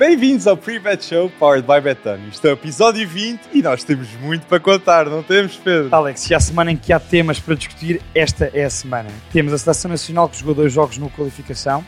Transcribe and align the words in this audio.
Bem-vindos 0.00 0.46
ao 0.46 0.56
Pre-Bet 0.56 1.04
Show 1.04 1.30
Powered 1.38 1.68
by 1.68 1.78
Betano. 1.78 2.26
Isto 2.30 2.46
é 2.46 2.50
o 2.52 2.54
episódio 2.54 3.06
20 3.06 3.50
e 3.52 3.60
nós 3.60 3.84
temos 3.84 4.08
muito 4.22 4.46
para 4.46 4.58
contar, 4.58 5.04
não 5.04 5.22
temos, 5.22 5.56
Pedro? 5.56 5.94
Alex, 5.94 6.20
se 6.20 6.34
há 6.34 6.40
semana 6.40 6.72
em 6.72 6.76
que 6.78 6.90
há 6.90 6.98
temas 6.98 7.38
para 7.38 7.54
discutir, 7.54 8.00
esta 8.14 8.50
é 8.54 8.64
a 8.64 8.70
semana. 8.70 9.10
Temos 9.30 9.52
a 9.52 9.58
Seleção 9.58 9.90
Nacional 9.90 10.26
que 10.30 10.38
jogou 10.38 10.54
dois 10.54 10.72
jogos 10.72 10.96
no 10.96 11.10
qualificação, 11.10 11.84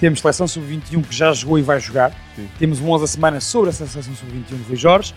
temos 0.00 0.20
a 0.20 0.22
Seleção 0.22 0.48
Sub-21 0.48 1.06
que 1.06 1.14
já 1.14 1.34
jogou 1.34 1.58
e 1.58 1.62
vai 1.62 1.78
jogar, 1.78 2.12
Sim. 2.34 2.48
temos 2.58 2.80
um 2.80 2.88
11 2.92 3.02
da 3.02 3.06
semana 3.06 3.40
sobre 3.42 3.68
a 3.68 3.72
Seleção 3.74 4.02
Sub-21 4.04 4.56
de 4.56 4.62
Rui 4.62 4.76
Jorge, 4.76 5.14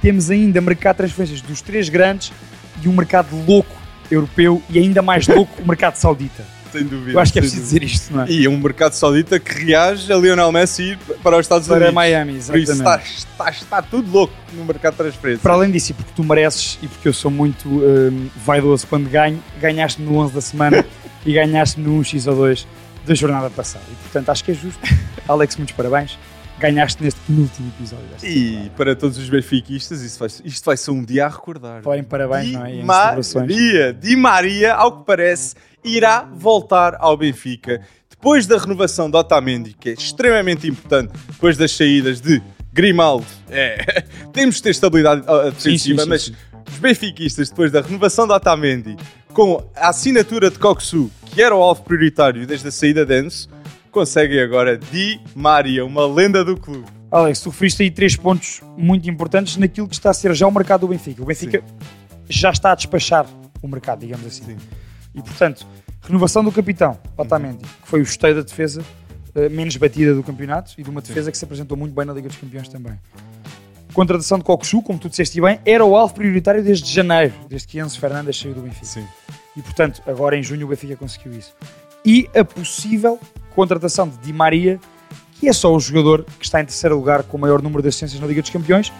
temos 0.00 0.30
ainda 0.30 0.62
mercado 0.62 0.94
de 0.94 0.98
transferências 1.02 1.42
dos 1.42 1.60
três 1.60 1.90
grandes 1.90 2.32
e 2.82 2.88
um 2.88 2.94
mercado 2.94 3.36
louco 3.46 3.76
europeu 4.10 4.62
e 4.70 4.78
ainda 4.78 5.02
mais 5.02 5.28
louco 5.28 5.60
o 5.60 5.68
mercado 5.68 5.96
saudita. 5.96 6.42
Sem 6.72 6.84
dúvida. 6.84 7.12
Eu 7.12 7.20
acho 7.20 7.32
que 7.32 7.38
é 7.38 7.42
preciso 7.42 7.62
dizer 7.62 7.82
isto, 7.82 8.12
não 8.14 8.22
é? 8.22 8.30
E 8.30 8.46
é 8.46 8.48
um 8.48 8.58
mercado 8.58 8.92
saudita 8.94 9.38
que 9.38 9.64
reage 9.66 10.12
a 10.12 10.16
Lionel 10.16 10.50
Messi 10.50 10.98
para 11.22 11.36
os 11.36 11.44
Estados 11.44 11.68
Para 11.68 11.76
Unidos. 11.76 11.94
Miami, 11.94 12.32
Por 12.32 12.38
isso 12.38 12.52
está, 12.52 12.72
exatamente. 12.74 13.16
está, 13.18 13.50
está 13.50 13.82
tudo 13.82 14.10
louco 14.10 14.34
no 14.54 14.64
mercado 14.64 14.92
de 14.94 14.98
transferências. 14.98 15.42
Para 15.42 15.52
além 15.54 15.70
disso, 15.70 15.92
e 15.92 15.94
porque 15.94 16.12
tu 16.16 16.24
mereces 16.24 16.78
e 16.82 16.88
porque 16.88 17.08
eu 17.08 17.12
sou 17.12 17.30
muito 17.30 17.68
hum, 17.68 18.28
vaidoso 18.44 18.86
quando 18.86 19.08
ganho, 19.08 19.42
ganhaste 19.60 20.00
no 20.00 20.16
11 20.16 20.32
da 20.34 20.40
semana 20.40 20.84
e 21.26 21.32
ganhaste 21.32 21.78
no 21.80 22.00
1x 22.00 22.26
ou 22.30 22.36
2 22.36 22.66
da 23.06 23.14
jornada 23.14 23.50
passada. 23.50 23.84
E 23.90 23.94
portanto 23.96 24.28
acho 24.30 24.44
que 24.44 24.52
é 24.52 24.54
justo. 24.54 24.80
Alex, 25.28 25.56
muitos 25.56 25.74
parabéns. 25.74 26.18
Ganhaste 26.58 27.02
neste 27.02 27.18
penúltimo 27.26 27.72
episódio 27.76 28.06
desta 28.06 28.24
E 28.28 28.44
temporada. 28.50 28.70
para 28.76 28.94
todos 28.94 29.18
os 29.18 29.28
benfiquistas, 29.28 30.00
isso 30.00 30.18
vai, 30.20 30.28
isto 30.44 30.64
vai 30.64 30.76
ser 30.76 30.92
um 30.92 31.02
dia 31.02 31.26
a 31.26 31.28
recordar. 31.28 31.82
Falem 31.82 32.04
parabéns, 32.04 32.52
não 32.52 32.64
é? 32.64 32.72
Em 32.72 32.80
Di. 32.80 32.84
Maria, 32.84 33.92
Di 33.92 34.14
Maria, 34.16 34.74
ao 34.74 34.98
que 34.98 35.04
parece, 35.04 35.56
irá 35.84 36.28
voltar 36.32 36.96
ao 36.98 37.16
Benfica 37.16 37.80
depois 38.10 38.46
da 38.46 38.56
renovação 38.56 39.10
de 39.10 39.16
Otamendi, 39.16 39.74
que 39.78 39.90
é 39.90 39.92
extremamente 39.94 40.68
importante, 40.68 41.12
depois 41.28 41.56
das 41.56 41.72
saídas 41.72 42.20
de 42.20 42.40
Grimaldo. 42.72 43.26
É, 43.50 44.04
temos 44.32 44.56
de 44.56 44.62
ter 44.62 44.70
estabilidade 44.70 45.24
ah, 45.26 45.50
defensiva, 45.50 46.02
sim, 46.02 46.04
sim, 46.04 46.08
mas 46.08 46.22
sim. 46.26 46.34
os 46.70 46.78
benfiquistas, 46.78 47.50
depois 47.50 47.72
da 47.72 47.80
renovação 47.80 48.26
de 48.26 48.32
Otamendi, 48.32 48.96
com 49.32 49.68
a 49.74 49.88
assinatura 49.88 50.50
de 50.50 50.58
Coxu, 50.58 51.10
que 51.26 51.42
era 51.42 51.54
o 51.54 51.60
alvo 51.62 51.82
prioritário 51.82 52.46
desde 52.46 52.68
a 52.68 52.70
saída 52.70 53.04
de 53.04 53.20
Enzo, 53.20 53.48
conseguem 53.90 54.40
agora 54.40 54.78
Di 54.78 55.20
Maria, 55.34 55.84
uma 55.84 56.06
lenda 56.06 56.44
do 56.44 56.56
clube. 56.56 56.86
Alex, 57.10 57.40
tu 57.40 57.50
referiste 57.50 57.82
aí 57.82 57.90
três 57.90 58.16
pontos 58.16 58.62
muito 58.76 59.08
importantes 59.10 59.56
naquilo 59.56 59.86
que 59.86 59.94
está 59.94 60.10
a 60.10 60.14
ser 60.14 60.34
já 60.34 60.46
o 60.46 60.50
mercado 60.50 60.82
do 60.82 60.88
Benfica. 60.88 61.22
O 61.22 61.26
Benfica 61.26 61.62
já 62.28 62.50
está 62.50 62.72
a 62.72 62.74
despachar 62.74 63.26
o 63.60 63.68
mercado, 63.68 64.00
digamos 64.00 64.26
assim. 64.26 64.44
Sim. 64.44 64.56
E 65.14 65.20
portanto, 65.20 65.66
renovação 66.02 66.42
do 66.42 66.52
capitão, 66.52 66.98
Otamendi, 67.16 67.64
que 67.64 67.88
foi 67.88 68.00
o 68.00 68.02
esteio 68.02 68.34
da 68.34 68.42
defesa 68.42 68.84
eh, 69.34 69.48
menos 69.48 69.76
batida 69.76 70.14
do 70.14 70.22
campeonato 70.22 70.74
e 70.76 70.82
de 70.82 70.90
uma 70.90 71.00
defesa 71.00 71.30
que 71.30 71.38
se 71.38 71.44
apresentou 71.44 71.76
muito 71.76 71.94
bem 71.94 72.04
na 72.04 72.12
Liga 72.12 72.28
dos 72.28 72.36
Campeões 72.36 72.68
também. 72.68 72.98
Contratação 73.94 74.38
de 74.38 74.44
Coxu, 74.44 74.82
como 74.82 74.98
tu 74.98 75.08
disseste 75.08 75.40
bem, 75.40 75.58
era 75.64 75.84
o 75.84 75.94
alvo 75.96 76.14
prioritário 76.14 76.62
desde 76.62 76.90
janeiro, 76.90 77.34
desde 77.48 77.68
que 77.68 77.78
Enzo 77.78 77.98
Fernandes 77.98 78.38
saiu 78.38 78.54
do 78.54 78.62
Benfica. 78.62 78.86
Sim. 78.86 79.06
E 79.56 79.62
portanto, 79.62 80.02
agora 80.06 80.36
em 80.36 80.42
junho 80.42 80.66
o 80.66 80.68
Benfica 80.68 80.96
conseguiu 80.96 81.32
isso. 81.32 81.54
E 82.04 82.28
a 82.34 82.44
possível 82.44 83.18
contratação 83.54 84.08
de 84.08 84.16
Di 84.18 84.32
Maria, 84.32 84.80
que 85.38 85.48
é 85.48 85.52
só 85.52 85.74
o 85.74 85.78
jogador 85.78 86.24
que 86.24 86.44
está 86.44 86.60
em 86.60 86.64
terceiro 86.64 86.96
lugar 86.96 87.22
com 87.22 87.36
o 87.36 87.40
maior 87.40 87.62
número 87.62 87.82
de 87.82 87.88
assistências 87.88 88.20
na 88.20 88.26
Liga 88.26 88.40
dos 88.40 88.50
Campeões. 88.50 88.92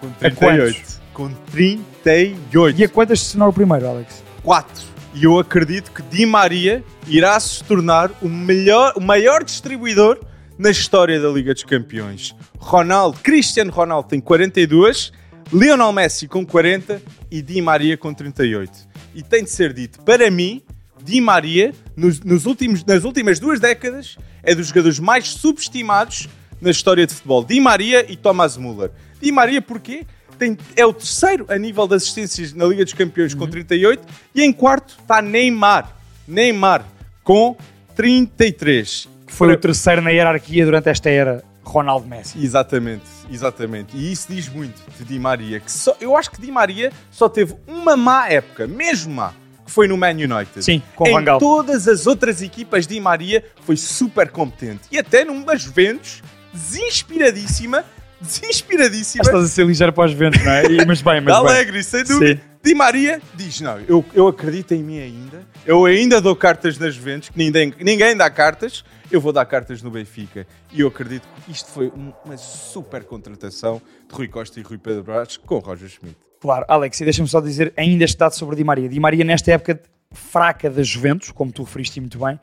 Com 0.00 0.06
A 0.06 0.30
38. 0.30 1.00
Com 1.12 1.28
38. 1.52 2.80
E 2.80 2.84
a 2.84 2.88
quantas 2.88 3.20
se 3.20 3.32
tornar 3.32 3.48
o 3.48 3.52
primeiro, 3.52 3.88
Alex? 3.88 4.22
4. 4.42 4.95
E 5.16 5.24
eu 5.24 5.38
acredito 5.38 5.92
que 5.92 6.02
Di 6.02 6.26
Maria 6.26 6.84
irá 7.08 7.40
se 7.40 7.64
tornar 7.64 8.10
o, 8.20 8.28
melhor, 8.28 8.92
o 8.96 9.00
maior 9.00 9.42
distribuidor 9.42 10.20
na 10.58 10.70
história 10.70 11.18
da 11.18 11.30
Liga 11.30 11.54
dos 11.54 11.64
Campeões. 11.64 12.36
Ronaldo, 12.58 13.18
Cristiano 13.22 13.72
Ronaldo 13.72 14.10
tem 14.10 14.20
42, 14.20 15.14
Lionel 15.50 15.90
Messi 15.90 16.28
com 16.28 16.44
40 16.44 17.00
e 17.30 17.40
Di 17.40 17.62
Maria 17.62 17.96
com 17.96 18.12
38. 18.12 18.70
E 19.14 19.22
tem 19.22 19.42
de 19.42 19.48
ser 19.48 19.72
dito, 19.72 20.02
para 20.02 20.30
mim, 20.30 20.60
Di 21.02 21.18
Maria, 21.18 21.72
nos, 21.96 22.20
nos 22.20 22.44
últimos, 22.44 22.84
nas 22.84 23.02
últimas 23.02 23.40
duas 23.40 23.58
décadas, 23.58 24.18
é 24.42 24.54
dos 24.54 24.66
jogadores 24.66 24.98
mais 24.98 25.28
subestimados 25.28 26.28
na 26.60 26.70
história 26.70 27.06
de 27.06 27.14
futebol. 27.14 27.42
Di 27.42 27.58
Maria 27.58 28.04
e 28.06 28.18
Thomas 28.18 28.58
Müller. 28.58 28.90
Di 29.18 29.32
Maria 29.32 29.62
porquê? 29.62 30.04
Tem, 30.38 30.56
é 30.76 30.84
o 30.84 30.92
terceiro 30.92 31.46
a 31.48 31.56
nível 31.58 31.86
de 31.88 31.94
assistências 31.94 32.52
na 32.52 32.64
Liga 32.66 32.84
dos 32.84 32.92
Campeões 32.92 33.34
com 33.34 33.46
38 33.46 34.06
e 34.34 34.42
em 34.42 34.52
quarto 34.52 34.96
está 35.00 35.22
Neymar. 35.22 35.90
Neymar 36.28 36.84
com 37.24 37.56
33. 37.94 39.08
Que 39.26 39.32
foi 39.32 39.48
Para- 39.48 39.56
o 39.56 39.60
terceiro 39.60 40.02
na 40.02 40.10
hierarquia 40.10 40.64
durante 40.64 40.88
esta 40.88 41.08
era, 41.10 41.42
Ronaldo 41.64 42.06
Messi. 42.06 42.38
Exatamente, 42.42 43.04
exatamente. 43.30 43.96
E 43.96 44.12
isso 44.12 44.26
diz 44.30 44.48
muito 44.48 44.80
de 44.98 45.04
Di 45.04 45.18
Maria. 45.18 45.58
Que 45.58 45.70
só, 45.72 45.96
eu 46.00 46.16
acho 46.16 46.30
que 46.30 46.40
Di 46.40 46.52
Maria 46.52 46.92
só 47.10 47.28
teve 47.28 47.56
uma 47.66 47.96
má 47.96 48.28
época, 48.28 48.66
mesmo 48.68 49.12
má, 49.14 49.32
que 49.64 49.70
foi 49.72 49.88
no 49.88 49.96
Man 49.96 50.10
United. 50.12 50.62
Sim, 50.62 50.80
com 50.94 51.08
em 51.08 51.12
Van 51.12 51.24
Gaal. 51.24 51.38
todas 51.40 51.88
as 51.88 52.06
outras 52.06 52.40
equipas, 52.42 52.86
Di 52.86 53.00
Maria 53.00 53.42
foi 53.62 53.76
super 53.76 54.30
competente. 54.30 54.82
E 54.92 54.98
até 54.98 55.24
numa 55.24 55.56
Juventus, 55.56 56.22
desinspiradíssima, 56.52 57.84
desinspiradíssima. 58.40 59.22
Estás 59.24 59.44
a 59.44 59.48
ser 59.48 59.66
ligeiro 59.66 59.92
para 59.92 60.06
os 60.06 60.12
ventos, 60.12 60.42
não 60.44 60.52
é? 60.52 60.64
E- 60.66 60.84
Mas 60.86 61.00
bem, 61.02 61.20
mas 61.20 61.24
bem. 61.24 61.34
Alegre, 61.34 61.82
sem 61.82 62.04
dúvida. 62.04 62.34
Sim. 62.36 62.40
Di 62.62 62.74
Maria 62.74 63.20
diz: 63.34 63.60
Não, 63.60 63.78
eu, 63.80 64.04
eu 64.12 64.26
acredito 64.28 64.72
em 64.74 64.82
mim 64.82 64.98
ainda. 64.98 65.46
Eu 65.64 65.84
ainda 65.84 66.20
dou 66.20 66.34
cartas 66.34 66.78
nas 66.78 66.94
Juventus, 66.94 67.28
que 67.28 67.38
ninguém, 67.38 67.72
ninguém 67.80 68.16
dá 68.16 68.28
cartas. 68.28 68.84
Eu 69.10 69.20
vou 69.20 69.32
dar 69.32 69.44
cartas 69.44 69.82
no 69.82 69.90
Benfica. 69.90 70.46
E 70.72 70.80
eu 70.80 70.88
acredito 70.88 71.22
que 71.44 71.52
isto 71.52 71.70
foi 71.70 71.86
um- 71.88 72.12
uma 72.24 72.36
super 72.36 73.04
contratação 73.04 73.80
de 74.08 74.14
Rui 74.14 74.26
Costa 74.26 74.58
e 74.58 74.62
Rui 74.64 74.78
Pedro 74.78 75.04
Brás 75.04 75.36
com 75.36 75.58
Roger 75.58 75.88
Schmidt. 75.88 76.16
Claro, 76.40 76.64
Alex, 76.68 77.00
e 77.00 77.04
deixa-me 77.04 77.28
só 77.28 77.40
dizer 77.40 77.72
ainda 77.76 78.04
este 78.04 78.16
dado 78.18 78.32
sobre 78.32 78.56
Di 78.56 78.64
Maria. 78.64 78.88
Di 78.88 78.98
Maria, 79.00 79.24
nesta 79.24 79.52
época 79.52 79.80
fraca 80.12 80.68
da 80.68 80.82
Juventus, 80.82 81.30
como 81.30 81.52
tu 81.52 81.62
referiste 81.62 82.00
muito 82.00 82.18
bem, 82.18 82.38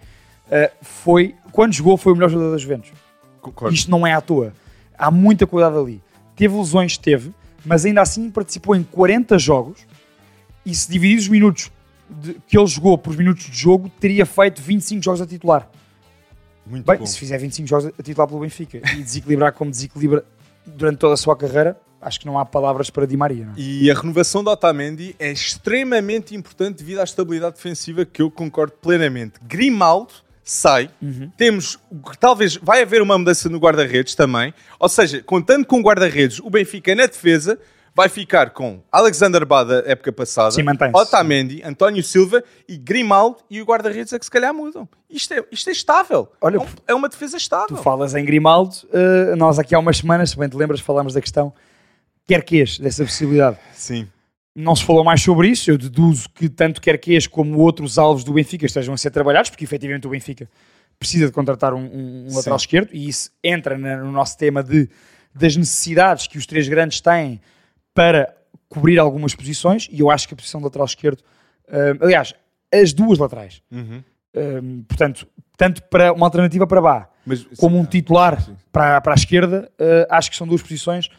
eh, 0.49 0.71
foi, 0.81 1.35
quando 1.51 1.73
jogou, 1.73 1.95
foi 1.97 2.11
o 2.13 2.15
melhor 2.15 2.29
jogador 2.29 2.51
da 2.51 2.57
Juventus. 2.57 2.91
Concordo. 3.41 3.73
Isto 3.75 3.91
não 3.91 4.05
é 4.07 4.13
à 4.13 4.21
toa. 4.21 4.53
Há 4.97 5.09
muita 5.11 5.45
cuidado 5.47 5.79
ali. 5.79 6.01
Teve 6.35 6.55
lesões, 6.55 6.97
teve, 6.97 7.33
mas 7.65 7.85
ainda 7.85 8.01
assim 8.01 8.29
participou 8.29 8.75
em 8.75 8.83
40 8.83 9.37
jogos 9.39 9.79
e 10.65 10.73
se 10.73 10.89
dividir 10.91 11.17
os 11.19 11.27
minutos 11.27 11.71
de- 12.09 12.35
que 12.47 12.57
ele 12.57 12.67
jogou 12.67 12.97
por 12.97 13.15
minutos 13.15 13.45
de 13.45 13.57
jogo, 13.57 13.89
teria 13.99 14.25
feito 14.25 14.61
25 14.61 15.03
jogos 15.03 15.21
a 15.21 15.25
titular. 15.27 15.69
Muito 16.65 16.85
Bem, 16.85 16.97
bom. 16.97 17.05
se 17.05 17.17
fizer 17.19 17.37
25 17.37 17.67
jogos 17.67 17.85
a 17.99 18.03
titular 18.03 18.27
pelo 18.27 18.39
Benfica 18.39 18.77
e 18.97 19.03
desequilibrar 19.03 19.51
como 19.53 19.69
desequilibra 19.69 20.23
durante 20.65 20.97
toda 20.99 21.13
a 21.13 21.17
sua 21.17 21.35
carreira, 21.35 21.77
acho 22.01 22.19
que 22.19 22.25
não 22.25 22.39
há 22.39 22.45
palavras 22.45 22.89
para 22.89 23.05
Di 23.05 23.17
Maria. 23.17 23.45
Não 23.45 23.51
é? 23.53 23.55
E 23.57 23.91
a 23.91 23.93
renovação 23.93 24.43
de 24.43 24.49
Otamendi 24.49 25.15
é 25.19 25.29
extremamente 25.31 26.33
importante 26.35 26.77
devido 26.77 26.99
à 26.99 27.03
estabilidade 27.03 27.55
defensiva 27.57 28.05
que 28.05 28.21
eu 28.21 28.31
concordo 28.31 28.73
plenamente. 28.81 29.33
Grimaldo 29.43 30.13
sai, 30.43 30.89
Uhum. 31.01 31.31
temos, 31.37 31.79
talvez, 32.19 32.55
vai 32.57 32.81
haver 32.81 33.01
uma 33.01 33.17
mudança 33.17 33.47
no 33.49 33.57
guarda-redes 33.59 34.13
também, 34.15 34.53
ou 34.79 34.89
seja, 34.89 35.21
contando 35.23 35.65
com 35.65 35.81
guarda-redes, 35.81 36.39
o 36.39 36.49
Benfica 36.49 36.93
na 36.93 37.05
defesa 37.05 37.57
vai 37.95 38.09
ficar 38.09 38.49
com 38.49 38.81
Alexander 38.91 39.45
Bada, 39.45 39.83
época 39.85 40.11
passada, 40.11 40.49
Sim. 40.51 40.63
Otamendi, 40.93 41.61
António 41.63 42.03
Silva 42.03 42.43
e 42.67 42.75
Grimaldo 42.75 43.37
e 43.49 43.61
o 43.61 43.65
guarda-redes 43.65 44.11
é 44.13 44.17
que 44.19 44.25
se 44.25 44.31
calhar 44.31 44.51
mudam. 44.53 44.89
Isto 45.09 45.33
é, 45.35 45.43
isto 45.51 45.69
é 45.69 45.73
estável. 45.73 46.27
Olha, 46.41 46.57
é, 46.57 46.59
um- 46.59 46.65
é 46.87 46.93
uma 46.95 47.07
defesa 47.07 47.37
estável. 47.37 47.67
Tu 47.77 47.83
falas 47.83 48.15
em 48.15 48.25
Grimaldo, 48.25 48.75
eh, 48.91 49.35
nós 49.35 49.59
aqui 49.59 49.75
há 49.75 49.79
umas 49.79 49.97
semanas, 49.97 50.31
se 50.31 50.37
bem 50.37 50.49
te 50.49 50.57
lembras, 50.57 50.79
falámos 50.79 51.13
da 51.13 51.21
questão 51.21 51.53
quer 52.27 52.43
queixe 52.43 52.81
dessa 52.81 53.03
possibilidade. 53.05 53.57
Sim. 53.73 54.07
Não 54.55 54.75
se 54.75 54.83
falou 54.83 55.03
mais 55.03 55.21
sobre 55.21 55.47
isso, 55.47 55.71
eu 55.71 55.77
deduzo 55.77 56.29
que 56.29 56.47
tanto 56.47 56.79
quer 56.79 56.97
queixe 56.99 57.27
como 57.27 57.57
outros 57.59 57.97
alvos 57.97 58.23
do 58.23 58.33
Benfica 58.33 58.65
estejam 58.67 58.93
a 58.93 58.97
ser 58.97 59.09
trabalhados, 59.09 59.49
porque 59.49 59.63
efetivamente 59.63 60.05
o 60.05 60.11
Benfica 60.11 60.47
precisa 60.99 61.25
de 61.25 61.31
contratar 61.31 61.73
um, 61.73 61.79
um- 61.85 62.27
um 62.29 62.35
lateral 62.35 62.57
esquerdo, 62.57 62.89
e 62.93 63.07
isso 63.09 63.31
entra 63.43 63.75
no 63.77 64.11
nosso 64.11 64.37
tema 64.37 64.61
de, 64.63 64.87
das 65.33 65.55
necessidades 65.55 66.27
que 66.27 66.37
os 66.37 66.45
três 66.45 66.67
grandes 66.67 67.01
têm 67.01 67.41
para 67.95 68.31
cobrir 68.69 68.99
algumas 68.99 69.33
posições, 69.33 69.87
e 69.91 69.99
eu 70.01 70.11
acho 70.11 70.27
que 70.27 70.35
a 70.35 70.37
posição 70.37 70.59
de 70.61 70.65
lateral 70.65 70.85
esquerdo, 70.85 71.23
eh, 71.67 71.95
aliás, 71.99 72.35
as 72.71 72.93
duas 72.93 73.17
laterais, 73.17 73.59
Uhum. 73.71 74.03
eh, 74.35 74.61
portanto, 74.87 75.27
tanto 75.57 75.81
para 75.83 76.13
uma 76.13 76.27
alternativa 76.27 76.67
para 76.67 76.79
Bá, 76.81 77.09
Mas, 77.25 77.43
como 77.57 77.77
um 77.79 77.83
sim, 77.85 77.89
titular 77.89 78.39
sim. 78.41 78.55
para, 78.71 79.01
para 79.01 79.13
a 79.13 79.15
esquerda, 79.15 79.71
eh, 79.79 80.07
acho 80.11 80.29
que 80.29 80.37
são 80.37 80.45
duas 80.47 80.61
posições 80.61 81.09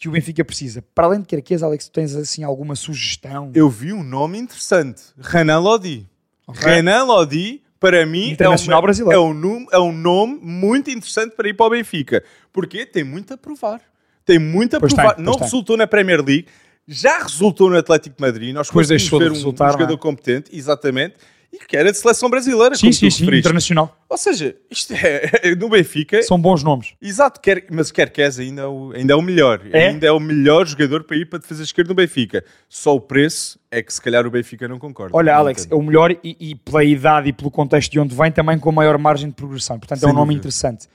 que 0.00 0.08
o 0.08 0.12
Benfica 0.12 0.42
precisa. 0.44 0.82
Para 0.94 1.06
além 1.06 1.20
de 1.20 1.26
Querquês, 1.26 1.62
Alex, 1.62 1.86
tu 1.88 1.92
tens 1.92 2.16
assim 2.16 2.42
alguma 2.42 2.74
sugestão? 2.74 3.52
eu 3.54 3.68
vi 3.68 3.92
um 3.92 4.02
nome 4.02 4.38
interessante. 4.38 5.02
Renan 5.20 5.58
Lodi. 5.60 6.08
Ok. 6.46 6.62
Renan 6.66 7.04
Lodi, 7.04 7.62
para 7.78 8.04
mim, 8.06 8.34
é, 8.38 8.48
uma- 8.48 8.80
brasileiro. 8.82 9.20
é, 9.20 9.22
um 9.22 9.34
nome, 9.34 9.66
é 9.70 9.78
um 9.78 9.92
nome 9.92 10.38
muito 10.42 10.90
interessante 10.90 11.36
para 11.36 11.48
ir 11.48 11.54
para 11.54 11.66
o 11.66 11.70
Benfica. 11.70 12.24
Porque 12.52 12.86
tem 12.86 13.04
muito 13.04 13.34
a 13.34 13.36
provar. 13.36 13.80
Tem 14.24 14.38
muito 14.38 14.74
a 14.74 14.80
Pois 14.80 14.92
provar. 14.94 15.14
tem, 15.16 15.24
não 15.24 15.34
tem. 15.34 15.42
resultou 15.42 15.76
na 15.76 15.86
Premier 15.86 16.24
League, 16.24 16.46
já 16.88 17.22
resultou 17.22 17.68
no 17.68 17.76
Atlético 17.76 18.16
de 18.16 18.22
Madrid. 18.22 18.54
Nós 18.54 18.68
Depois 18.68 18.88
deixou 18.88 19.18
de 19.18 19.26
ver 19.26 19.30
um- 19.32 19.34
resultar, 19.34 19.66
um 19.66 19.68
é? 19.68 19.72
jogador 19.72 19.98
competente, 19.98 20.50
exatamente. 20.56 21.16
E 21.52 21.58
que 21.58 21.76
era 21.76 21.90
de 21.90 21.98
seleção 21.98 22.30
brasileira, 22.30 22.74
Sim, 22.76 22.82
como 22.82 22.92
sim, 22.92 23.10
sim, 23.10 23.24
internacional. 23.36 23.96
Ou 24.08 24.16
seja, 24.16 24.56
isto 24.70 24.92
é, 24.96 25.54
no 25.56 25.68
Benfica, 25.68 26.22
São 26.22 26.40
bons 26.40 26.62
nomes. 26.62 26.94
exato, 27.02 27.40
quer, 27.40 27.64
mas 27.72 27.90
quer 27.90 28.08
Kes 28.10 28.38
ainda 28.38 28.62
é 28.62 28.66
o, 28.66 28.92
ainda 28.94 29.12
é 29.12 29.16
o 29.16 29.22
melhor. 29.22 29.60
É? 29.72 29.88
Ainda 29.88 30.06
é 30.06 30.12
o 30.12 30.20
melhor 30.20 30.64
jogador 30.66 31.02
para 31.04 31.16
ir 31.16 31.26
para 31.26 31.38
a 31.38 31.42
defesa 31.42 31.62
esquerda 31.64 31.88
no 31.88 31.94
Benfica. 31.94 32.44
Só 32.68 32.94
o 32.94 33.00
preço 33.00 33.58
é 33.70 33.82
que 33.82 33.92
se 33.92 34.00
calhar 34.00 34.26
o 34.26 34.30
Benfica 34.30 34.68
não 34.68 34.78
concorda. 34.78 35.16
Olha, 35.16 35.32
Não 35.32 35.40
Alex, 35.40 35.62
entendo. 35.62 35.72
é 35.72 35.76
o 35.76 35.82
melhor 35.82 36.12
e, 36.22 36.36
e 36.38 36.54
pela 36.54 36.84
idade 36.84 37.28
e 37.28 37.32
pelo 37.32 37.50
contexto 37.50 37.90
de 37.90 37.98
onde 37.98 38.14
vem, 38.14 38.30
também 38.30 38.58
com 38.58 38.70
maior 38.70 38.96
margem 38.96 39.28
de 39.28 39.34
progressão. 39.34 39.78
Portanto, 39.78 39.98
é 39.98 40.00
Sem 40.02 40.10
um 40.10 40.12
nome 40.12 40.34
dúvida. 40.34 40.38
interessante. 40.40 40.86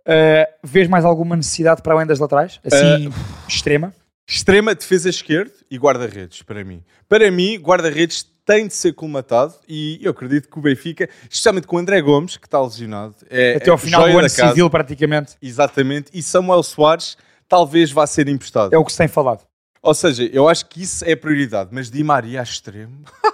Uh, 0.00 0.50
vês 0.64 0.88
mais 0.88 1.04
alguma 1.04 1.36
necessidade 1.36 1.80
para 1.80 1.94
além 1.94 2.06
das 2.06 2.18
laterais? 2.18 2.58
Assim, 2.64 3.06
Uh, 3.06 3.12
extrema? 3.48 3.94
Extrema 4.26 4.74
defesa 4.74 5.08
esquerda 5.08 5.52
e 5.70 5.76
guarda-redes, 5.76 6.42
para 6.42 6.64
mim. 6.64 6.82
Para 7.08 7.30
mim, 7.30 7.56
guarda-redes 7.58 8.26
tem 8.44 8.66
de 8.66 8.74
ser 8.74 8.92
colmatado 8.94 9.54
e 9.68 9.98
eu 10.02 10.10
acredito 10.10 10.48
que 10.48 10.58
o 10.58 10.62
Benfica, 10.62 11.08
especialmente 11.30 11.66
com 11.66 11.76
o 11.76 11.78
André 11.78 12.00
Gomes, 12.02 12.36
que 12.36 12.46
está 12.46 12.60
lesionado, 12.60 13.14
é, 13.30 13.56
Até 13.56 13.70
ao 13.70 13.76
é 13.76 13.78
final 13.78 14.10
do 14.10 14.18
ano 14.18 14.28
civil, 14.28 14.68
praticamente. 14.68 15.34
Exatamente. 15.40 16.10
E 16.12 16.22
Samuel 16.22 16.62
Soares 16.62 17.16
talvez 17.48 17.90
vá 17.92 18.06
ser 18.06 18.28
emprestado. 18.28 18.72
É 18.74 18.78
o 18.78 18.84
que 18.84 18.92
se 18.92 18.98
tem 18.98 19.08
falado. 19.08 19.44
Ou 19.82 19.94
seja, 19.94 20.24
eu 20.32 20.48
acho 20.48 20.66
que 20.66 20.82
isso 20.82 21.04
é 21.04 21.14
prioridade, 21.16 21.70
mas 21.72 21.90
Di 21.90 22.02
Maria 22.04 22.40
a 22.40 22.42
extremo. 22.42 23.02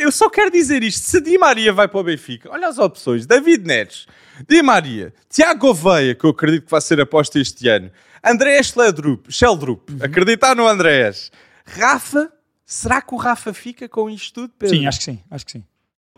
Eu- 0.00 0.12
só 0.12 0.30
quero 0.30 0.50
dizer 0.50 0.82
isto: 0.82 1.04
se 1.06 1.20
Di 1.20 1.36
Maria 1.36 1.72
vai 1.72 1.88
para 1.88 1.98
o 1.98 2.04
Benfica, 2.04 2.50
olha 2.50 2.68
as 2.68 2.78
opções: 2.78 3.26
David 3.26 3.66
Neres, 3.66 4.06
Di 4.48 4.62
Maria, 4.62 5.12
Tiago 5.28 5.68
Oveia, 5.68 6.14
que 6.14 6.24
eu 6.24 6.30
acredito 6.30 6.64
que 6.64 6.70
vai 6.70 6.80
ser 6.80 7.00
aposta 7.00 7.38
este 7.40 7.68
ano, 7.68 7.90
Andrés 8.22 8.68
Sheldrup, 8.68 9.26
Sheldrup 9.32 9.90
Uhum. 9.90 9.98
acreditar 10.02 10.54
no 10.54 10.66
Andrés, 10.68 11.32
Rafa, 11.66 12.32
será 12.64 13.00
que 13.00 13.14
o 13.14 13.16
Rafa 13.16 13.52
fica 13.52 13.88
com 13.88 14.08
isto 14.08 14.42
tudo? 14.42 14.54
Pedro? 14.58 14.76
Sim, 14.76 14.86
acho 14.86 14.98
que 14.98 15.04
sim, 15.04 15.20
acho 15.30 15.46
que 15.46 15.52
sim. 15.52 15.64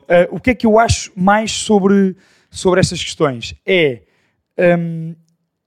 Uh, 0.01 0.37
o 0.37 0.41
que 0.41 0.51
é 0.51 0.55
que 0.55 0.67
eu 0.67 0.79
acho 0.79 1.13
mais 1.17 1.51
sobre, 1.53 2.17
sobre 2.51 2.81
estas 2.81 3.03
questões? 3.03 3.55
É, 3.67 4.03
hum, 4.79 5.15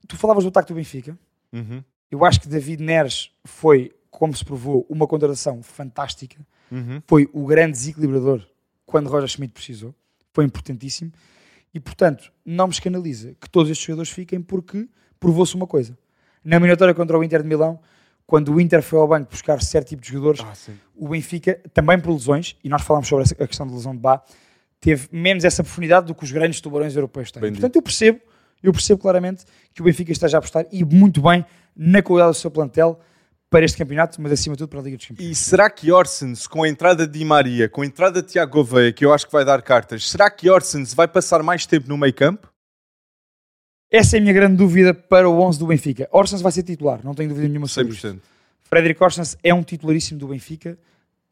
tu 0.08 0.16
falavas 0.16 0.44
do 0.44 0.48
ataque 0.48 0.68
do 0.68 0.74
Benfica, 0.74 1.18
Uhum, 1.52 1.82
eu 2.10 2.24
acho 2.24 2.40
que 2.40 2.48
David 2.48 2.82
Neres 2.82 3.30
foi, 3.44 3.92
como 4.10 4.34
se 4.34 4.44
provou, 4.44 4.86
uma 4.88 5.06
contratação 5.06 5.62
fantástica, 5.62 6.36
uhum. 6.70 7.02
foi 7.06 7.28
o 7.32 7.44
grande 7.44 7.72
desequilibrador 7.72 8.46
quando 8.86 9.08
Roger 9.08 9.28
Schmidt 9.28 9.52
precisou, 9.52 9.94
foi 10.32 10.44
importantíssimo, 10.44 11.12
e 11.72 11.78
portanto, 11.78 12.32
não 12.44 12.66
me 12.66 12.72
escandaliza 12.72 13.34
que 13.40 13.48
todos 13.48 13.70
estes 13.70 13.86
jogadores 13.86 14.10
fiquem 14.10 14.40
porque 14.40 14.88
provou-se 15.18 15.54
uma 15.54 15.66
coisa. 15.66 15.96
Na 16.42 16.56
eliminatória 16.56 16.94
contra 16.94 17.18
o 17.18 17.22
Inter 17.22 17.42
de 17.42 17.48
Milão, 17.48 17.80
quando 18.30 18.54
o 18.54 18.60
Inter 18.60 18.80
foi 18.80 18.96
ao 19.00 19.08
banco 19.08 19.28
buscar 19.28 19.60
certo 19.60 19.88
tipo 19.88 20.00
de 20.00 20.08
jogadores, 20.12 20.40
Ah, 20.40 20.72
o 20.96 21.08
Benfica, 21.08 21.60
também 21.74 21.98
por 21.98 22.12
lesões, 22.12 22.56
e 22.62 22.68
nós 22.68 22.80
falámos 22.80 23.08
sobre 23.08 23.24
a 23.24 23.46
questão 23.48 23.66
da 23.66 23.74
lesão 23.74 23.92
de 23.92 23.98
Bá, 23.98 24.22
teve 24.80 25.08
menos 25.10 25.44
essa 25.44 25.64
profundidade 25.64 26.06
do 26.06 26.14
que 26.14 26.22
os 26.22 26.30
grandes 26.30 26.60
tubarões 26.60 26.94
europeus 26.94 27.32
têm. 27.32 27.42
Portanto, 27.50 27.74
eu 27.74 27.82
percebo, 27.82 28.20
eu 28.62 28.72
percebo 28.72 29.00
claramente 29.00 29.44
que 29.74 29.82
o 29.82 29.84
Benfica 29.84 30.12
esteja 30.12 30.36
a 30.36 30.38
apostar 30.38 30.64
e 30.70 30.84
muito 30.84 31.20
bem 31.20 31.44
na 31.74 32.02
qualidade 32.02 32.36
do 32.36 32.40
seu 32.40 32.52
plantel 32.52 33.00
para 33.50 33.64
este 33.64 33.76
campeonato, 33.76 34.22
mas 34.22 34.30
acima 34.30 34.54
de 34.54 34.58
tudo 34.58 34.68
para 34.70 34.78
a 34.78 34.82
Liga 34.84 34.96
dos 34.96 35.06
Campeões. 35.06 35.28
E 35.28 35.34
será 35.34 35.68
que 35.68 35.90
Orsens, 35.90 36.46
com 36.46 36.62
a 36.62 36.68
entrada 36.68 37.08
de 37.08 37.18
Di 37.18 37.24
Maria, 37.24 37.68
com 37.68 37.82
a 37.82 37.86
entrada 37.86 38.22
de 38.22 38.28
Tiago 38.28 38.52
Gouveia, 38.52 38.92
que 38.92 39.04
eu 39.04 39.12
acho 39.12 39.26
que 39.26 39.32
vai 39.32 39.44
dar 39.44 39.60
cartas, 39.60 40.08
será 40.08 40.30
que 40.30 40.48
Orsens 40.48 40.94
vai 40.94 41.08
passar 41.08 41.42
mais 41.42 41.66
tempo 41.66 41.88
no 41.88 41.98
meio 41.98 42.14
campo? 42.14 42.48
Essa 43.90 44.16
é 44.16 44.18
a 44.18 44.20
minha 44.20 44.32
grande 44.32 44.56
dúvida 44.56 44.94
para 44.94 45.28
o 45.28 45.40
11 45.40 45.58
do 45.58 45.66
Benfica. 45.66 46.08
Orsens 46.12 46.40
vai 46.40 46.52
ser 46.52 46.62
titular, 46.62 47.00
não 47.02 47.12
tenho 47.12 47.28
dúvida 47.28 47.48
nenhuma 47.48 47.66
sobre 47.66 47.92
isso. 47.92 48.06
100%. 48.06 48.20
Frederic 48.62 49.02
Orsens 49.02 49.36
é 49.42 49.52
um 49.52 49.64
titularíssimo 49.64 50.20
do 50.20 50.28
Benfica. 50.28 50.78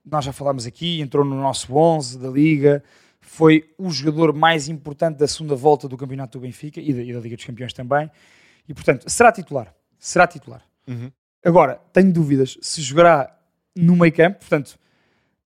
Nós 0.04 0.24
já 0.24 0.32
falámos 0.32 0.66
aqui, 0.66 1.00
entrou 1.00 1.24
no 1.24 1.36
nosso 1.36 1.72
11 1.72 2.18
da 2.18 2.28
Liga, 2.28 2.82
foi 3.20 3.70
o 3.78 3.88
jogador 3.90 4.32
mais 4.32 4.68
importante 4.68 5.18
da 5.18 5.28
segunda 5.28 5.54
volta 5.54 5.86
do 5.86 5.96
campeonato 5.96 6.36
do 6.36 6.42
Benfica 6.42 6.80
e 6.80 6.92
da, 6.92 7.00
e 7.00 7.12
da 7.12 7.20
Liga 7.20 7.36
dos 7.36 7.44
Campeões 7.44 7.72
também. 7.72 8.10
E 8.68 8.74
portanto, 8.74 9.08
será 9.08 9.30
titular. 9.30 9.72
Será 9.96 10.26
titular. 10.26 10.62
Uhum. 10.88 11.12
Agora, 11.44 11.80
tenho 11.92 12.12
dúvidas 12.12 12.58
se 12.60 12.82
jogará 12.82 13.32
no 13.76 13.94
meio 13.94 14.12
campo, 14.12 14.40
portanto, 14.40 14.76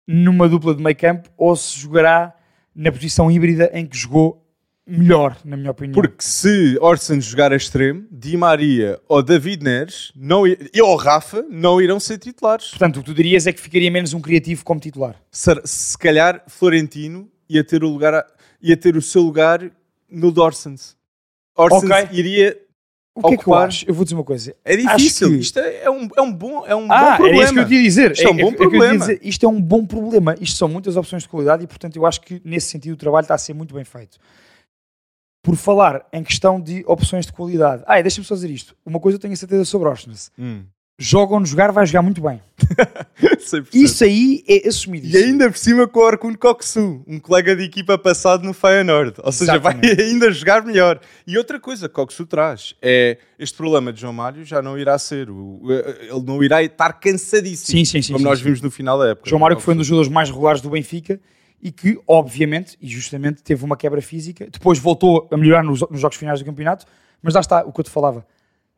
numa 0.07 0.49
dupla 0.49 0.75
de 0.75 0.83
meio 0.83 0.97
campo, 0.97 1.29
ou 1.37 1.55
se 1.55 1.79
jogará 1.79 2.35
na 2.75 2.91
posição 2.91 3.31
híbrida 3.31 3.71
em 3.75 3.85
que 3.85 3.99
jogou 3.99 4.42
melhor, 4.87 5.37
na 5.45 5.57
minha 5.57 5.71
opinião. 5.71 5.95
Porque 5.95 6.17
se 6.23 6.77
Orsens 6.81 7.25
jogar 7.25 7.53
a 7.53 7.57
extremo, 7.57 8.05
Di 8.11 8.37
Maria 8.37 9.01
ou 9.09 9.23
David 9.23 9.63
Neres 9.63 10.13
não, 10.15 10.47
e 10.47 10.59
ou 10.83 10.97
Rafa 10.97 11.45
não 11.51 11.81
irão 11.81 11.99
ser 12.01 12.19
titulares. 12.19 12.71
Portanto, 12.71 12.97
o 12.97 13.01
que 13.01 13.07
tu 13.07 13.15
dirias 13.15 13.47
é 13.47 13.53
que 13.53 13.61
ficaria 13.61 13.91
menos 13.91 14.13
um 14.13 14.21
criativo 14.21 14.65
como 14.65 14.81
titular. 14.81 15.17
Se, 15.31 15.55
se 15.65 15.97
calhar 15.99 16.43
Florentino 16.49 17.31
ia 17.49 17.63
ter 17.65 17.85
o 17.85 17.89
lugar, 17.89 18.27
ia 18.61 18.77
ter 18.77 18.97
o 18.97 19.03
seu 19.03 19.23
lugar 19.23 19.71
no 20.11 20.33
de 20.33 20.41
Orsens. 20.41 20.97
Orsens 21.57 21.85
Ok. 21.91 22.09
iria. 22.13 22.59
O 23.15 23.29
que 23.29 23.35
é 23.35 23.37
que 23.37 23.47
eu 23.47 23.53
acho? 23.55 23.85
Eu 23.87 23.93
vou 23.93 24.05
dizer 24.05 24.15
uma 24.15 24.25
coisa. 24.25 24.57
É 24.65 24.75
difícil. 24.75 25.29
Que- 25.29 25.37
Isto 25.37 25.59
é, 25.59 25.83
é 25.85 25.91
um, 25.91 26.09
é 26.17 26.23
um 26.23 26.33
bom, 26.33 26.65
é 26.67 26.75
um 26.75 26.91
Ah, 26.91 27.11
bom 27.11 27.17
problema. 27.19 27.37
era 27.37 27.45
isso 27.45 27.53
que 27.53 27.59
eu 27.61 27.69
te 27.69 27.75
ia 27.75 27.83
dizer. 27.83 28.13
Isto 28.13 28.27
é 28.27 28.31
um 28.31 28.37
bom 28.37 28.51
ia 28.51 28.57
problema. 28.57 28.99
dizer, 28.99 29.21
isto 29.23 29.45
é 29.47 29.49
um 29.51 29.61
bom 29.61 29.85
problema. 29.87 30.35
Isto 30.41 30.57
são 30.57 30.67
muitas 30.67 30.97
opções 30.97 31.23
de 31.25 31.29
qualidade 31.29 31.63
e, 31.63 31.67
portanto, 31.67 31.97
eu 31.97 32.07
acho 32.07 32.23
que 32.23 32.41
nesse 32.43 32.69
sentido 32.71 32.95
o 32.95 32.97
trabalho 32.97 33.25
está 33.25 33.35
a 33.35 33.39
ser 33.39 33.53
muito 33.53 33.75
bem 33.75 33.85
feito. 33.85 34.17
Por 35.43 35.57
falar 35.57 36.07
em 36.13 36.23
questão 36.23 36.61
de 36.61 36.85
opções 36.87 37.27
de 37.27 37.33
qualidade. 37.33 37.83
Ah, 37.87 38.01
deixa-me 38.01 38.25
só 38.25 38.35
dizer 38.35 38.51
isto. 38.51 38.77
Uma 38.87 39.01
coisa 39.01 39.17
eu 39.17 39.21
tenho 39.21 39.35
a 39.35 39.37
certeza 39.37 39.65
sobre 39.65 39.89
Orsnes. 39.89 40.31
Hum. 40.39 40.63
Joga 40.99 41.35
onde 41.35 41.49
jogar, 41.49 41.73
vai 41.73 41.85
jogar 41.85 42.03
muito 42.03 42.21
bem. 42.23 42.41
100%. 43.21 43.69
Isso 43.75 44.05
aí 44.05 44.45
é 44.47 44.69
assumido. 44.69 45.09
E 45.09 45.17
ainda 45.17 45.51
por 45.51 45.59
cima 45.59 45.89
com 45.89 45.99
o 45.99 46.05
Orkun 46.05 46.35
Koksu, 46.35 47.03
um 47.09 47.19
colega 47.19 47.57
de 47.57 47.65
equipa 47.65 47.99
passado 47.99 48.45
no 48.45 48.53
Feyenoord. 48.53 49.15
Ou 49.21 49.33
seja, 49.33 49.59
vai 49.59 49.73
Exatamente. 49.73 50.01
ainda 50.01 50.31
jogar 50.31 50.65
melhor. 50.65 51.01
E 51.27 51.37
outra 51.37 51.59
coisa 51.59 51.89
que 51.89 51.95
Koksu 51.95 52.25
traz 52.25 52.77
é 52.81 53.19
este 53.37 53.57
problema 53.57 53.93
de 53.93 54.01
João 54.01 54.13
Mário 54.13 54.45
já 54.45 54.63
não 54.63 54.79
irá 54.79 54.97
ser. 54.97 55.29
O, 55.29 55.61
ele 55.73 56.23
não 56.25 56.41
irá 56.45 56.63
estar 56.63 56.93
cansadíssimo. 56.93 57.79
Sim, 57.79 57.85
sim, 57.85 58.01
sim, 58.03 58.13
Como 58.13 58.21
sim, 58.21 58.29
nós 58.29 58.39
sim. 58.39 58.45
vimos 58.45 58.61
no 58.61 58.71
final 58.71 58.97
da 58.97 59.09
época. 59.09 59.29
João 59.29 59.41
Mário 59.41 59.57
que 59.57 59.63
foi 59.63 59.75
um 59.75 59.79
dos 59.79 59.87
jogadores 59.89 60.13
mais 60.13 60.29
regulares 60.31 60.61
do 60.61 60.71
Benfica 60.71 61.19
e 61.63 61.71
que, 61.71 62.01
obviamente, 62.09 62.77
e 62.81 62.89
justamente, 62.89 63.43
teve 63.43 63.65
uma 63.65 63.77
quebra 63.77 64.03
física. 64.03 64.49
Depois 64.51 64.79
voltou 64.79 65.29
a 65.31 65.37
melhorar 65.37 65.63
nos, 65.63 65.81
nos 65.89 66.01
jogos 66.01 66.17
finais 66.17 66.41
do 66.41 66.45
campeonato. 66.45 66.85
Mas 67.23 67.35
lá 67.35 67.41
está, 67.41 67.65
o 67.65 67.73
que 67.73 67.81
eu 67.81 67.85
te 67.85 67.91
falava. 67.91 68.27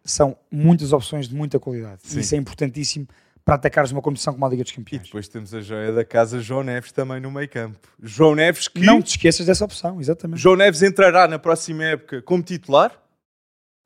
São 0.04 0.36
muitas 0.50 0.92
opções 0.92 1.26
de 1.26 1.34
muita 1.34 1.58
qualidade. 1.58 2.02
Sim. 2.04 2.18
E 2.18 2.20
isso 2.20 2.34
é 2.34 2.38
importantíssimo 2.38 3.08
para 3.42 3.54
atacares 3.54 3.90
uma 3.90 4.02
competição 4.02 4.34
como 4.34 4.44
a 4.44 4.48
Liga 4.48 4.62
dos 4.62 4.72
E 4.72 4.74
Campeões. 4.76 5.02
depois 5.04 5.28
temos 5.28 5.54
a 5.54 5.60
joia 5.60 5.92
da 5.92 6.04
casa, 6.04 6.40
João 6.40 6.62
Neves, 6.62 6.92
também 6.92 7.20
no 7.20 7.30
meio 7.30 7.48
campo. 7.48 7.78
João 8.02 8.34
Neves 8.34 8.68
que... 8.68 8.80
Não 8.80 9.00
te 9.00 9.10
esqueças 9.12 9.46
dessa 9.46 9.64
opção, 9.64 10.00
exatamente. 10.00 10.40
João 10.40 10.56
Neves 10.56 10.82
entrará 10.82 11.26
na 11.26 11.38
próxima 11.38 11.84
época 11.84 12.20
como 12.22 12.42
titular. 12.42 12.92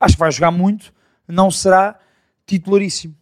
Acho 0.01 0.15
que 0.15 0.21
vai 0.21 0.31
jogar 0.31 0.51
muito, 0.53 0.93
não 1.27 1.51
será 1.51 1.99
titularíssimo, 2.47 3.15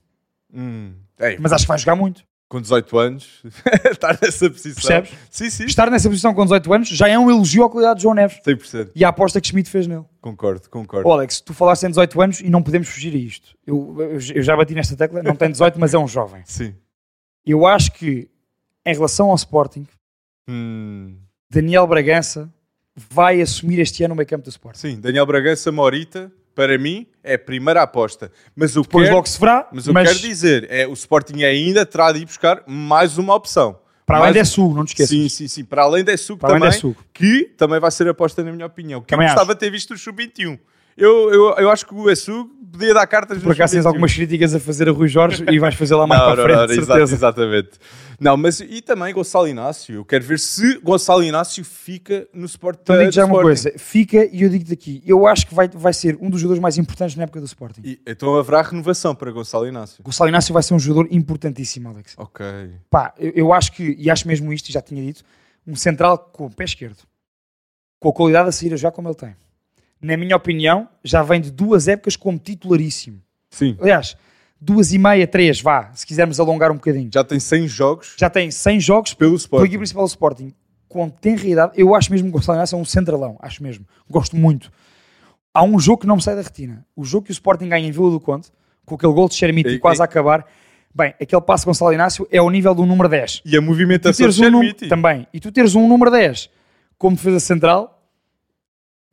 Hum, 0.52 0.94
é, 1.18 1.36
mas 1.38 1.52
acho 1.52 1.64
que 1.64 1.68
vai 1.68 1.78
jogar 1.78 1.96
muito. 1.96 2.24
Com 2.48 2.60
18 2.60 2.98
anos, 2.98 3.42
estar 3.90 4.18
nessa 4.22 4.48
posição. 4.48 4.74
Percebes? 5.02 5.10
Sim, 5.30 5.50
sim. 5.50 5.64
Estar 5.64 5.90
nessa 5.90 6.08
posição 6.08 6.32
com 6.32 6.44
18 6.44 6.72
anos 6.72 6.88
já 6.88 7.08
é 7.08 7.18
um 7.18 7.28
elogio 7.30 7.64
à 7.64 7.70
qualidade 7.70 7.96
de 7.98 8.02
João 8.04 8.14
Neves 8.14 8.38
100%. 8.46 8.92
e 8.94 9.04
à 9.04 9.08
aposta 9.08 9.40
que 9.40 9.48
Schmidt 9.48 9.68
fez 9.68 9.86
nele. 9.86 10.04
Concordo, 10.20 10.68
concordo. 10.70 11.08
Ó 11.08 11.12
Alex, 11.14 11.40
tu 11.40 11.52
falaste 11.52 11.82
em 11.84 11.88
18 11.88 12.20
anos 12.22 12.40
e 12.40 12.48
não 12.48 12.62
podemos 12.62 12.88
fugir 12.88 13.12
a 13.14 13.18
isto. 13.18 13.56
Eu, 13.66 13.96
eu- 13.98 14.12
eu 14.36 14.42
já 14.42 14.56
bati 14.56 14.74
nesta 14.74 14.96
tecla, 14.96 15.22
não 15.22 15.34
tem 15.34 15.50
18, 15.50 15.78
mas 15.80 15.92
é 15.92 15.98
um 15.98 16.06
jovem. 16.06 16.42
Sim. 16.44 16.74
Eu 17.44 17.66
acho 17.66 17.90
que, 17.92 18.28
em 18.84 18.94
relação 18.94 19.30
ao 19.30 19.36
Sporting, 19.36 19.86
Hum, 20.48 21.16
Daniel 21.50 21.86
Bragança 21.86 22.52
vai 22.94 23.40
assumir 23.40 23.80
este 23.80 24.04
ano 24.04 24.14
o 24.14 24.16
meio 24.16 24.28
campo 24.28 24.44
do 24.44 24.50
Sporting. 24.50 24.78
sim, 24.78 25.00
Daniel 25.00 25.26
Bragança 25.26 25.72
Morita, 25.72 26.30
para 26.54 26.78
mim, 26.78 27.06
é 27.26 27.34
a 27.34 27.38
primeira 27.38 27.82
aposta. 27.82 28.30
Mas 28.54 28.76
o 28.76 28.82
que 28.82 28.88
Depois 28.88 29.06
quero, 29.06 29.16
logo 29.16 29.28
se 29.28 29.38
verá, 29.38 29.68
mas 29.72 29.86
mas 29.88 30.08
quero 30.08 30.20
dizer, 30.20 30.66
é 30.70 30.86
o 30.86 30.92
Sporting 30.92 31.42
ainda 31.42 31.84
terá 31.84 32.12
de 32.12 32.20
ir 32.20 32.24
buscar 32.24 32.62
mais 32.66 33.18
uma 33.18 33.34
opção. 33.34 33.78
para 34.06 34.18
além 34.18 34.32
de 34.32 34.44
Sul, 34.44 34.72
não 34.72 34.84
te 34.84 34.88
esqueças. 34.88 35.10
Sim, 35.10 35.28
sim, 35.28 35.48
sim. 35.48 35.64
Para 35.64 35.82
além 35.82 36.04
Para 36.38 36.56
além 36.56 36.70
também, 36.70 36.96
que 37.12 37.44
também 37.56 37.80
vai 37.80 37.90
ser 37.90 38.08
aposta 38.08 38.42
na 38.42 38.52
minha 38.52 38.66
opinião. 38.66 39.00
Que 39.00 39.08
Também 39.08 39.26
eu 39.26 39.32
gostava 39.34 39.54
de 39.54 39.60
ter 39.60 39.70
visto 39.70 39.92
o 39.94 39.98
Sub-21. 39.98 40.58
Eu, 40.96 41.30
eu, 41.32 41.54
eu 41.58 41.70
acho 41.70 41.84
que 41.86 41.94
o 41.94 42.10
Essu 42.10 42.50
podia 42.72 42.92
dar 42.94 43.06
cartas 43.06 43.42
Por 43.42 43.52
acaso 43.52 43.72
tens 43.72 43.82
Sub-21. 43.82 43.86
algumas 43.86 44.12
críticas 44.14 44.54
a 44.54 44.60
fazer 44.60 44.88
a 44.88 44.92
Rui 44.92 45.08
Jorge 45.08 45.44
e 45.50 45.58
vais 45.58 45.74
fazer 45.74 45.94
lá 45.94 46.06
mais 46.06 46.20
Não, 46.20 46.26
para 46.32 46.34
a 46.34 46.36
não, 46.36 46.44
frente, 46.44 46.76
não, 46.76 46.82
exa- 46.82 46.86
certeza. 46.94 47.14
exatamente. 47.14 47.70
Não, 48.18 48.36
mas 48.36 48.60
e 48.60 48.80
também 48.80 49.12
Gonçalo 49.14 49.46
Inácio. 49.46 49.94
Eu 49.96 50.04
quero 50.04 50.24
ver 50.24 50.38
se 50.38 50.78
Gonçalo 50.78 51.22
Inácio 51.22 51.62
fica 51.64 52.26
no 52.32 52.46
Sport 52.46 52.78
Então 52.82 52.98
digo 52.98 53.12
já 53.12 53.24
uma 53.26 53.34
Sporting. 53.42 53.46
coisa, 53.46 53.72
fica 53.78 54.24
e 54.30 54.42
eu 54.42 54.48
digo-te 54.48 54.72
aqui, 54.72 55.02
eu 55.06 55.26
acho 55.26 55.46
que 55.46 55.54
vai, 55.54 55.68
vai 55.68 55.92
ser 55.92 56.16
um 56.20 56.30
dos 56.30 56.40
jogadores 56.40 56.60
mais 56.62 56.78
importantes 56.78 57.14
na 57.16 57.24
época 57.24 57.40
do 57.40 57.46
Sporting. 57.46 57.82
E, 57.84 58.00
então 58.06 58.34
haverá 58.36 58.62
renovação 58.62 59.14
para 59.14 59.30
Gonçalo 59.30 59.66
Inácio. 59.66 60.02
Gonçalo 60.02 60.28
Inácio 60.28 60.52
vai 60.54 60.62
ser 60.62 60.72
um 60.74 60.78
jogador 60.78 61.08
importantíssimo, 61.12 61.88
Alex. 61.90 62.14
Ok. 62.16 62.44
Pá, 62.90 63.12
eu, 63.18 63.32
eu 63.34 63.52
acho 63.52 63.72
que, 63.72 63.94
e 63.98 64.10
acho 64.10 64.26
mesmo 64.26 64.50
isto, 64.52 64.68
e 64.70 64.72
já 64.72 64.80
tinha 64.80 65.02
dito, 65.04 65.22
um 65.66 65.76
central 65.76 66.18
com 66.32 66.46
o 66.46 66.50
pé 66.50 66.64
esquerdo, 66.64 66.98
com 68.00 68.08
a 68.08 68.12
qualidade 68.12 68.48
a 68.48 68.52
sair 68.52 68.74
já 68.78 68.90
como 68.90 69.08
ele 69.08 69.14
tem. 69.16 69.36
Na 70.00 70.16
minha 70.16 70.36
opinião, 70.36 70.88
já 71.02 71.22
vem 71.22 71.40
de 71.40 71.50
duas 71.50 71.88
épocas 71.88 72.16
como 72.16 72.38
titularíssimo. 72.38 73.20
Sim. 73.50 73.76
Aliás, 73.80 74.16
duas 74.60 74.92
e 74.92 74.98
meia, 74.98 75.26
três, 75.26 75.60
vá, 75.60 75.90
se 75.94 76.06
quisermos 76.06 76.38
alongar 76.38 76.70
um 76.70 76.74
bocadinho. 76.74 77.08
Já 77.12 77.24
tem 77.24 77.40
100 77.40 77.68
jogos 77.68 78.14
Já 78.18 78.28
tem 78.28 78.50
100 78.50 78.80
jogos 78.80 79.14
pelo 79.14 79.30
pela 79.30 79.38
Sporting. 79.38 79.64
equipe 79.64 79.78
principal 79.78 80.04
do 80.04 80.08
Sporting. 80.08 80.52
com 80.88 81.08
tenra 81.10 81.46
idade. 81.46 81.72
Eu 81.76 81.94
acho 81.94 82.10
mesmo 82.12 82.28
que 82.28 82.30
o 82.36 82.38
Gonçalo 82.38 82.56
Inácio 82.58 82.76
é 82.76 82.78
um 82.80 82.84
centralão, 82.84 83.36
acho 83.40 83.62
mesmo. 83.62 83.84
Gosto 84.08 84.36
muito. 84.36 84.70
Há 85.52 85.62
um 85.62 85.78
jogo 85.78 86.02
que 86.02 86.06
não 86.06 86.16
me 86.16 86.22
sai 86.22 86.36
da 86.36 86.42
retina. 86.42 86.86
O 86.94 87.04
jogo 87.04 87.24
que 87.26 87.30
o 87.30 87.32
Sporting 87.32 87.68
ganha 87.68 87.86
em 87.86 87.90
Vila 87.90 88.10
do 88.10 88.20
Conde, 88.20 88.48
com 88.84 88.94
aquele 88.94 89.12
gol 89.12 89.28
de 89.28 89.34
Xermite 89.34 89.68
E- 89.70 89.78
quase 89.78 90.00
e- 90.00 90.02
a 90.02 90.04
acabar. 90.04 90.46
Bem, 90.94 91.12
aquele 91.20 91.42
passo 91.42 91.64
de 91.64 91.66
Gonçalo 91.66 91.92
Inácio 91.92 92.26
é 92.30 92.40
o 92.40 92.48
nível 92.48 92.74
do 92.74 92.86
número 92.86 93.08
10. 93.08 93.42
E 93.44 93.56
a 93.56 93.60
movimentação 93.60 94.28
de 94.28 94.46
um 94.46 94.72
também. 94.88 95.26
E 95.34 95.40
tu 95.40 95.50
teres 95.52 95.74
um 95.74 95.86
número 95.88 96.10
10 96.10 96.48
como 96.96 97.16
defesa 97.16 97.40
central, 97.40 97.95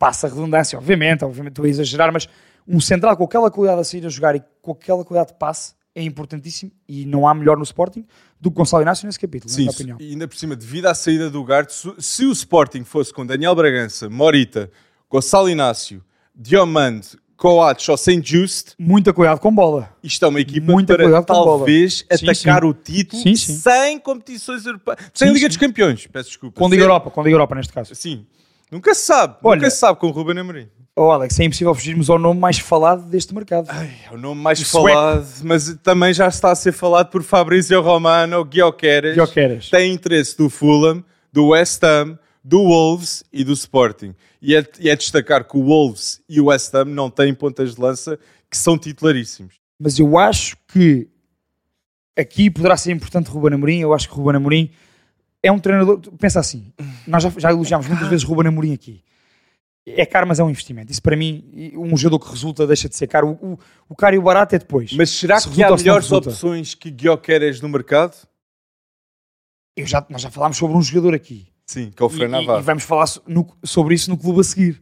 passa 0.04 0.26
a 0.26 0.30
redundância, 0.30 0.78
obviamente, 0.78 1.24
obviamente 1.24 1.52
estou 1.52 1.64
a 1.64 1.68
exagerar, 1.68 2.12
mas 2.12 2.28
um 2.68 2.78
central 2.78 3.16
com 3.16 3.24
aquela 3.24 3.50
qualidade 3.50 3.80
a 3.80 3.84
sair 3.84 4.04
a 4.04 4.10
jogar 4.10 4.36
e 4.36 4.42
com 4.60 4.72
aquela 4.72 5.02
qualidade 5.02 5.32
de 5.32 5.38
passe 5.38 5.72
é 5.94 6.02
importantíssimo 6.02 6.70
e 6.86 7.06
não 7.06 7.26
há 7.26 7.32
melhor 7.32 7.56
no 7.56 7.62
Sporting 7.62 8.04
do 8.38 8.50
que 8.50 8.56
Gonçalo 8.58 8.82
Inácio 8.82 9.06
nesse 9.06 9.18
capítulo, 9.18 9.50
na 9.50 9.54
Sim, 9.56 9.62
minha 9.62 9.72
se- 9.72 9.76
opinião. 9.82 9.96
e 9.98 10.10
ainda 10.10 10.28
por 10.28 10.36
cima, 10.36 10.54
devido 10.54 10.84
à 10.86 10.94
saída 10.94 11.30
do 11.30 11.42
Garte, 11.42 11.72
se, 11.98 12.26
o 12.26 12.32
Sporting 12.32 12.84
fosse 12.84 13.14
com 13.14 13.24
Daniel 13.24 13.54
Bragança, 13.54 14.10
Morita, 14.10 14.70
Gonçalo 15.08 15.48
Inácio, 15.48 16.04
Diomande, 16.34 17.08
Coates 17.36 17.88
ou 17.88 17.96
Saint 17.96 18.22
Just, 18.26 18.74
Muita 18.78 19.10
qualidade 19.14 19.40
com 19.40 19.54
bola. 19.54 19.88
isto 20.02 20.22
é 20.22 20.28
uma 20.28 20.40
equipa 20.40 20.70
Muita 20.70 20.96
para 20.96 21.22
talvez 21.22 22.04
Sim, 22.12 22.28
atacar 22.28 22.60
sim. 22.62 22.68
o 22.68 22.74
título 22.74 23.22
Sim, 23.22 23.36
sem 23.36 23.98
competições 23.98 24.66
europeias, 24.66 24.98
sem 25.14 25.32
Liga 25.32 25.48
dos 25.48 25.56
Campeões, 25.56 26.06
peço 26.06 26.28
desculpa. 26.28 26.58
Com 26.60 26.66
Liga 26.66 26.76
Sem- 26.76 26.82
Europa, 26.82 27.10
com 27.10 27.22
Liga 27.22 27.34
Europa 27.34 27.54
neste 27.54 27.72
caso. 27.72 27.94
Sim, 27.94 28.26
nunca 28.74 28.94
se 28.94 29.02
sabe, 29.06 29.36
Olha- 29.42 29.56
nunca 29.56 29.70
se 29.70 29.78
sabe 29.78 29.98
com 29.98 30.08
o 30.08 30.10
Ruben 30.10 30.38
Amorim. 30.38 30.68
Oh, 30.96 31.10
Alex, 31.10 31.40
é 31.40 31.44
impossível 31.44 31.74
fugirmos 31.74 32.08
ao 32.08 32.18
nome 32.20 32.38
mais 32.38 32.58
falado 32.60 33.02
deste 33.08 33.34
mercado. 33.34 33.68
É 33.70 34.14
o 34.14 34.16
nome 34.16 34.40
mais 34.40 34.60
O 34.60 34.64
sueco. 34.64 34.88
falado, 34.88 35.26
mas 35.42 35.74
também 35.82 36.14
já 36.14 36.28
está 36.28 36.52
a 36.52 36.54
ser 36.54 36.70
falado 36.72 37.10
por 37.10 37.22
Fabrício 37.24 37.80
Romano, 37.80 38.44
Guioqueras. 38.44 39.14
Guioqueras. 39.16 39.68
Tem 39.70 39.92
interesse 39.92 40.36
do 40.38 40.48
Fulham, 40.48 41.02
do 41.32 41.48
West 41.48 41.82
Ham, 41.82 42.16
do 42.44 42.62
Wolves 42.62 43.24
e 43.32 43.42
do 43.42 43.52
Sporting. 43.52 44.14
E 44.40 44.54
é, 44.54 44.64
e 44.78 44.88
é 44.88 44.94
destacar 44.94 45.42
que 45.48 45.56
o 45.56 45.64
Wolves 45.64 46.20
e 46.28 46.40
o 46.40 46.44
West 46.46 46.72
Ham 46.74 46.84
não 46.84 47.10
têm 47.10 47.34
pontas 47.34 47.74
de 47.74 47.80
lança 47.80 48.16
que 48.48 48.56
são 48.56 48.78
titularíssimos. 48.78 49.54
Mas 49.80 49.98
eu 49.98 50.16
acho 50.16 50.56
que 50.68 51.08
aqui 52.16 52.48
poderá 52.50 52.76
ser 52.76 52.92
importante 52.92 53.30
Ruben 53.30 53.54
Amorim. 53.54 53.78
Eu 53.80 53.92
acho 53.92 54.08
que 54.08 54.14
Ruben 54.14 54.36
Amorim 54.36 54.70
é 55.44 55.52
um 55.52 55.58
treinador. 55.58 56.00
Pensa 56.18 56.40
assim, 56.40 56.72
nós 57.06 57.22
já, 57.22 57.30
já 57.36 57.50
elogiámos 57.50 57.86
muitas 57.86 58.08
vezes 58.08 58.24
Ruben 58.24 58.48
Amorim 58.48 58.72
aqui. 58.72 59.02
É 59.86 60.06
caro, 60.06 60.26
mas 60.26 60.38
é 60.40 60.44
um 60.44 60.48
investimento. 60.48 60.90
Isso 60.90 61.02
para 61.02 61.14
mim, 61.14 61.44
e 61.52 61.76
um 61.76 61.94
jogador 61.96 62.24
que 62.24 62.30
resulta 62.30 62.66
deixa 62.66 62.88
de 62.88 62.96
ser 62.96 63.06
caro. 63.06 63.38
O, 63.42 63.52
o, 63.52 63.58
o 63.90 63.94
caro 63.94 64.14
e 64.16 64.18
o 64.18 64.22
barato 64.22 64.54
é 64.54 64.58
depois. 64.58 64.92
Mas 64.94 65.10
será 65.10 65.38
Se 65.38 65.50
que 65.50 65.62
há 65.62 65.70
melhores 65.76 66.10
opções 66.10 66.74
que 66.74 66.90
Guioqueras 66.90 67.60
no 67.60 67.68
mercado? 67.68 68.16
Eu 69.76 69.86
já, 69.86 70.04
nós 70.08 70.22
já 70.22 70.30
falámos 70.30 70.56
sobre 70.56 70.76
um 70.76 70.82
jogador 70.82 71.14
aqui. 71.14 71.46
Sim, 71.66 71.90
que 71.94 72.02
é 72.02 72.06
o 72.06 72.08
E, 72.08 72.12
Fran 72.12 72.26
e- 72.26 72.28
Navarro. 72.28 72.60
e 72.60 72.62
vamos 72.62 72.82
falar 72.84 73.06
so- 73.06 73.22
no- 73.26 73.46
sobre 73.64 73.94
isso 73.94 74.08
no 74.10 74.16
clube 74.16 74.40
a 74.40 74.44
seguir. 74.44 74.80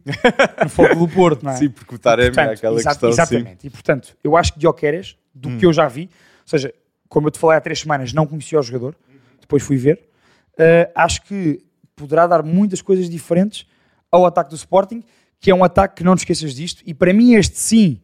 no 0.63 0.69
Foco 0.69 0.95
do 0.95 1.07
Porto, 1.07 1.43
não 1.43 1.51
é? 1.51 1.55
Sim, 1.57 1.69
porque 1.69 1.95
o 1.95 1.99
Taremi 1.99 2.35
é 2.37 2.41
aquela 2.53 2.79
exa- 2.79 2.89
questão. 2.91 3.11
Sim. 3.11 3.21
Exatamente. 3.21 3.67
E 3.67 3.69
portanto, 3.69 4.17
eu 4.23 4.35
acho 4.37 4.53
que 4.53 4.59
Guioqueras, 4.59 5.17
do 5.33 5.49
Hum. 5.49 5.57
que 5.57 5.65
eu 5.65 5.73
já 5.73 5.87
vi, 5.87 6.03
ou 6.03 6.47
seja, 6.47 6.73
como 7.09 7.27
eu 7.27 7.31
te 7.31 7.39
falei 7.39 7.57
há 7.57 7.61
três 7.61 7.79
semanas, 7.79 8.13
não 8.13 8.25
conhecia 8.27 8.59
o 8.59 8.63
jogador, 8.63 8.95
depois 9.41 9.63
fui 9.63 9.77
ver, 9.77 10.09
eh, 10.57 10.91
acho 10.95 11.23
que 11.23 11.63
poderá 11.95 12.27
dar 12.27 12.43
muitas 12.43 12.81
coisas 12.81 13.09
diferentes 13.09 13.65
ao 14.11 14.25
ataque 14.25 14.49
do 14.49 14.55
Sporting, 14.55 15.03
que 15.39 15.51
é 15.51 15.55
um 15.55 15.63
ataque 15.63 15.95
que 15.95 16.03
não 16.03 16.15
te 16.15 16.19
esqueças 16.19 16.53
disto, 16.53 16.81
e 16.85 16.93
para 16.93 17.13
mim 17.13 17.33
este 17.35 17.57
sim 17.57 18.01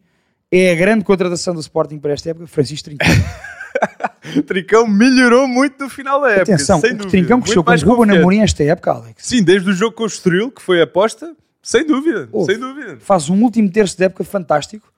é 0.50 0.72
a 0.72 0.74
grande 0.74 1.04
contratação 1.04 1.54
do 1.54 1.60
Sporting 1.60 1.98
para 1.98 2.12
esta 2.12 2.30
época, 2.30 2.46
Francisco 2.46 2.90
Trincão. 2.90 3.08
Trincão 4.46 4.86
melhorou 4.86 5.46
muito 5.46 5.82
no 5.82 5.88
final 5.88 6.20
da 6.20 6.30
época. 6.30 6.54
Atenção, 6.54 6.80
sem 6.80 6.90
o 6.90 6.94
dúvida. 6.94 7.10
Trincão 7.10 7.40
cresceu 7.40 7.64
com 7.64 7.70
o 7.70 7.94
Ruben. 7.94 8.18
Amorim 8.18 8.40
esta 8.40 8.62
época, 8.64 8.92
Alex. 8.92 9.26
Sim, 9.26 9.42
desde 9.42 9.70
o 9.70 9.72
jogo 9.72 9.94
com 9.94 10.02
o 10.02 10.06
Estoril, 10.06 10.50
que 10.50 10.60
foi 10.60 10.80
a 10.80 10.84
aposta, 10.84 11.34
sem 11.62 11.86
dúvida, 11.86 12.28
Houve. 12.32 12.52
sem 12.52 12.60
dúvida. 12.60 12.98
Faz 13.00 13.30
um 13.30 13.42
último 13.42 13.70
terço 13.70 13.96
de 13.96 14.04
época 14.04 14.24
fantástico, 14.24 14.92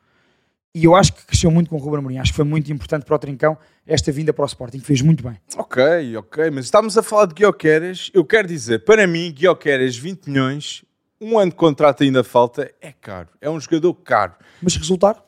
e 0.75 0.85
eu 0.85 0.97
acho 0.97 1.13
que 1.13 1.27
cresceu 1.27 1.51
muito 1.51 1.69
com 1.69 1.77
o 1.77 1.79
Ruben 1.79 1.99
Amorim. 1.99 2.19
Acho 2.19 2.33
que 2.33 2.37
foi 2.37 2.45
muito 2.45 2.73
importante 2.73 3.05
para 3.05 3.15
o 3.15 3.19
Trincão 3.19 3.59
esta 3.87 4.13
vinda 4.13 4.33
para 4.33 4.43
o 4.45 4.47
Sporting, 4.47 4.81
fez 4.81 5.01
muito 5.03 5.23
bem. 5.23 5.39
Ok, 5.57 6.17
ok, 6.17 6.51
mas 6.51 6.67
estamos 6.67 6.97
a 6.97 7.03
falar 7.03 7.27
de 7.27 7.35
Guioqueras. 7.35 8.11
Eu 8.15 8.25
quero 8.25 8.47
dizer, 8.49 8.85
para 8.85 9.07
mim, 9.07 9.33
Guioqueras, 9.33 9.97
20 9.97 10.27
milhões, 10.29 10.85
um 11.21 11.39
ano 11.39 11.51
de 11.51 11.57
contrato 11.57 12.03
ainda 12.03 12.23
falta, 12.25 12.73
é 12.81 12.93
caro. 12.93 13.29
É 13.41 13.49
um 13.51 13.59
jogador 13.61 13.95
caro. 13.95 14.35
Mas 14.61 14.77
resultar? 14.77 15.23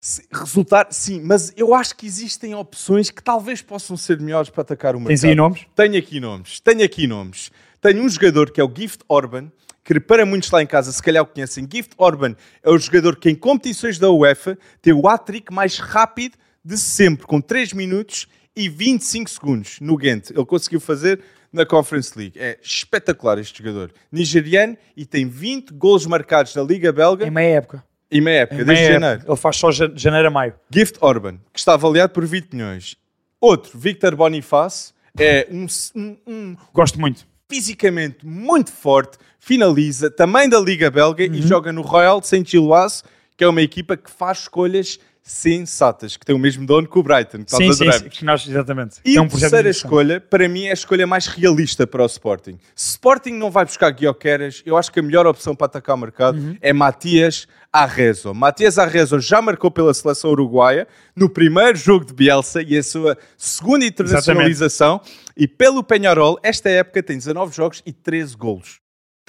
Se- 0.00 0.26
Resultar, 0.32 0.86
sim, 0.90 1.20
mas 1.22 1.52
eu 1.56 1.74
acho 1.74 1.94
que 1.94 2.06
existem 2.06 2.54
opções 2.54 3.10
que 3.10 3.22
talvez 3.22 3.60
possam 3.60 3.96
ser 3.98 4.18
melhores 4.18 4.48
para 4.48 4.62
atacar 4.62 4.94
o 4.96 4.98
mercado. 4.98 5.08
Tens 5.10 5.24
aí 5.24 5.34
nomes? 5.34 5.66
Tenho 5.76 5.98
aqui 5.98 6.18
nomes, 6.20 6.58
tenho 6.60 6.82
aqui 6.84 7.06
nomes. 7.06 7.50
Tenho 7.82 8.02
um 8.02 8.08
jogador 8.08 8.50
que 8.50 8.60
é 8.60 8.64
o 8.64 8.72
Gift 8.74 9.04
Orban, 9.08 9.52
que 9.84 9.98
para 10.00 10.24
muitos 10.24 10.50
lá 10.50 10.62
em 10.62 10.66
casa 10.66 10.90
se 10.92 11.02
calhar 11.02 11.22
o 11.22 11.26
conhecem. 11.26 11.68
Gift 11.70 11.92
Orban 11.98 12.34
é 12.62 12.70
o 12.70 12.78
jogador 12.78 13.16
que 13.16 13.28
em 13.28 13.34
competições 13.34 13.98
da 13.98 14.10
UEFA 14.10 14.56
tem 14.80 14.92
o 14.94 15.06
hat-trick 15.06 15.52
mais 15.52 15.78
rápido 15.78 16.36
de 16.64 16.76
sempre, 16.76 17.26
com 17.26 17.40
3 17.40 17.72
minutos 17.72 18.26
e 18.54 18.68
25 18.68 19.30
segundos 19.30 19.78
no 19.80 19.96
Ghent. 19.96 20.30
Ele 20.30 20.44
conseguiu 20.44 20.80
fazer 20.80 21.20
na 21.52 21.64
Conference 21.66 22.16
League. 22.16 22.38
É 22.38 22.58
espetacular 22.62 23.38
este 23.38 23.58
jogador. 23.62 23.92
Nigeriano 24.12 24.76
e 24.96 25.04
tem 25.06 25.26
20 25.28 25.72
golos 25.72 26.06
marcados 26.06 26.54
na 26.54 26.62
Liga 26.62 26.92
Belga 26.92 27.26
Em 27.26 27.30
meia 27.30 27.56
época. 27.56 27.84
em 28.10 28.20
meia 28.20 28.40
época, 28.42 28.62
Em 28.62 28.64
desde 28.64 28.82
meia 28.84 28.92
janeiro. 28.94 29.14
época. 29.20 29.32
Ele 29.32 29.36
faz 29.40 29.56
só 29.56 29.70
ja- 29.72 29.90
janeiro 29.94 30.28
a 30.28 30.30
maio. 30.30 30.54
Gift 30.72 30.98
Orban, 31.00 31.38
que 31.52 31.58
está 31.58 31.74
avaliado 31.74 32.12
por 32.12 32.24
20 32.26 32.52
milhões. 32.54 32.96
Outro, 33.40 33.78
Victor 33.78 34.14
Boniface, 34.14 34.92
é 35.18 35.48
um, 35.50 35.66
um- 35.96 36.16
um 36.26 36.56
Gosto 36.74 37.00
muito. 37.00 37.26
fisicamente 37.48 38.24
muito 38.24 38.70
forte, 38.70 39.18
finaliza, 39.38 40.10
também 40.10 40.48
da 40.48 40.60
Liga 40.60 40.90
Belga 40.90 41.24
Uhum. 41.24 41.34
e 41.34 41.42
joga 41.42 41.72
no 41.72 41.82
Royal 41.82 42.22
Saint-Gilloise, 42.22 43.02
que 43.36 43.42
é 43.42 43.48
uma 43.48 43.62
equipa 43.62 43.96
que 43.96 44.10
faz 44.10 44.40
escolhas 44.40 44.98
sensatas, 45.30 46.16
que 46.16 46.26
tem 46.26 46.34
o 46.34 46.38
mesmo 46.38 46.66
dono 46.66 46.88
que 46.88 46.98
o 46.98 47.02
Brighton, 47.02 47.44
que 47.44 47.50
Sim, 47.54 47.72
sim, 47.72 47.92
sim, 47.92 48.08
que 48.08 48.24
nós, 48.24 48.46
exatamente. 48.46 48.96
E 49.04 49.16
é 49.16 49.18
a 49.18 49.22
um 49.22 49.28
terceira 49.28 49.70
escolha, 49.70 50.20
para 50.20 50.48
mim, 50.48 50.64
é 50.64 50.70
a 50.70 50.74
escolha 50.74 51.06
mais 51.06 51.26
realista 51.26 51.86
para 51.86 52.02
o 52.02 52.06
Sporting. 52.06 52.58
Se 52.74 52.90
Sporting 52.90 53.32
não 53.32 53.50
vai 53.50 53.64
buscar 53.64 53.90
Guioqueras, 53.90 54.62
eu 54.66 54.76
acho 54.76 54.90
que 54.90 54.98
a 54.98 55.02
melhor 55.02 55.26
opção 55.26 55.54
para 55.54 55.66
atacar 55.66 55.94
o 55.94 55.98
mercado 55.98 56.36
Uhum. 56.36 56.56
é 56.60 56.72
Matias 56.72 57.46
Arrezo. 57.72 58.34
Matias 58.34 58.78
Arrezo 58.78 59.20
já 59.20 59.40
marcou 59.40 59.70
pela 59.70 59.94
seleção 59.94 60.30
uruguaia 60.30 60.88
no 61.14 61.28
primeiro 61.30 61.78
jogo 61.78 62.04
de 62.04 62.12
Bielsa 62.12 62.60
e 62.62 62.76
a 62.76 62.82
sua 62.82 63.16
segunda 63.36 63.84
internacionalização. 63.86 65.00
E 65.36 65.46
pelo 65.46 65.82
Penharol, 65.84 66.38
esta 66.42 66.68
época 66.68 67.02
tem 67.02 67.16
19 67.16 67.54
jogos 67.54 67.82
e 67.86 67.92
13 67.92 68.36
golos. 68.36 68.80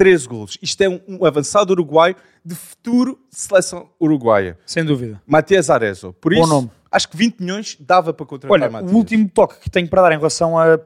13 0.01 0.27
golos. 0.27 0.57
Isto 0.63 0.81
é 0.81 0.89
um, 0.89 0.99
um 1.07 1.25
avançado 1.25 1.73
uruguaio 1.73 2.15
de 2.43 2.55
futuro 2.55 3.19
seleção 3.29 3.87
uruguaia. 4.01 4.57
Sem 4.65 4.83
dúvida. 4.83 5.21
Matias 5.27 5.69
Arezzo. 5.69 6.11
Por 6.13 6.33
Bom 6.33 6.41
isso, 6.41 6.49
nome. 6.49 6.71
acho 6.91 7.07
que 7.07 7.15
20 7.15 7.39
milhões 7.39 7.77
dava 7.79 8.11
para 8.11 8.25
contratar 8.25 8.51
Olha, 8.51 8.67
Matias. 8.67 8.91
o 8.91 8.95
último 8.95 9.29
toque 9.29 9.59
que 9.59 9.69
tenho 9.69 9.87
para 9.87 10.01
dar 10.01 10.11
em 10.11 10.17
relação 10.17 10.57
a 10.57 10.79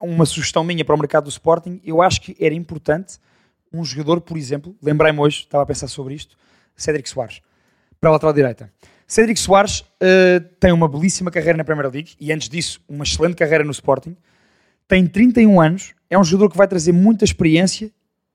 uma 0.00 0.26
sugestão 0.26 0.64
minha 0.64 0.84
para 0.84 0.96
o 0.96 0.98
mercado 0.98 1.24
do 1.24 1.30
Sporting, 1.30 1.80
eu 1.84 2.02
acho 2.02 2.22
que 2.22 2.36
era 2.40 2.52
importante 2.52 3.18
um 3.72 3.84
jogador, 3.84 4.20
por 4.20 4.36
exemplo, 4.36 4.74
lembrei-me 4.82 5.20
hoje, 5.20 5.42
estava 5.42 5.62
a 5.62 5.66
pensar 5.66 5.86
sobre 5.86 6.14
isto, 6.14 6.36
Cédric 6.74 7.08
Soares, 7.08 7.40
para 8.00 8.10
a 8.10 8.14
lateral 8.14 8.32
direita. 8.32 8.68
Cédric 9.06 9.38
Soares 9.38 9.84
eh, 10.00 10.40
tem 10.58 10.72
uma 10.72 10.88
belíssima 10.88 11.30
carreira 11.30 11.56
na 11.56 11.62
Premier 11.62 11.88
League 11.88 12.14
e 12.18 12.32
antes 12.32 12.48
disso, 12.48 12.80
uma 12.88 13.04
excelente 13.04 13.36
carreira 13.36 13.62
no 13.62 13.70
Sporting. 13.70 14.16
Tem 14.88 15.06
31 15.06 15.60
anos, 15.60 15.94
é 16.10 16.18
um 16.18 16.24
jogador 16.24 16.50
que 16.50 16.56
vai 16.56 16.66
trazer 16.66 16.90
muita 16.90 17.24
experiência 17.24 17.92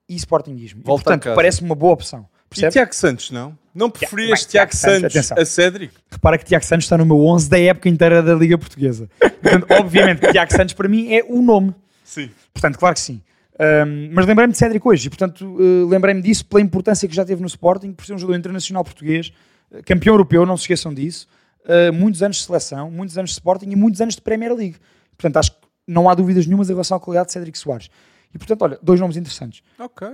e 0.09 0.15
Sportingismo. 0.15 0.81
E, 0.81 0.83
Volta 0.83 1.01
a 1.01 1.03
portanto, 1.03 1.23
casa. 1.23 1.35
parece-me 1.35 1.69
uma 1.69 1.75
boa 1.75 1.93
opção. 1.93 2.25
E 2.47 2.49
Percebe? 2.49 2.71
Tiago 2.73 2.95
Santos, 2.95 3.31
não? 3.31 3.57
Não 3.75 3.89
preferias 3.89 4.43
Tiago 4.45 4.71
Tiago 4.71 4.75
Santos, 4.75 5.13
Santos 5.13 5.31
a 5.31 5.45
Cédric? 5.45 5.93
Repara 6.11 6.37
que 6.37 6.45
Tiago 6.45 6.65
Santos 6.65 6.85
está 6.85 6.97
no 6.97 7.05
meu 7.05 7.23
11 7.25 7.49
da 7.49 7.59
época 7.59 7.87
inteira 7.87 8.23
da 8.23 8.33
Liga 8.33 8.57
Portuguesa. 8.57 9.07
Portanto, 9.19 9.67
obviamente, 9.79 10.31
Tiago 10.31 10.51
Santos 10.51 10.73
para 10.73 10.89
mim 10.89 11.13
é 11.13 11.23
o 11.23 11.41
nome. 11.41 11.75
Sim. 12.03 12.31
Portanto, 12.51 12.79
claro 12.79 12.95
que 12.95 13.01
sim. 13.01 13.21
Um, 13.59 14.09
mas 14.13 14.25
lembrei-me 14.25 14.53
de 14.53 14.57
Cédric 14.57 14.87
hoje 14.87 15.07
e, 15.07 15.09
portanto, 15.09 15.45
uh, 15.45 15.87
lembrei-me 15.87 16.21
disso 16.21 16.45
pela 16.45 16.61
importância 16.61 17.07
que 17.07 17.15
já 17.15 17.25
teve 17.25 17.41
no 17.41 17.47
Sporting, 17.47 17.91
por 17.91 18.05
ser 18.05 18.13
um 18.13 18.17
jogador 18.17 18.39
internacional 18.39 18.83
português, 18.83 19.33
uh, 19.69 19.83
campeão 19.85 20.13
europeu, 20.13 20.45
não 20.45 20.55
se 20.55 20.63
esqueçam 20.63 20.93
disso, 20.93 21.27
uh, 21.65 21.93
muitos 21.93 22.23
anos 22.23 22.37
de 22.37 22.43
seleção, 22.43 22.89
muitos 22.89 23.17
anos 23.17 23.31
de 23.31 23.33
Sporting 23.35 23.69
e 23.69 23.75
muitos 23.75 23.99
anos 23.99 24.15
de 24.15 24.21
Premier 24.21 24.53
League. 24.53 24.77
Portanto, 25.17 25.37
acho 25.37 25.51
que 25.51 25.57
não 25.85 26.09
há 26.09 26.15
dúvidas 26.15 26.47
nenhumas 26.47 26.69
em 26.69 26.73
relação 26.73 26.95
à 26.95 26.99
qualidade 26.99 27.27
de 27.27 27.33
Cédric 27.33 27.57
Soares. 27.57 27.89
E, 28.33 28.37
portanto, 28.37 28.61
olha, 28.61 28.79
dois 28.81 28.99
nomes 28.99 29.17
interessantes. 29.17 29.61
Ok. 29.79 30.07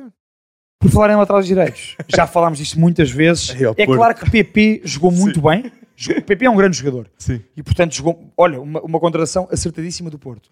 Por 0.80 0.92
falar 0.92 1.12
em 1.12 1.16
laterais 1.16 1.46
direitos, 1.46 1.96
já 2.08 2.26
falámos 2.28 2.60
disto 2.60 2.80
muitas 2.80 3.10
vezes. 3.10 3.50
É 3.50 3.86
porco. 3.86 3.96
claro 3.96 4.16
que 4.16 4.30
PP 4.30 4.82
jogou 4.84 5.12
muito 5.12 5.42
bem. 5.42 5.72
Jogou- 5.96 6.22
PP 6.24 6.46
é 6.46 6.50
um 6.50 6.56
grande 6.56 6.78
jogador. 6.78 7.10
Sim. 7.18 7.42
E 7.56 7.64
portanto 7.64 7.94
jogou, 7.96 8.32
olha, 8.38 8.60
uma, 8.62 8.82
uma 8.82 9.00
contratação 9.00 9.48
acertadíssima 9.52 10.10
do 10.10 10.20
Porto. 10.20 10.50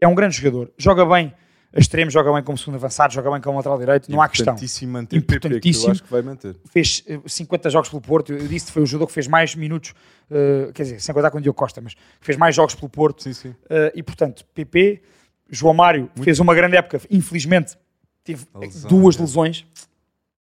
É 0.00 0.06
um 0.06 0.14
grande 0.14 0.36
jogador, 0.36 0.70
joga 0.76 1.04
bem 1.06 1.32
a 1.74 1.80
extremo, 1.80 2.10
joga 2.10 2.30
bem 2.32 2.42
como 2.42 2.58
segundo 2.58 2.74
avançado, 2.74 3.14
joga 3.14 3.30
bem 3.30 3.40
como 3.40 3.56
lateral 3.56 3.78
direito, 3.78 4.10
não 4.10 4.20
há 4.20 4.28
questão. 4.28 4.52
Importantíssimo 4.52 4.92
manter 4.92 5.20
PP, 5.22 5.32
eu 5.32 5.36
Importantíssimo. 5.36 5.90
acho 5.92 6.02
que 6.02 6.10
vai 6.10 6.20
manter. 6.20 6.54
Fez 6.70 7.02
eh, 7.08 7.18
50 7.24 7.70
jogos 7.70 7.88
pelo 7.88 8.02
Porto, 8.02 8.32
eu 8.32 8.46
disse 8.46 8.66
que 8.66 8.72
foi 8.72 8.82
o 8.82 8.86
jogador 8.86 9.06
que 9.06 9.14
fez 9.14 9.26
mais 9.26 9.54
minutos, 9.54 9.94
eh, 10.30 10.70
quer 10.74 10.82
dizer, 10.82 11.00
sem 11.00 11.14
contar 11.14 11.30
com 11.30 11.38
o 11.38 11.40
Diogo 11.40 11.56
Costa, 11.58 11.80
mas 11.80 11.94
que 11.94 12.00
fez 12.20 12.36
mais 12.36 12.54
jogos 12.54 12.74
pelo 12.74 12.90
Porto. 12.90 13.22
Sim, 13.22 13.32
sim. 13.32 13.54
Eh, 13.70 13.92
e 13.96 14.02
portanto, 14.02 14.44
PP 14.54 15.00
João 15.52 15.74
Mário 15.74 16.10
fez 16.22 16.40
uma 16.40 16.54
grande 16.54 16.76
época, 16.76 17.00
infelizmente 17.10 17.76
teve 18.24 18.46
Lesão, 18.54 18.88
duas 18.88 19.16
é. 19.16 19.20
lesões, 19.20 19.66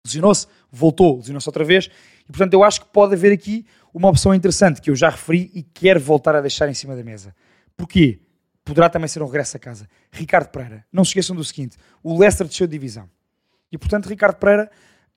lesionou-se, 0.06 0.47
voltou, 0.71 1.16
lesionou-se 1.16 1.49
outra 1.49 1.64
vez, 1.64 1.90
e 2.23 2.26
portanto 2.26 2.54
eu 2.54 2.62
acho 2.62 2.82
que 2.82 2.87
pode 2.87 3.14
haver 3.14 3.32
aqui 3.32 3.66
uma 3.92 4.09
opção 4.09 4.32
interessante 4.32 4.80
que 4.80 4.88
eu 4.88 4.94
já 4.94 5.11
referi 5.11 5.50
e 5.54 5.62
quero 5.62 5.99
voltar 5.99 6.37
a 6.37 6.40
deixar 6.40 6.68
em 6.68 6.75
cima 6.75 6.94
da 6.94 7.02
mesa. 7.02 7.35
Porquê? 7.76 8.21
Poderá 8.64 8.88
também 8.88 9.09
ser 9.09 9.21
um 9.21 9.26
regresso 9.26 9.56
a 9.56 9.61
casa. 9.61 9.88
Ricardo 10.12 10.49
Pereira, 10.49 10.85
não 10.92 11.04
se 11.04 11.11
esqueçam 11.11 11.35
do 11.35 11.42
seguinte: 11.42 11.76
o 12.00 12.16
Leicester 12.16 12.47
desceu 12.47 12.68
de 12.68 12.71
divisão. 12.71 13.11
E 13.73 13.76
portanto, 13.76 14.09
Ricardo 14.09 14.37
Pereira, 14.37 14.71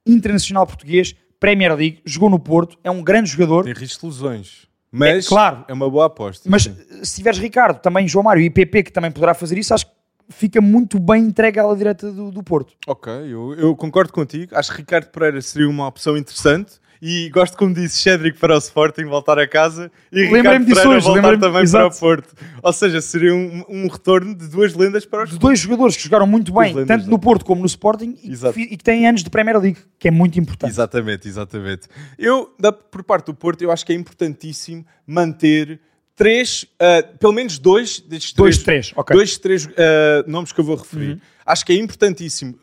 internacional 0.03 0.65
português, 0.65 1.15
Premier 1.39 1.75
League, 1.75 2.01
jogou 2.05 2.29
no 2.29 2.39
Porto, 2.39 2.77
é 2.83 2.89
um 2.89 3.03
grande 3.03 3.29
jogador. 3.29 3.65
Tem 3.65 3.73
risco 3.73 4.01
de 4.01 4.13
lesões. 4.13 4.67
Mas 4.97 5.25
É, 5.25 5.29
claro. 5.29 5.65
é 5.67 5.73
uma 5.73 5.89
boa 5.89 6.05
aposta. 6.05 6.49
Mas 6.49 6.63
se 7.03 7.15
tiveres 7.15 7.37
Ricardo, 7.37 7.79
também 7.79 8.07
João 8.07 8.23
Mário 8.23 8.41
e 8.41 8.49
PP, 8.49 8.83
que 8.83 8.91
também 8.93 9.11
poderá 9.11 9.33
fazer 9.33 9.57
isso, 9.57 9.73
acho 9.73 9.85
que 9.85 9.91
fica 10.29 10.61
muito 10.61 10.97
bem 10.99 11.23
entregue 11.25 11.59
à 11.59 11.63
ala 11.63 11.75
direita 11.75 12.09
do, 12.11 12.31
do 12.31 12.41
Porto. 12.41 12.73
Ok, 12.87 13.11
eu, 13.11 13.53
eu 13.55 13.75
concordo 13.75 14.13
contigo. 14.13 14.55
Acho 14.55 14.71
que 14.71 14.77
Ricardo 14.77 15.07
Pereira 15.07 15.41
seria 15.41 15.69
uma 15.69 15.85
opção 15.85 16.15
interessante. 16.15 16.79
E 17.07 17.29
gosto, 17.29 17.55
como 17.55 17.71
disse, 17.71 17.99
Cédric 18.01 18.39
para 18.39 18.55
o 18.55 18.57
Sporting 18.57 19.03
voltar 19.03 19.37
a 19.37 19.47
casa 19.47 19.91
e 20.11 20.25
Ricardo 20.25 20.65
disso 20.65 20.81
Pereira 20.81 20.97
hoje, 20.97 21.05
voltar 21.05 21.37
também 21.39 21.61
exato. 21.61 21.89
para 21.89 21.95
o 21.95 21.99
Porto. 21.99 22.33
Ou 22.63 22.73
seja, 22.73 22.99
seria 22.99 23.31
um, 23.35 23.63
um 23.69 23.87
retorno 23.87 24.33
de 24.33 24.47
duas 24.47 24.73
lendas 24.73 25.05
para 25.05 25.25
os 25.25 25.29
De 25.29 25.37
dois 25.37 25.59
jogadores 25.59 25.95
que 25.95 26.01
jogaram 26.01 26.25
muito 26.25 26.51
bem, 26.51 26.73
lendas, 26.73 26.87
tanto 26.87 27.07
no 27.07 27.19
Porto 27.19 27.45
como 27.45 27.61
no 27.61 27.67
Sporting, 27.67 28.15
e 28.23 28.27
que, 28.27 28.31
Exato. 28.31 28.53
fi- 28.55 28.65
que 28.65 28.83
têm 28.83 29.07
anos 29.07 29.23
de 29.23 29.29
Premier 29.29 29.59
League, 29.59 29.77
que 29.99 30.07
é 30.07 30.11
muito 30.11 30.39
importante. 30.39 30.71
Exatamente, 30.71 31.27
exatamente. 31.27 31.87
Eu, 32.17 32.51
da- 32.59 32.71
por 32.71 33.03
parte 33.03 33.27
do 33.27 33.35
Porto, 33.35 33.61
eu 33.61 33.71
acho 33.71 33.85
que 33.85 33.93
é 33.93 33.95
importantíssimo 33.95 34.83
manter 35.05 35.79
três, 36.15 36.65
ah, 36.79 37.03
pelo 37.19 37.33
menos 37.33 37.59
dois 37.59 37.99
destes 37.99 38.33
Dois, 38.33 38.57
três, 38.57 38.87
três, 38.87 38.97
ok. 38.97 39.13
Uhum. 39.13 39.19
dois, 39.19 39.37
três 39.37 39.67
ah, 39.77 40.23
nomes 40.25 40.51
que 40.51 40.59
eu 40.59 40.65
vou 40.65 40.75
referir. 40.75 41.21
Acho 41.45 41.63
que 41.63 41.71
é 41.71 41.75
importantíssimo 41.75 42.57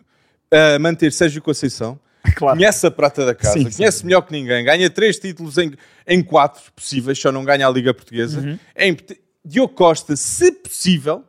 ah, 0.50 0.80
manter 0.80 1.12
Sérgio 1.12 1.40
Conceição. 1.40 1.96
Claro. 2.37 2.57
Conhece 2.57 2.87
a 2.87 2.91
prata 2.91 3.26
da 3.26 3.35
casa, 3.35 3.55
Sim, 3.59 3.71
sim. 3.71 3.76
conhece 3.79 4.05
melhor 4.07 4.23
que 4.23 4.33
ninguém, 4.33 4.64
ganha 4.64 4.88
três 4.88 5.19
títulos 5.19 5.59
em, 5.59 5.73
em 6.07 6.23
quatro 6.23 6.62
possíveis, 6.73 7.19
só 7.19 7.33
não 7.33 7.45
ganha 7.45 7.67
a 7.67 7.71
Liga 7.71 7.93
Portuguesa. 7.93 8.41
Uhum. 8.41 8.59
Import- 8.79 9.19
Diogo 9.45 9.75
Costa, 9.75 10.14
se 10.14 10.52
possível, 10.52 11.25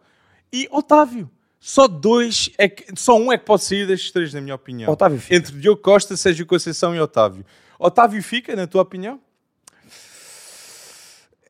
e 0.51 0.67
Otávio. 0.71 1.29
Só 1.59 1.87
dois, 1.87 2.49
é 2.57 2.67
que, 2.67 2.85
só 2.99 3.17
um 3.17 3.31
é 3.31 3.37
que 3.37 3.45
pode 3.45 3.63
sair 3.63 3.87
destes 3.87 4.11
três, 4.11 4.33
na 4.33 4.41
minha 4.41 4.53
opinião. 4.53 4.91
Otávio 4.91 5.19
fica. 5.19 5.35
Entre 5.35 5.57
Diogo 5.57 5.81
Costa, 5.81 6.15
Sérgio 6.17 6.45
Conceição 6.45 6.93
e 6.95 6.99
Otávio. 6.99 7.43
Otávio 7.79 8.21
fica, 8.21 8.55
na 8.55 8.67
tua 8.67 8.81
opinião? 8.83 9.19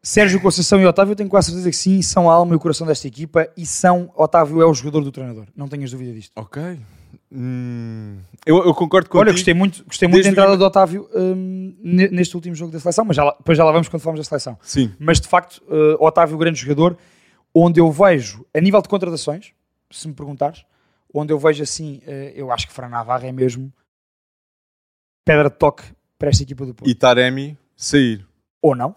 Sérgio 0.02 0.40
Conceição 0.42 0.80
e 0.82 0.86
Otávio, 0.86 1.14
eu 1.14 1.16
tenho 1.16 1.30
quase 1.30 1.48
certeza 1.48 1.70
que 1.70 1.76
sim, 1.78 2.02
são 2.02 2.30
a 2.30 2.34
alma 2.34 2.54
e 2.54 2.56
o 2.58 2.60
coração 2.60 2.86
desta 2.86 3.08
equipa 3.08 3.50
e 3.58 3.66
são, 3.66 4.12
Otávio 4.16 4.62
é 4.62 4.66
o 4.66 4.74
jogador 4.74 5.02
do 5.02 5.12
treinador, 5.12 5.48
não 5.56 5.68
tenhas 5.68 5.92
dúvida 5.92 6.12
disto. 6.14 6.32
Ok. 6.36 6.62
Hum, 7.36 8.20
eu, 8.46 8.58
eu 8.64 8.74
concordo 8.76 9.10
contigo. 9.10 9.20
Olha, 9.24 9.32
gostei 9.32 9.54
muito, 9.56 9.84
gostei 9.86 10.08
muito 10.08 10.24
da 10.24 10.30
entrada 10.30 10.54
o- 10.54 10.58
do 10.58 10.64
Otávio 10.66 11.10
hum, 11.16 11.76
ne- 11.82 12.10
neste 12.10 12.36
último 12.36 12.54
jogo 12.56 12.72
da 12.72 12.80
seleção, 12.80 13.04
mas 13.06 13.16
já 13.18 13.24
lá, 13.24 13.36
depois 13.38 13.58
já 13.58 13.64
lá 13.66 13.72
vamos 13.72 13.88
quando 13.88 14.02
falamos 14.04 14.20
da 14.20 14.24
seleção. 14.30 14.58
Sim. 14.62 14.92
Mas 15.00 15.20
de 15.20 15.28
facto, 15.28 15.58
uh, 15.68 15.98
Otávio, 16.06 16.38
grande 16.38 16.60
jogador, 16.60 16.96
onde 17.56 17.80
eu 17.80 17.92
vejo, 17.92 18.46
a 18.54 18.62
nível 18.62 18.82
de 18.82 18.88
contratações, 18.88 19.52
se 19.90 20.08
me 20.08 20.14
perguntares, 20.14 20.64
onde 21.14 21.34
eu 21.34 21.40
vejo 21.40 21.64
assim, 21.64 22.02
uh, 22.06 22.12
eu 22.36 22.52
acho 22.52 22.68
que 22.68 22.74
Fran 22.74 22.90
Navarro 22.90 23.26
é 23.26 23.32
mesmo 23.32 23.74
pedra 25.26 25.50
de 25.50 25.56
toque 25.58 25.84
para 26.20 26.30
esta 26.30 26.44
equipa 26.44 26.66
do 26.66 26.74
Porto. 26.74 26.90
E 26.90 26.94
Taremi 26.94 27.58
sair. 27.76 28.26
Ou 28.62 28.76
não? 28.76 28.96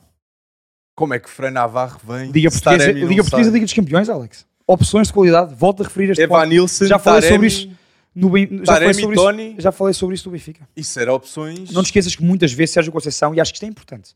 Como 0.95 1.15
é 1.15 1.19
que 1.19 1.29
Fran 1.31 1.51
Navarro 1.51 2.01
vem? 2.05 2.31
Liga 2.31 2.51
Portuguesa, 2.51 2.93
Liga 2.93 3.23
Portuguesa? 3.23 3.51
Liga 3.51 3.65
dos 3.65 3.75
Campeões, 3.75 4.09
Alex. 4.09 4.47
Opções 4.67 5.07
de 5.09 5.13
qualidade, 5.15 5.55
volto 5.55 5.83
a 5.83 5.85
referir 5.85 6.11
este 6.11 6.23
Evan 6.23 6.49
ponto. 6.49 6.87
Já 6.87 6.99
falei 6.99 7.23
sobre 7.23 7.35
Taremi, 7.35 7.47
isso 7.47 7.71
no 8.17 8.33
já, 8.65 8.75
falei 8.77 8.95
sobre 8.95 9.15
Tony. 9.17 9.51
isso, 9.53 9.61
já 9.61 9.71
falei 9.73 9.95
sobre 9.95 10.15
isso 10.15 10.25
do 10.25 10.31
Benfica. 10.31 10.67
Isso 10.75 10.99
era 10.99 11.13
opções. 11.13 11.71
Não 11.71 11.83
te 11.83 11.87
esqueças 11.87 12.17
que 12.17 12.25
muitas 12.25 12.51
vezes 12.53 12.73
Sérgio 12.73 12.91
Conceição, 12.91 13.35
e 13.35 13.41
acho 13.41 13.53
que 13.53 13.57
isto 13.59 13.65
é 13.65 13.69
importante, 13.69 14.15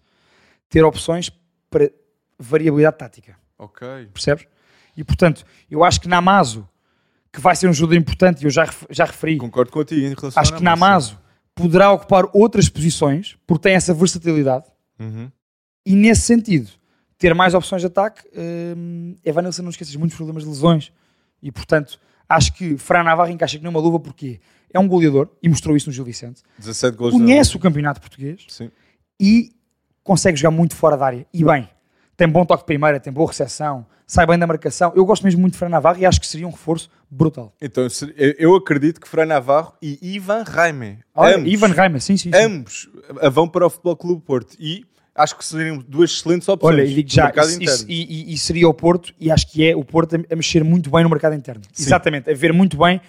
ter 0.71 0.83
opções 0.85 1.30
para 1.69 1.90
variabilidade 2.38 2.97
tática. 2.97 3.37
Ok. 3.59 3.87
percebes? 4.12 4.47
E 4.97 5.04
portanto, 5.04 5.45
eu 5.71 5.84
acho 5.84 6.00
que 6.00 6.08
Namazo, 6.08 6.67
que 7.30 7.41
vai 7.41 7.54
ser 7.54 7.69
um 7.69 7.73
jogador 7.75 7.97
importante, 8.00 8.41
e 8.43 8.47
eu 8.47 8.50
já, 8.50 8.67
já 8.89 9.04
referi, 9.04 9.36
Concordo 9.36 9.71
contigo 9.71 10.00
em 10.00 10.15
relação 10.15 10.41
acho 10.41 10.56
que 10.56 10.63
Namazo 10.63 11.19
poderá 11.54 11.93
ocupar 11.93 12.25
outras 12.32 12.69
posições, 12.71 13.36
porque 13.47 13.65
tem 13.65 13.75
essa 13.75 13.93
versatilidade, 13.93 14.65
Uhum. 14.99 15.30
e 15.84 15.95
nesse 15.95 16.23
sentido, 16.23 16.71
ter 17.19 17.34
mais 17.34 17.52
opções 17.54 17.82
de 17.82 17.86
ataque, 17.86 18.23
hum, 18.76 19.15
Evanilson, 19.23 19.63
não 19.63 19.71
esqueças, 19.71 19.95
muitos 19.97 20.17
problemas 20.17 20.43
de 20.43 20.49
lesões, 20.49 20.91
e 21.43 21.52
portanto, 21.52 22.00
acho 22.30 22.52
que 22.54 22.78
Fran 22.78 23.02
Navarro 23.02 23.30
encaixa 23.30 23.56
aqui 23.56 23.64
numa 23.64 23.80
luva, 23.80 23.99
porque 24.00 24.40
é 24.73 24.78
um 24.78 24.86
goleador, 24.88 25.28
e 25.43 25.49
mostrou 25.49 25.76
isso 25.76 25.88
no 25.88 25.93
Gil 25.93 26.04
Vicente, 26.04 26.43
17 26.58 26.97
gols 26.97 27.12
conhece 27.12 27.56
o 27.56 27.58
campeonato 27.58 28.00
português, 28.00 28.47
Sim. 28.49 28.71
e 29.21 29.50
consegue 30.04 30.36
jogar 30.38 30.52
muito 30.52 30.75
fora 30.76 30.97
da 30.97 31.04
área. 31.06 31.26
E 31.34 31.45
bem, 31.45 31.69
tem 32.16 32.28
bom 32.28 32.45
toque 32.45 32.62
de 32.62 32.66
primeira, 32.66 33.00
tem 33.00 33.12
boa 33.12 33.26
recepção, 33.28 33.84
sai 34.06 34.26
bem 34.26 34.38
da 34.38 34.47
marcação. 34.47 34.93
Eu 34.95 35.04
gosto 35.04 35.25
mesmo 35.25 35.40
muito 35.40 35.54
de 35.54 35.58
Fran 35.58 35.69
Navarro 35.69 35.99
e 36.00 36.06
acho 36.06 36.21
que 36.21 36.26
seria 36.26 36.47
um 36.47 36.50
reforço 36.50 36.88
brutal. 37.10 37.52
Então, 37.60 37.86
eu- 38.38 38.54
acredito 38.54 39.00
que 39.00 39.08
Fran 39.08 39.26
Navarro 39.26 39.75
e 39.82 39.99
Ivan 40.00 40.43
Raime, 40.45 40.99
Olha, 41.14 41.36
ambos, 41.36 41.52
Ivan 41.52 41.69
Reimer, 41.69 42.00
sim, 42.00 42.16
sim. 42.16 42.30
sim. 42.32 42.38
ambos 42.38 42.88
eh, 43.21 43.28
vão 43.30 43.49
para 43.49 43.66
o 43.66 43.71
Futebol 43.71 43.97
Clube 43.97 44.23
Porto. 44.23 44.56
E 44.58 44.84
acho 45.23 45.37
que 45.37 45.45
seriam 45.45 45.78
duas 45.78 46.11
excelentes 46.11 46.49
opções 46.49 46.75
Olha, 46.75 46.83
e 46.85 46.95
digo 46.95 47.09
no 47.09 47.15
já, 47.15 47.33
isso- 47.45 47.63
isso- 47.63 47.87
e, 47.89 48.30
e- 48.30 48.35
e 48.35 48.39
seria 48.39 48.69
o 48.69 48.75
Porto, 48.75 49.13
e 49.19 49.30
acho 49.30 49.50
que 49.50 49.67
é 49.69 49.76
o 49.76 49.85
Porto 49.85 50.17
a, 50.17 50.37
mexer 50.37 50.63
muito 50.65 50.91
bem 50.91 51.02
no 51.02 51.11
mercado 51.11 51.35
interno. 51.35 51.63
Sim. 51.73 51.83
Exatamente, 51.85 52.30
a 52.30 52.35
ver 52.35 52.52
muito 52.52 52.76
bem 52.76 53.00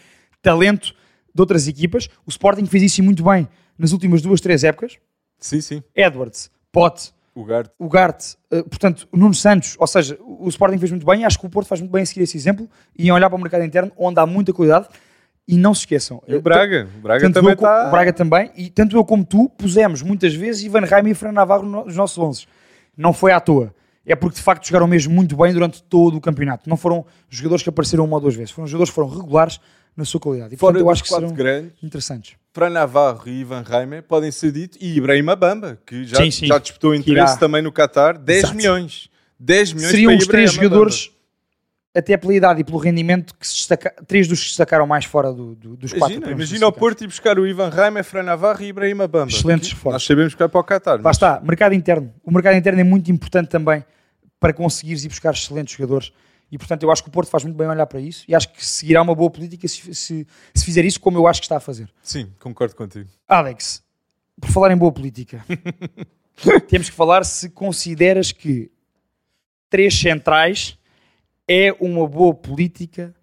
talento 0.42 0.94
de 1.34 1.42
outras 1.42 1.68
equipas. 1.68 2.08
O 2.26 2.30
Sporting 2.30 2.66
fez 2.66 2.84
isso 2.84 3.04
muito 3.04 3.24
bem 3.24 3.48
nas 3.78 3.92
últimas 3.92 4.22
duas, 4.22 4.42
três 4.42 4.64
épocas. 4.64 4.98
Sim, 5.40 5.62
sim. 5.62 5.84
Edwards, 5.96 6.52
Pote, 6.72 7.12
O 7.34 7.44
Garte. 7.46 7.72
o 7.80 7.88
Garte, 7.90 8.36
eh, 8.52 8.62
portanto, 8.64 9.08
o 9.12 9.18
Nuno 9.18 9.34
Santos, 9.34 9.76
ou 9.80 9.88
seja, 9.88 10.18
o 10.22 10.48
Sporting 10.50 10.78
fez 10.78 10.92
muito 10.92 11.06
bem 11.06 11.22
e 11.22 11.26
acho 11.26 11.40
que 11.40 11.46
o 11.46 11.50
Porto 11.50 11.68
faz 11.68 11.80
muito 11.82 11.92
bem 11.92 12.04
a 12.04 12.06
seguir 12.06 12.22
esse 12.24 12.38
exemplo 12.38 12.70
e 12.98 13.08
em 13.08 13.12
olhar 13.12 13.30
para 13.30 13.38
o 13.38 13.42
mercado 13.42 13.64
interno 13.64 13.92
onde 13.98 14.20
há 14.20 14.26
muita 14.26 14.52
qualidade 14.54 14.88
e 15.52 15.58
não 15.58 15.74
se 15.74 15.82
esqueçam. 15.82 16.24
E 16.28 16.34
o 16.34 16.38
eh, 16.38 16.42
Braga. 16.42 16.88
O 16.98 17.02
Braga 17.02 17.30
também 17.32 17.54
está. 17.54 17.88
O 17.88 17.92
Braga 17.92 18.14
também, 18.14 18.50
e 18.56 18.70
tanto 18.70 18.96
eu 18.96 19.04
como 19.06 19.26
tu 19.26 19.50
pusemos 19.50 20.02
muitas 20.02 20.34
vezes 20.34 20.64
Ivan 20.64 20.86
Raime 20.86 21.12
e 21.12 21.14
Fran 21.14 21.34
Navarro 21.34 21.64
no- 21.68 21.86
nos 21.86 21.96
nossos 21.96 22.18
11. 22.18 22.46
Não 22.98 23.12
foi 23.14 23.34
à 23.34 23.40
toa. 23.40 23.76
É 24.06 24.16
porque 24.16 24.38
de 24.38 24.42
facto 24.42 24.66
jogaram 24.66 24.88
mesmo 24.88 25.14
muito 25.14 25.36
bem 25.38 25.54
durante 25.54 25.84
todo 25.84 26.18
o 26.18 26.22
campeonato. 26.22 26.68
Não 26.70 26.76
foram 26.78 27.06
jogadores 27.30 27.62
que 27.64 27.70
apareceram 27.70 28.06
uma 28.06 28.16
ou 28.16 28.22
duas 28.22 28.34
vezes. 28.34 28.52
Foram 28.52 28.66
jogadores 28.68 28.90
que 28.90 28.96
foram 28.96 29.10
regulares 29.10 29.60
na 29.96 30.06
sua 30.06 30.20
qualidade. 30.20 30.56
E 30.56 30.58
Fora 30.58 30.74
portanto 30.74 30.88
eu 30.88 30.92
acho 30.92 31.04
que 31.04 31.10
serão 31.10 31.32
grandes, 31.34 31.74
interessantes. 31.84 32.34
Fran 32.54 32.70
Navarro 32.70 33.24
e 33.28 33.42
Ivan 33.42 33.62
Raime 33.62 34.02
podem 34.02 34.32
ser 34.32 34.52
dito. 34.52 34.78
E 34.82 34.98
Ibrahim 34.98 35.24
Bamba, 35.26 35.78
que 35.86 36.04
já, 36.06 36.18
Sim, 36.18 36.32
sim. 36.32 36.46
já 36.48 36.58
disputou 36.58 36.96
interesse 36.96 37.34
irá. 37.34 37.38
também 37.40 37.62
no 37.62 37.72
Qatar. 37.72 38.18
10 38.18 38.40
Exato. 38.40 38.56
milhões. 38.56 39.10
10 39.40 39.74
milhões 39.74 39.92
Seriam 39.92 40.16
os 40.18 40.26
três 40.28 40.52
Ibrahima 40.52 40.64
jogadores, 40.76 41.12
até 41.94 42.16
pela 42.16 42.34
idade 42.34 42.62
e 42.62 42.64
pelo 42.64 42.78
rendimento, 42.78 43.34
que 43.38 43.46
se 43.46 43.56
destaca... 43.56 43.94
três 44.08 44.28
dos 44.28 44.40
que 44.40 44.46
se 44.46 44.52
destacaram 44.52 44.88
mais 44.88 45.04
fora 45.06 45.34
do, 45.34 45.56
do- 45.56 45.76
dos 45.76 45.92
quatro. 45.92 46.16
Imagina, 46.18 46.36
imagina 46.36 46.68
o. 46.68 46.72
Porto 46.72 47.04
e 47.04 47.08
buscar 47.08 47.38
o 47.38 47.46
Ivan 47.46 47.70
Raime, 47.70 48.02
Fran 48.04 48.24
Navarro 48.24 48.64
e 48.64 48.68
Ibrahim 48.68 48.96
Bamba. 48.96 49.26
Excelentes 49.28 49.72
reforços. 49.74 49.94
Nós 49.94 50.04
sabemos 50.06 50.34
que 50.34 50.40
vai 50.40 50.48
para 50.50 50.60
o 50.60 50.64
Qatar. 50.64 50.96
Lá 50.98 51.02
mas- 51.04 51.18
está, 51.18 51.42
mercado 51.42 51.74
interno. 51.76 52.14
O 52.24 52.32
mercado 52.32 52.56
interno 52.56 52.80
é 52.80 52.84
muito 52.84 53.12
importante 53.12 53.50
também 53.50 53.84
para 54.40 54.54
conseguires 54.54 55.04
ir 55.04 55.10
buscar 55.10 55.34
excelentes 55.34 55.76
jogadores. 55.76 56.12
E 56.52 56.58
portanto, 56.58 56.84
eu 56.84 56.92
acho 56.92 57.04
que 57.04 57.10
o 57.10 57.12
Porto 57.12 57.30
faz 57.30 57.44
muito 57.44 57.56
bem 57.56 57.68
olhar 57.68 57.86
para 57.86 58.00
isso 58.02 58.26
e 58.28 58.36
acho 58.36 58.52
que 58.52 58.66
seguirá 58.66 59.02
uma 59.02 59.16
boa 59.16 59.30
política 59.30 59.68
se, 59.68 59.94
se, 59.96 60.28
se 60.54 60.66
fizer 60.66 60.84
isso 60.84 61.00
como 61.00 61.18
eu 61.18 61.26
acho 61.28 61.40
que 61.42 61.46
está 61.46 61.58
a 61.58 61.60
fazer. 61.62 61.88
Sim, 62.04 62.30
concordo 62.40 62.76
contigo. 62.76 63.08
Alex, 63.28 63.82
por 64.40 64.50
falar 64.50 64.72
em 64.72 64.78
boa 64.78 64.92
política, 64.92 65.46
temos 66.68 66.90
que 66.90 66.96
falar 66.96 67.24
se 67.24 67.50
consideras 67.50 68.32
que 68.32 68.70
três 69.70 69.98
centrais 69.98 70.78
é 71.52 71.76
uma 71.82 72.08
boa 72.08 72.34
política 72.34 73.14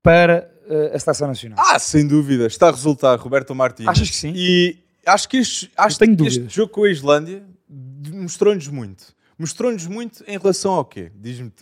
para 0.00 0.48
eh, 0.68 0.92
a 0.94 0.98
seleção 1.00 1.26
nacional. 1.26 1.58
Ah, 1.60 1.80
sem 1.80 2.06
dúvida. 2.06 2.46
Está 2.46 2.68
a 2.68 2.70
resultar, 2.70 3.16
Roberto 3.16 3.52
Martins. 3.56 3.88
Achas 3.88 4.08
que 4.08 4.14
sim? 4.14 4.32
E 4.36 4.76
acho 5.04 5.28
que 5.28 5.38
este, 5.38 5.72
acho 5.76 5.98
que 5.98 6.04
este 6.24 6.48
jogo 6.48 6.72
com 6.72 6.84
a 6.84 6.90
Islândia 6.90 7.42
mostrou-nos 7.68 8.68
muito. 8.68 9.16
Mostrou-nos 9.36 9.84
muito 9.88 10.22
em 10.28 10.38
relação 10.38 10.74
ao 10.74 10.84
quê? 10.84 11.10
Diz-me. 11.16 11.52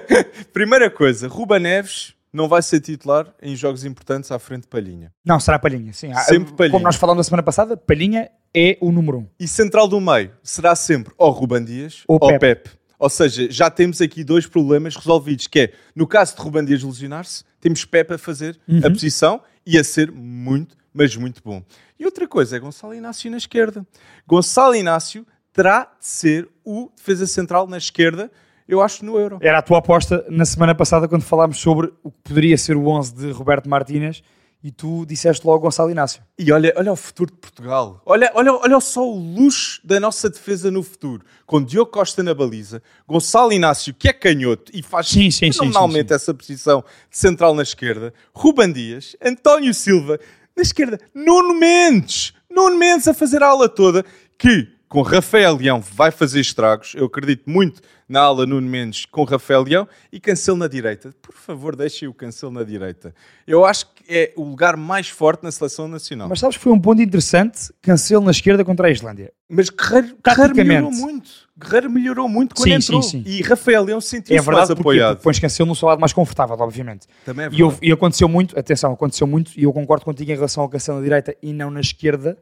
Primeira 0.52 0.90
coisa, 0.90 1.28
Ruba 1.28 1.58
Neves 1.58 2.14
não 2.30 2.46
vai 2.46 2.60
ser 2.60 2.80
titular 2.80 3.32
em 3.40 3.56
jogos 3.56 3.86
importantes 3.86 4.30
à 4.30 4.38
frente 4.38 4.62
de 4.62 4.68
Palhinha. 4.68 5.12
Não, 5.24 5.40
será 5.40 5.58
Palhinha. 5.58 5.94
Sim. 5.94 6.12
Ah, 6.12 6.20
Sempre 6.20 6.52
Palhinha. 6.52 6.72
Como 6.72 6.84
nós 6.84 6.96
falamos 6.96 7.20
na 7.20 7.24
semana 7.24 7.42
passada, 7.42 7.74
Palhinha 7.74 8.30
é 8.52 8.76
o 8.82 8.92
número 8.92 9.20
um. 9.20 9.26
E 9.40 9.48
central 9.48 9.88
do 9.88 9.98
meio 9.98 10.30
será 10.42 10.76
sempre 10.76 11.14
ou 11.16 11.30
Ruban 11.30 11.64
Dias 11.64 12.02
Ou 12.06 12.18
ou, 12.20 12.28
Pepe. 12.28 12.40
Pepe. 12.40 12.83
Ou 12.98 13.08
seja, 13.08 13.50
já 13.50 13.68
temos 13.70 14.00
aqui 14.00 14.22
dois 14.22 14.46
problemas 14.46 14.96
resolvidos, 14.96 15.46
que 15.46 15.60
é, 15.60 15.72
no 15.94 16.06
caso 16.06 16.36
de 16.36 16.42
Ruban 16.42 16.64
Dias 16.64 16.82
lesionar-se, 16.82 17.44
temos 17.60 17.84
Pepe 17.84 18.14
a 18.14 18.18
fazer 18.18 18.58
a 18.82 18.90
posição 18.90 19.40
e 19.66 19.78
a 19.78 19.84
ser 19.84 20.10
muito, 20.12 20.76
mas 20.92 21.16
muito 21.16 21.42
bom. 21.44 21.62
E 21.98 22.04
outra 22.04 22.26
coisa 22.28 22.56
é 22.56 22.58
Gonçalo 22.58 22.94
Inácio 22.94 23.30
na 23.30 23.36
esquerda. 23.36 23.86
Gonçalo 24.26 24.74
Inácio 24.74 25.26
terá 25.52 25.84
de 25.84 26.06
ser 26.06 26.48
o 26.64 26.90
defesa 26.96 27.26
central 27.26 27.66
na 27.66 27.78
esquerda 27.78 28.30
Eu 28.66 28.80
acho 28.80 29.04
no 29.04 29.18
Euro. 29.18 29.38
Era 29.40 29.58
a 29.58 29.62
tua 29.62 29.78
aposta 29.78 30.24
na 30.28 30.44
semana 30.44 30.74
passada 30.74 31.06
quando 31.06 31.22
falámos 31.22 31.58
sobre 31.58 31.92
o 32.02 32.10
que 32.10 32.18
poderia 32.24 32.56
ser 32.56 32.76
o 32.76 32.86
11 32.86 33.14
de 33.14 33.30
Roberto 33.30 33.68
Martínez 33.68 34.22
e 34.64 34.72
tu 34.72 35.04
disseste 35.04 35.46
logo 35.46 35.60
Gonçalo 35.60 35.90
Inácio. 35.90 36.22
E 36.38 36.50
olha, 36.50 36.72
olha 36.74 36.90
o 36.90 36.96
futuro 36.96 37.30
de 37.30 37.36
Portugal. 37.36 38.00
Olha, 38.06 38.32
olha, 38.34 38.54
olha 38.54 38.80
só 38.80 39.06
o 39.06 39.14
luxo 39.14 39.78
da 39.84 40.00
nossa 40.00 40.30
defesa 40.30 40.70
no 40.70 40.82
futuro. 40.82 41.22
Com 41.44 41.62
Diogo 41.62 41.90
Costa 41.90 42.22
na 42.22 42.32
baliza, 42.32 42.82
Gonçalo 43.06 43.52
Inácio, 43.52 43.92
que 43.92 44.08
é 44.08 44.12
canhoto 44.14 44.72
e 44.74 44.82
faz 44.82 45.08
Sim, 45.08 45.30
sim, 45.30 45.52
fenomenalmente 45.52 46.04
sim, 46.04 46.08
sim. 46.08 46.14
essa 46.14 46.32
posição 46.32 46.82
de 47.10 47.18
central 47.18 47.54
na 47.54 47.62
esquerda, 47.62 48.14
Ruban 48.34 48.72
Dias, 48.72 49.14
António 49.22 49.74
Silva, 49.74 50.18
na 50.56 50.62
esquerda, 50.62 50.98
Nuno 51.14 51.52
Mendes. 51.52 52.32
Nuno 52.50 52.78
Mendes 52.78 53.06
a 53.06 53.12
fazer 53.12 53.42
a 53.42 53.48
ala 53.48 53.68
toda, 53.68 54.02
que 54.38 54.73
com 54.94 55.02
Rafael 55.02 55.56
Leão 55.56 55.80
vai 55.80 56.12
fazer 56.12 56.38
estragos. 56.38 56.92
Eu 56.94 57.06
acredito 57.06 57.50
muito 57.50 57.82
na 58.08 58.20
ala 58.20 58.46
Nuno 58.46 58.68
Mendes 58.68 59.04
com 59.06 59.24
Rafael 59.24 59.64
Leão 59.64 59.88
e 60.12 60.20
Cancelo 60.20 60.56
na 60.56 60.68
direita. 60.68 61.12
Por 61.20 61.34
favor, 61.34 61.74
deixem 61.74 62.06
o 62.06 62.14
Cancelo 62.14 62.52
na 62.52 62.62
direita. 62.62 63.12
Eu 63.44 63.64
acho 63.64 63.86
que 63.92 64.04
é 64.08 64.32
o 64.36 64.44
lugar 64.44 64.76
mais 64.76 65.08
forte 65.08 65.42
na 65.42 65.50
seleção 65.50 65.88
nacional. 65.88 66.28
Mas 66.28 66.38
sabes 66.38 66.56
que 66.56 66.62
foi 66.62 66.72
um 66.72 66.78
ponto 66.78 67.02
interessante, 67.02 67.72
cancelo 67.82 68.24
na 68.24 68.30
esquerda 68.30 68.64
contra 68.64 68.86
a 68.86 68.90
Islândia. 68.92 69.32
Mas 69.48 69.68
Guerreiro, 69.68 70.16
Guerreiro 70.24 70.54
melhorou 70.54 70.92
muito. 70.92 71.30
Guerreiro 71.58 71.90
melhorou 71.90 72.28
muito 72.28 72.54
quando 72.54 72.68
Sim, 72.68 72.74
entrou. 72.74 73.02
sim, 73.02 73.24
sim. 73.24 73.28
E 73.28 73.42
Rafael 73.42 73.82
Leão 73.82 73.98
É 73.98 74.00
sentiu-se 74.00 74.34
mais 74.34 74.46
verdade, 74.46 74.68
porque, 74.68 74.80
apoiado. 75.00 75.20
pões 75.22 75.40
cancelo 75.40 75.68
no 75.70 75.74
seu 75.74 75.88
lado 75.88 75.98
mais 75.98 76.12
confortável, 76.12 76.54
obviamente. 76.56 77.08
Também 77.24 77.46
é 77.46 77.48
E, 77.50 77.58
eu- 77.58 77.68
verdade. 77.70 77.88
e 77.88 77.92
aconteceu 77.92 78.28
muito, 78.28 78.56
atenção, 78.56 78.92
aconteceu 78.92 79.26
muito, 79.26 79.50
e 79.58 79.64
eu 79.64 79.72
concordo 79.72 80.04
contigo 80.04 80.30
em 80.30 80.34
relação 80.36 80.62
ao 80.62 80.68
cancelo 80.68 80.98
na 80.98 81.02
direita 81.02 81.34
e 81.42 81.52
não 81.52 81.68
na 81.68 81.80
esquerda. 81.80 82.38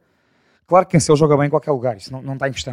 Claro 0.73 0.87
que 0.87 0.93
cancelo 0.93 1.19
joga 1.19 1.37
bem 1.37 1.49
em 1.49 1.51
qualquer 1.51 1.71
lugar, 1.71 1.99
isso 1.99 2.11
não, 2.11 2.23
não 2.23 2.33
está 2.33 2.49
em 2.49 2.53
questão. 2.53 2.73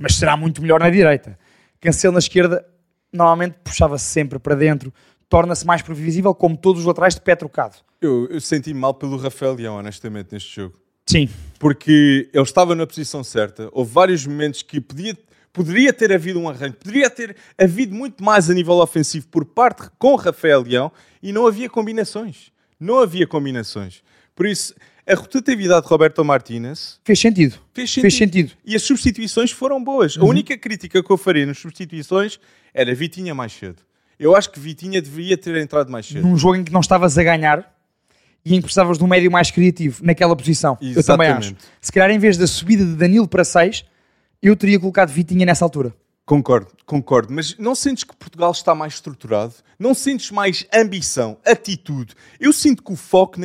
Mas 0.00 0.16
será 0.16 0.36
muito 0.36 0.60
melhor 0.60 0.80
na 0.80 0.90
direita. 0.90 1.38
Cancelo 1.80 2.14
na 2.14 2.18
esquerda, 2.18 2.66
normalmente 3.12 3.54
puxava-se 3.62 4.06
sempre 4.06 4.40
para 4.40 4.56
dentro, 4.56 4.92
torna-se 5.28 5.64
mais 5.64 5.80
previsível, 5.80 6.34
como 6.34 6.56
todos 6.56 6.80
os 6.80 6.86
laterais 6.86 7.14
de 7.14 7.20
pé 7.20 7.36
trocado. 7.36 7.76
Eu, 8.02 8.26
eu 8.28 8.40
senti 8.40 8.74
mal 8.74 8.92
pelo 8.92 9.16
Rafael 9.16 9.54
Leão, 9.54 9.76
honestamente, 9.76 10.32
neste 10.32 10.52
jogo. 10.52 10.74
Sim, 11.06 11.28
Porque 11.60 12.28
ele 12.34 12.42
estava 12.42 12.74
na 12.74 12.84
posição 12.84 13.22
certa. 13.22 13.68
Houve 13.70 13.92
vários 13.92 14.26
momentos 14.26 14.64
que 14.64 14.80
podia, 14.80 15.16
poderia 15.52 15.92
ter 15.92 16.12
havido 16.12 16.40
um 16.40 16.48
arranjo, 16.48 16.74
poderia 16.74 17.08
ter 17.08 17.36
havido 17.56 17.94
muito 17.94 18.24
mais 18.24 18.50
a 18.50 18.52
nível 18.52 18.74
ofensivo 18.78 19.28
por 19.28 19.44
parte 19.44 19.88
com 19.96 20.16
Rafael 20.16 20.62
Leão 20.62 20.90
e 21.22 21.30
não 21.30 21.46
havia 21.46 21.70
combinações. 21.70 22.50
Não 22.80 22.98
havia 22.98 23.28
combinações. 23.28 24.02
Por 24.34 24.44
isso, 24.44 24.74
a 25.08 25.14
rotatividade 25.14 25.86
de 25.86 25.88
Roberto 25.88 26.22
Martínez 26.24 27.00
fez 27.02 27.18
sentido. 27.18 27.56
fez 27.72 27.90
sentido. 27.90 28.02
Fez 28.02 28.14
sentido. 28.14 28.52
E 28.64 28.76
as 28.76 28.82
substituições 28.82 29.50
foram 29.50 29.82
boas. 29.82 30.18
A 30.18 30.24
única 30.24 30.56
crítica 30.58 31.02
que 31.02 31.10
eu 31.10 31.16
faria 31.16 31.46
nas 31.46 31.58
substituições 31.58 32.38
era 32.74 32.94
Vitinha 32.94 33.34
mais 33.34 33.52
cedo. 33.52 33.82
Eu 34.18 34.36
acho 34.36 34.50
que 34.50 34.60
Vitinha 34.60 35.00
deveria 35.00 35.38
ter 35.38 35.56
entrado 35.56 35.90
mais 35.90 36.06
cedo. 36.06 36.26
Num 36.26 36.36
jogo 36.36 36.56
em 36.56 36.64
que 36.64 36.72
não 36.72 36.80
estavas 36.80 37.16
a 37.16 37.22
ganhar 37.22 37.74
e 38.44 38.52
em 38.54 38.56
que 38.56 38.62
precisavas 38.62 38.98
de 38.98 39.04
um 39.04 39.06
médio 39.06 39.30
mais 39.30 39.50
criativo 39.50 40.04
naquela 40.04 40.36
posição. 40.36 40.76
Eu 40.80 41.02
também 41.02 41.28
acho. 41.28 41.38
Exatamente. 41.38 41.56
Se 41.80 41.92
calhar, 41.92 42.10
em 42.10 42.18
vez 42.18 42.36
da 42.36 42.46
subida 42.46 42.84
de 42.84 42.94
Danilo 42.94 43.26
para 43.26 43.44
6, 43.44 43.84
eu 44.42 44.54
teria 44.56 44.78
colocado 44.78 45.08
Vitinha 45.08 45.46
nessa 45.46 45.64
altura. 45.64 45.94
Concordo, 46.28 46.68
concordo. 46.84 47.32
Mas 47.32 47.56
não 47.56 47.74
sentes 47.74 48.04
que 48.04 48.14
Portugal 48.14 48.50
está 48.52 48.74
mais 48.74 48.92
estruturado? 48.92 49.54
Não 49.78 49.94
sentes 49.94 50.30
mais 50.30 50.66
ambição, 50.74 51.38
atitude? 51.42 52.14
Eu 52.38 52.52
sinto 52.52 52.82
que 52.82 52.92
o 52.92 52.96
foco... 52.96 53.40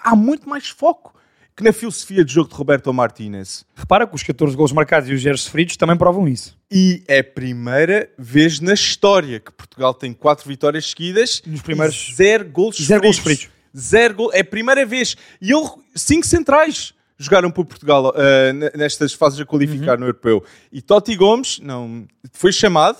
Há 0.00 0.14
muito 0.14 0.48
mais 0.48 0.68
foco 0.68 1.12
que 1.56 1.64
na 1.64 1.72
filosofia 1.72 2.24
de 2.24 2.32
jogo 2.32 2.48
de 2.48 2.54
Roberto 2.54 2.92
Martínez. 2.94 3.64
Repara 3.74 4.06
que 4.06 4.14
os 4.14 4.22
14 4.22 4.54
gols 4.54 4.70
marcados 4.70 5.10
e 5.10 5.12
os 5.12 5.20
0 5.22 5.36
sofridos 5.36 5.76
também 5.76 5.96
provam 5.96 6.28
isso. 6.28 6.56
E 6.70 7.02
é 7.08 7.18
a 7.18 7.24
primeira 7.24 8.08
vez 8.16 8.60
na 8.60 8.74
história 8.74 9.40
que 9.40 9.50
Portugal 9.50 9.92
tem 9.92 10.12
quatro 10.12 10.46
vitórias 10.48 10.88
seguidas 10.88 11.42
Nos 11.44 11.62
primeiros- 11.62 12.10
e 12.12 12.14
zero 12.14 12.48
gols 12.48 12.76
Zero 12.80 13.02
gols 13.02 13.16
sofridos. 13.16 13.48
Zero 13.76 14.14
gol. 14.14 14.30
É 14.32 14.38
a 14.38 14.44
primeira 14.44 14.86
vez. 14.86 15.16
E 15.42 15.50
ele, 15.52 15.68
cinco 15.96 16.24
centrais 16.24 16.94
jogaram 17.22 17.50
por 17.50 17.64
Portugal 17.66 18.12
n- 18.52 18.70
nestas 18.74 19.12
fases 19.12 19.38
a 19.40 19.44
qualificar 19.44 19.94
Uhum. 19.94 20.00
no 20.00 20.06
Europeu. 20.06 20.42
E 20.72 20.80
Totti 20.80 21.14
Gomes 21.14 21.60
não, 21.60 22.06
foi 22.32 22.50
chamado, 22.52 22.98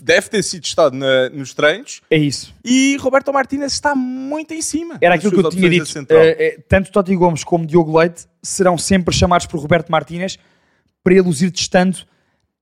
deve 0.00 0.28
ter 0.28 0.42
sido 0.42 0.64
estado 0.64 0.96
na- 0.96 1.28
nos 1.30 1.52
treinos. 1.52 2.00
É 2.10 2.16
isso. 2.16 2.54
E 2.64 2.96
Roberto 2.98 3.32
Martínez 3.32 3.72
está 3.72 3.94
muito 3.94 4.54
em 4.54 4.62
cima. 4.62 4.96
Era 5.00 5.16
aquilo 5.16 5.32
que 5.32 5.38
eu 5.38 5.50
tinha 5.50 5.68
dito. 5.68 6.06
eh, 6.10 6.58
tanto 6.68 6.90
Totti 6.90 7.14
Gomes 7.14 7.44
como 7.44 7.66
Diogo 7.66 7.98
Leite 7.98 8.26
serão 8.42 8.78
sempre 8.78 9.14
chamados 9.14 9.46
por 9.46 9.60
Roberto 9.60 9.90
Martínez 9.90 10.38
para 11.04 11.14
ele 11.14 11.28
os 11.28 11.42
ir 11.42 11.50
testando 11.50 11.98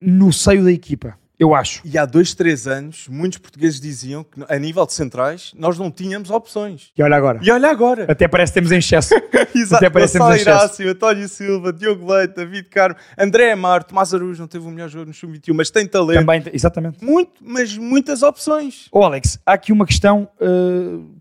no 0.00 0.32
seio 0.32 0.64
da 0.64 0.72
equipa. 0.72 1.16
Eu 1.38 1.54
acho. 1.54 1.82
E 1.84 1.98
há 1.98 2.06
dois, 2.06 2.32
três 2.32 2.66
anos, 2.66 3.06
muitos 3.08 3.38
portugueses 3.38 3.78
diziam 3.78 4.24
que, 4.24 4.42
a 4.48 4.58
nível 4.58 4.86
de 4.86 4.94
centrais, 4.94 5.52
nós 5.54 5.78
não 5.78 5.90
tínhamos 5.90 6.30
opções. 6.30 6.90
E 6.96 7.02
olha 7.02 7.16
agora. 7.16 7.40
E 7.42 7.50
olha 7.50 7.68
agora. 7.68 8.06
Até 8.08 8.26
parece 8.26 8.52
que 8.52 8.54
temos 8.54 8.72
em 8.72 8.78
excesso. 8.78 9.14
Exato. 9.54 9.76
Até 9.76 9.90
parece 9.90 10.14
que 10.14 10.18
temos 10.18 10.34
em 10.34 10.40
excesso. 10.40 10.58
Irácio, 10.82 10.90
António 10.90 11.28
Silva, 11.28 11.72
Diogo 11.74 12.10
Leite, 12.10 12.36
David 12.36 12.68
Carmo, 12.70 12.96
André 13.18 13.52
Amar, 13.52 13.84
Tomás 13.84 14.14
Araújo 14.14 14.40
não 14.40 14.48
teve 14.48 14.66
o 14.66 14.70
melhor 14.70 14.88
jogo 14.88 15.06
no 15.06 15.14
Sub-21, 15.14 15.52
mas 15.54 15.70
tem 15.70 15.86
talento. 15.86 16.20
Também, 16.20 16.42
exatamente. 16.52 17.04
Muito, 17.04 17.32
mas 17.42 17.76
muitas 17.76 18.22
opções. 18.22 18.88
Ô 18.90 19.04
Alex, 19.04 19.38
há 19.44 19.52
aqui 19.52 19.72
uma 19.72 19.84
questão, 19.84 20.28
eh, 20.40 20.46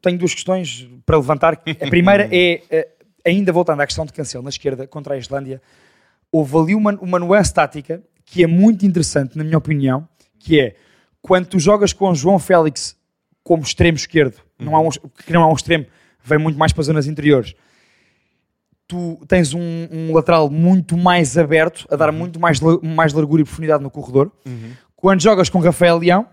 tenho 0.02 0.18
duas 0.18 0.34
questões 0.34 0.88
para 1.06 1.18
levantar. 1.18 1.54
A 1.54 1.90
primeira 1.90 2.24
é, 2.32 2.62
eh, 2.70 2.88
ainda 3.26 3.52
voltando 3.52 3.82
à 3.82 3.86
questão 3.86 4.06
de 4.06 4.14
cancelo 4.14 4.46
na 4.46 4.50
esquerda 4.50 4.88
contra 4.88 5.16
a 5.16 5.18
Islândia, 5.18 5.62
houve 6.32 6.58
ali 6.58 6.76
uma, 6.76 6.94
uma 7.02 7.20
nuance 7.20 7.54
tática 7.54 8.02
que 8.26 8.44
é 8.44 8.48
muito 8.48 8.86
interessante, 8.86 9.38
na 9.38 9.44
minha 9.44 9.58
opinião, 9.58 10.08
que 10.40 10.60
é 10.60 10.76
quando 11.22 11.48
tu 11.48 11.60
jogas 11.60 11.94
com 11.94 12.14
João 12.14 12.40
Félix 12.40 12.96
como 13.44 13.64
extremo 13.64 13.96
esquerdo, 13.98 14.38
não 14.60 14.76
há 14.76 14.80
um, 14.82 14.90
que 14.90 15.32
não 15.32 15.44
é 15.44 15.46
um 15.46 15.54
extremo, 15.54 15.86
vem 16.24 16.38
muito 16.40 16.58
mais 16.58 16.74
para 16.74 16.82
as 16.82 16.88
zonas 16.88 17.08
interiores, 17.08 17.56
tu 18.88 19.20
tens 19.28 19.54
um, 19.54 19.88
um 19.92 20.14
lateral 20.14 20.50
muito 20.50 20.98
mais 20.98 21.38
aberto, 21.38 21.88
a 21.90 21.96
dar 21.96 22.12
muito 22.12 22.40
mais, 22.40 22.60
mais 22.60 23.14
largura 23.14 23.42
e 23.42 23.46
profundidade 23.46 23.84
no 23.84 23.90
corredor. 23.90 24.32
Quando 24.96 25.22
jogas 25.22 25.50
com 25.50 25.60
Rafael 25.60 25.98
Leão, 25.98 26.28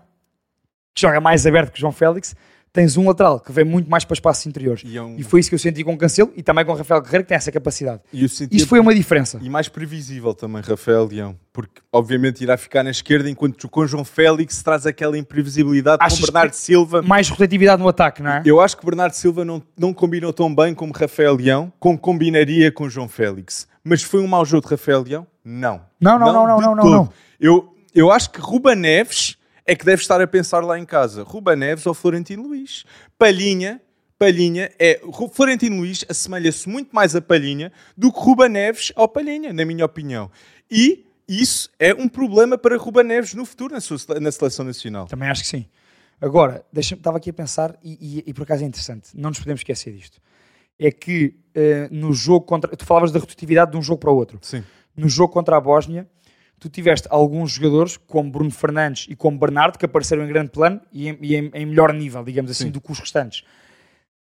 que 0.93 1.01
joga 1.01 1.19
mais 1.19 1.45
aberto 1.45 1.71
que 1.71 1.79
João 1.79 1.91
Félix, 1.91 2.35
tens 2.73 2.97
um 2.97 3.07
lateral 3.07 3.39
que 3.39 3.51
vem 3.51 3.63
muito 3.63 3.87
mais 3.89 4.03
para 4.03 4.15
espaços 4.15 4.45
interiores. 4.47 4.81
E, 4.83 4.97
é 4.97 5.01
um- 5.01 5.15
E 5.15 5.23
foi 5.23 5.39
isso 5.39 5.47
que 5.49 5.53
eu 5.55 5.59
senti 5.59 5.83
com 5.83 5.93
o 5.93 5.97
Cancelo 5.97 6.33
e 6.35 6.41
também 6.41 6.65
com 6.65 6.71
o 6.71 6.75
Rafael 6.75 6.99
Guerreiro, 7.01 7.23
que 7.23 7.29
tem 7.29 7.35
essa 7.37 7.51
capacidade. 7.51 8.01
Isto 8.11 8.67
foi 8.67 8.79
uma 8.79 8.95
diferença. 8.95 9.39
E 9.43 9.49
mais 9.49 9.67
previsível 9.69 10.33
também, 10.33 10.61
Rafael 10.63 11.05
Leão, 11.05 11.37
porque 11.53 11.81
obviamente 11.91 12.41
irá 12.41 12.57
ficar 12.57 12.81
na 12.83 12.89
esquerda, 12.89 13.29
enquanto 13.29 13.69
com 13.69 13.85
João 13.85 14.03
Félix 14.03 14.63
traz 14.63 14.87
aquela 14.87 15.15
imprevisibilidade 15.17 15.97
Achas 16.03 16.19
com 16.19 16.25
Bernardo 16.25 16.53
Silva. 16.53 17.01
Mais 17.03 17.29
rotatividade 17.29 17.79
no 17.81 17.87
ataque, 17.87 18.23
não 18.23 18.31
é? 18.31 18.41
Eu 18.43 18.59
acho 18.59 18.75
que 18.75 18.83
Bernardo 18.83 19.13
Silva 19.13 19.45
não, 19.45 19.61
não 19.77 19.93
combinou 19.93 20.33
tão 20.33 20.53
bem 20.53 20.73
como 20.73 20.91
Rafael 20.93 21.35
Leão, 21.35 21.71
como 21.79 21.95
combinaria 21.97 22.71
com 22.71 22.89
João 22.89 23.07
Félix. 23.07 23.67
Mas 23.83 24.01
foi 24.01 24.19
um 24.21 24.27
mau 24.27 24.43
jogo 24.43 24.65
de 24.65 24.71
Rafael 24.71 25.03
Leão? 25.03 25.27
Não. 25.45 25.81
Não, 26.01 26.17
não, 26.17 26.33
não, 26.33 26.47
não, 26.47 26.59
não, 26.61 26.75
não, 26.75 26.83
todo. 26.83 26.91
não. 26.91 27.09
Eu, 27.39 27.75
eu 27.93 28.09
acho 28.11 28.31
que 28.31 28.39
Ruba 28.39 28.73
Neves 28.73 29.37
é 29.65 29.75
que 29.75 29.85
deve 29.85 30.01
estar 30.01 30.19
a 30.21 30.27
pensar 30.27 30.61
lá 30.63 30.77
em 30.77 30.85
casa. 30.85 31.23
Ruba 31.23 31.55
Neves 31.55 31.85
ou 31.85 31.93
Florentino 31.93 32.43
Luís. 32.43 32.83
Palhinha, 33.17 33.81
Palhinha 34.19 34.71
é... 34.79 34.99
Florentino 35.31 35.77
Luís 35.77 36.05
assemelha-se 36.09 36.67
muito 36.67 36.93
mais 36.93 37.15
a 37.15 37.21
Palhinha 37.21 37.71
do 37.97 38.11
que 38.11 38.19
Ruba 38.19 38.47
Neves 38.49 38.91
ao 38.95 39.07
Palhinha, 39.07 39.53
na 39.53 39.65
minha 39.65 39.85
opinião. 39.85 40.29
E 40.69 41.05
isso 41.27 41.69
é 41.79 41.93
um 41.93 42.07
problema 42.07 42.57
para 42.57 42.77
Ruba 42.77 43.03
Neves 43.03 43.33
no 43.33 43.45
futuro 43.45 43.73
na, 43.73 43.81
sua, 43.81 43.97
na 44.19 44.31
seleção 44.31 44.65
nacional. 44.65 45.07
Também 45.07 45.29
acho 45.29 45.41
que 45.43 45.47
sim. 45.47 45.65
Agora, 46.19 46.65
deixa 46.71 46.95
estava 46.95 47.17
aqui 47.17 47.29
a 47.29 47.33
pensar, 47.33 47.77
e, 47.83 48.19
e- 48.19 48.23
e 48.27 48.33
por 48.33 48.43
acaso 48.43 48.63
é 48.63 48.67
interessante, 48.67 49.09
não 49.13 49.29
nos 49.29 49.39
podemos 49.39 49.59
esquecer 49.59 49.93
disto. 49.93 50.21
É 50.79 50.89
que 50.91 51.35
eh, 51.53 51.87
no 51.91 52.13
jogo 52.13 52.45
contra. 52.45 52.75
Tu 52.75 52.85
falavas 52.85 53.11
da 53.11 53.19
rotatividade 53.19 53.71
de 53.71 53.77
um 53.77 53.81
jogo 53.81 53.99
para 53.99 54.09
o 54.11 54.15
outro. 54.15 54.39
Sim. 54.41 54.63
No 54.95 55.07
jogo 55.07 55.31
contra 55.31 55.55
a 55.57 55.61
Bósnia, 55.61 56.07
tu 56.63 56.69
tiveste 56.69 57.07
alguns 57.11 57.51
jogadores, 57.51 57.97
como 58.07 58.31
Bruno 58.31 58.49
Fernandes 58.51 59.05
e 59.09 59.15
como 59.15 59.37
Bernardo, 59.37 59.77
que 59.77 59.85
apareceram 59.85 60.23
em 60.23 60.27
grande 60.27 60.49
plano 60.49 60.81
e 60.91 61.07
em, 61.09 61.17
e 61.21 61.35
em- 61.35 61.51
em 61.53 61.65
melhor 61.65 61.93
nível, 61.93 62.23
digamos 62.23 62.49
assim, 62.51 62.65
Sim. 62.65 62.71
do 62.71 62.81
que 62.81 62.91
os 62.91 62.99
restantes. 62.99 63.43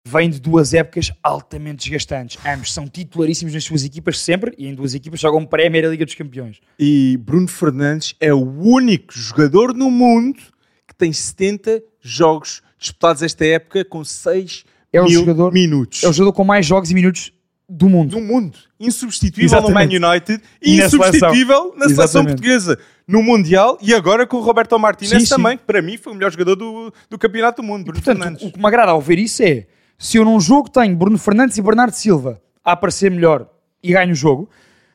Vêm 0.07 0.29
de 0.29 0.39
duas 0.39 0.73
épocas 0.73 1.11
altamente 1.21 1.83
desgastantes. 1.83 2.37
Ambos 2.45 2.73
são 2.73 2.87
titularíssimos 2.87 3.53
nas 3.53 3.63
suas 3.65 3.83
equipas 3.83 4.17
sempre 4.17 4.53
e 4.57 4.65
em 4.65 4.73
duas 4.73 4.93
equipas 4.95 5.19
jogam 5.19 5.45
Premier 5.45 5.85
Liga 5.89 6.05
dos 6.05 6.15
Campeões. 6.15 6.59
E 6.79 7.17
Bruno 7.17 7.47
Fernandes 7.47 8.15
é 8.19 8.33
o 8.33 8.39
único 8.59 9.13
jogador 9.13 9.73
no 9.73 9.91
mundo 9.91 10.39
que 10.87 10.95
tem 10.97 11.11
70 11.11 11.83
jogos 12.01 12.61
disputados 12.79 13.21
esta 13.21 13.45
época 13.45 13.83
com 13.83 14.03
6 14.03 14.63
É 14.91 14.99
mil 15.01 15.09
jogador- 15.11 15.51
minutos. 15.51 16.01
É 16.03 16.07
o 16.07 16.13
jogador 16.13 16.33
com 16.33 16.43
mais 16.45 16.65
jogos 16.65 16.89
e 16.89 16.93
minutos 16.93 17.31
do 17.69 17.88
mundo. 17.88 18.12
do 18.12 18.21
mundo. 18.21 18.58
Insubstituível 18.79 19.62
no 19.62 19.69
Man. 19.71 19.84
United 19.84 20.41
E 20.62 20.75
e 20.75 20.77
na 20.77 20.86
insubstituível 20.86 21.73
na 21.77 21.88
seleção 21.88 22.25
portuguesa. 22.25 22.77
No 23.08 23.21
Mundial 23.23 23.77
e 23.82 23.93
agora 23.93 24.25
com 24.27 24.38
o 24.38 24.41
Roberto 24.41 24.77
Martínez 24.77 25.21
Sim, 25.21 25.25
sim. 25.25 25.36
também, 25.36 25.58
que 25.58 25.63
para 25.63 25.82
mim 25.82 25.97
foi 25.97 26.13
o 26.13 26.15
melhor 26.15 26.32
jogador 26.32 26.55
do, 26.55 26.93
do 27.10 27.17
Campeonato 27.17 27.62
do 27.62 27.65
Mundo, 27.65 27.86
Bruno 27.86 28.01
Portanto, 28.01 28.17
Fernandes. 28.23 28.43
o 28.47 28.51
que 28.51 28.60
me 28.60 28.65
agrada 28.67 28.91
ao 28.91 29.01
ver 29.01 29.19
isso 29.19 29.41
é 29.43 29.65
se 29.97 30.17
eu 30.17 30.25
num 30.25 30.39
jogo 30.39 30.69
tenho 30.69 30.95
Bruno 30.95 31.17
Fernandes 31.17 31.58
e 31.58 31.62
Bernardo 31.62 31.93
Silva 31.93 32.41
a 32.63 32.71
aparecer 32.73 33.10
melhor 33.10 33.47
e 33.82 33.93
ganho 33.93 34.12
o 34.12 34.15
jogo, 34.15 34.49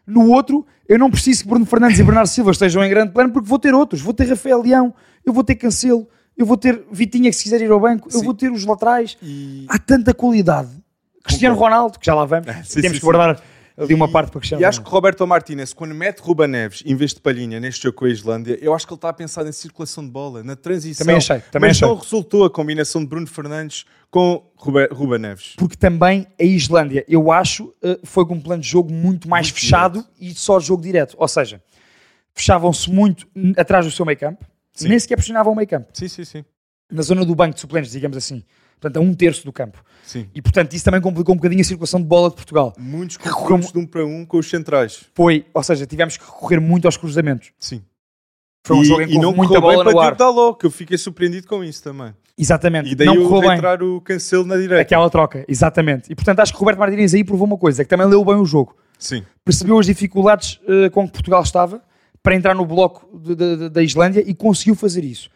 no 0.06 0.30
outro 0.30 0.66
Eu 0.88 0.98
não 0.98 1.10
preciso 1.10 1.42
que 1.42 1.48
Bruno 1.48 1.64
Fernandes 1.64 1.98
e 1.98 2.02
Bernardo 2.02 2.28
Silva 2.28 2.50
estejam 2.50 2.84
em 2.84 2.90
grande 2.90 3.12
plano 3.12 3.32
porque 3.32 3.48
vou 3.48 3.58
ter 3.58 3.74
outros. 3.74 4.02
Vou 4.02 4.12
ter 4.12 4.28
Rafael 4.28 4.60
Leão, 4.62 4.94
eu 5.24 5.32
vou 5.32 5.42
ter 5.42 5.54
Cancelo, 5.54 6.06
eu 6.36 6.44
vou 6.44 6.56
ter 6.58 6.84
Vitinha 6.92 7.30
que 7.30 7.36
se 7.36 7.44
quiser 7.44 7.62
ir 7.62 7.70
ao 7.70 7.80
banco, 7.80 8.08
eu 8.12 8.18
Sim. 8.18 8.24
vou 8.24 8.34
ter 8.34 8.52
os 8.52 8.64
laterais. 8.66 9.16
E, 9.22 9.64
Há 9.68 9.78
tanta 9.78 10.12
qualidade. 10.12 10.68
Cristiano 11.24 11.56
Ronaldo, 11.56 11.98
que 11.98 12.06
já 12.06 12.14
lá 12.14 12.24
vamos, 12.24 12.46
Sim, 12.68 12.82
temos 12.82 12.98
sim, 12.98 13.00
que 13.00 13.04
guardar 13.04 13.42
ali 13.76 13.92
uma 13.92 14.08
parte 14.08 14.30
para 14.30 14.40
Cristiano 14.40 14.62
e 14.62 14.64
acho 14.64 14.82
que. 14.82 14.88
Roberto 14.88 15.26
Martinez, 15.26 15.72
quando 15.72 15.94
mete 15.94 16.20
Ruba 16.20 16.46
Neves 16.46 16.82
em 16.86 16.94
vez 16.94 17.12
de 17.12 17.20
Palhinha 17.20 17.58
neste 17.58 17.82
jogo 17.82 17.96
com 17.96 18.04
a 18.04 18.08
Islândia, 18.08 18.58
eu 18.60 18.72
acho 18.72 18.86
que 18.86 18.92
ele 18.92 18.98
está 18.98 19.08
a 19.08 19.12
pensar 19.12 19.46
em 19.46 19.52
circulação 19.52 20.04
de 20.04 20.10
bola, 20.10 20.44
na 20.44 20.54
transição. 20.54 21.04
Também 21.04 21.16
achei, 21.16 21.40
também 21.50 21.68
Mas 21.68 21.78
achei. 21.78 21.88
não 21.88 21.96
resultou 21.96 22.44
a 22.44 22.50
combinação 22.50 23.00
de 23.00 23.08
Bruno 23.08 23.26
Fernandes 23.26 23.84
com 24.10 24.48
Ruba, 24.56 24.88
Ruba 24.92 25.18
Neves. 25.18 25.54
Porque 25.56 25.76
também 25.76 26.26
a 26.40 26.44
Islândia, 26.44 27.04
eu 27.08 27.32
acho, 27.32 27.74
eh, 27.82 27.98
foi 28.04 28.24
com 28.24 28.34
um 28.34 28.40
plano 28.40 28.62
de 28.62 28.68
jogo 28.68 28.92
muito 28.92 29.28
mais 29.28 29.48
Muito 29.48 29.60
fechado 29.60 30.06
e 30.20 30.32
só 30.34 30.60
jogo 30.60 30.82
direto. 30.82 31.16
Ou 31.18 31.26
seja, 31.26 31.60
fechavam-se 32.32 32.88
muito 32.90 33.26
atrás 33.56 33.84
do 33.84 33.90
seu 33.90 34.04
meio 34.04 34.18
campo, 34.18 34.44
nem 34.82 34.98
sequer 34.98 35.16
pressionavam 35.16 35.52
o 35.52 35.56
meio 35.56 35.68
campo. 35.68 35.88
Sim, 35.92 36.08
sim, 36.08 36.24
sim. 36.24 36.44
Na 36.92 37.02
zona 37.02 37.24
do 37.24 37.34
banco 37.34 37.54
de 37.54 37.60
suplentes, 37.60 37.90
digamos 37.90 38.16
assim. 38.16 38.44
Portanto, 38.84 38.96
a 38.96 39.00
um 39.00 39.14
terço 39.14 39.44
do 39.44 39.52
campo. 39.52 39.82
sim. 40.04 40.28
E, 40.34 40.42
portanto, 40.42 40.72
isso 40.74 40.84
também 40.84 41.00
complicou 41.00 41.34
um 41.34 41.36
bocadinho 41.38 41.60
a 41.62 41.64
circulação 41.64 42.00
de 42.00 42.06
bola 42.06 42.28
de 42.28 42.36
Portugal. 42.36 42.74
Muitos 42.78 43.16
confrontos 43.16 43.72
de 43.72 43.78
um 43.78 43.86
para 43.86 44.04
um 44.04 44.26
com 44.26 44.36
os 44.38 44.48
centrais. 44.50 45.06
Foi, 45.14 45.46
ou 45.54 45.62
seja, 45.62 45.86
tivemos 45.86 46.16
que 46.18 46.24
recorrer 46.24 46.60
muito 46.60 46.84
aos 46.86 46.96
cruzamentos. 46.96 47.50
Sim. 47.58 47.82
Foi 48.66 48.76
um 48.76 48.82
e, 48.82 48.84
jogo 48.84 49.02
em 49.02 49.06
que 49.08 49.14
e 49.14 49.18
não 49.18 49.32
muita 49.34 49.54
correu 49.60 49.62
bem 49.68 49.70
bola 49.78 49.84
no 49.84 49.92
para 49.98 50.06
ar. 50.08 50.14
Dalot, 50.14 50.58
que 50.58 50.66
eu 50.66 50.70
fiquei 50.70 50.98
surpreendido 50.98 51.46
com 51.46 51.62
isso 51.64 51.82
também. 51.82 52.14
Exatamente. 52.36 52.90
E 52.90 52.94
daí 52.94 53.06
não 53.06 53.14
eu 53.14 53.28
correu 53.28 53.48
bem 53.48 53.56
entrar 53.58 53.82
o 53.82 54.00
Cancelo 54.00 54.44
na 54.44 54.56
direita. 54.56 54.82
aquela 54.82 55.08
troca. 55.08 55.44
Exatamente. 55.48 56.10
E, 56.12 56.14
portanto, 56.14 56.40
acho 56.40 56.52
que 56.52 56.58
Roberto 56.58 56.78
Martínez 56.78 57.14
aí 57.14 57.22
provou 57.24 57.46
uma 57.46 57.56
coisa, 57.58 57.82
é 57.82 57.84
que 57.84 57.88
também 57.90 58.06
leu 58.06 58.24
bem 58.24 58.34
o 58.36 58.44
jogo. 58.44 58.76
Sim. 58.98 59.22
Percebeu 59.44 59.78
as 59.78 59.86
dificuldades 59.86 60.60
eh, 60.66 60.88
com 60.90 61.06
que 61.06 61.12
Portugal 61.12 61.42
estava 61.42 61.82
para 62.22 62.34
entrar 62.34 62.54
no 62.54 62.64
bloco 62.66 63.06
de- 63.18 63.34
de- 63.34 63.56
de- 63.56 63.68
da 63.68 63.82
Islândia 63.82 64.22
e 64.26 64.34
conseguiu 64.34 64.74
fazer 64.74 65.04
isso. 65.04 65.28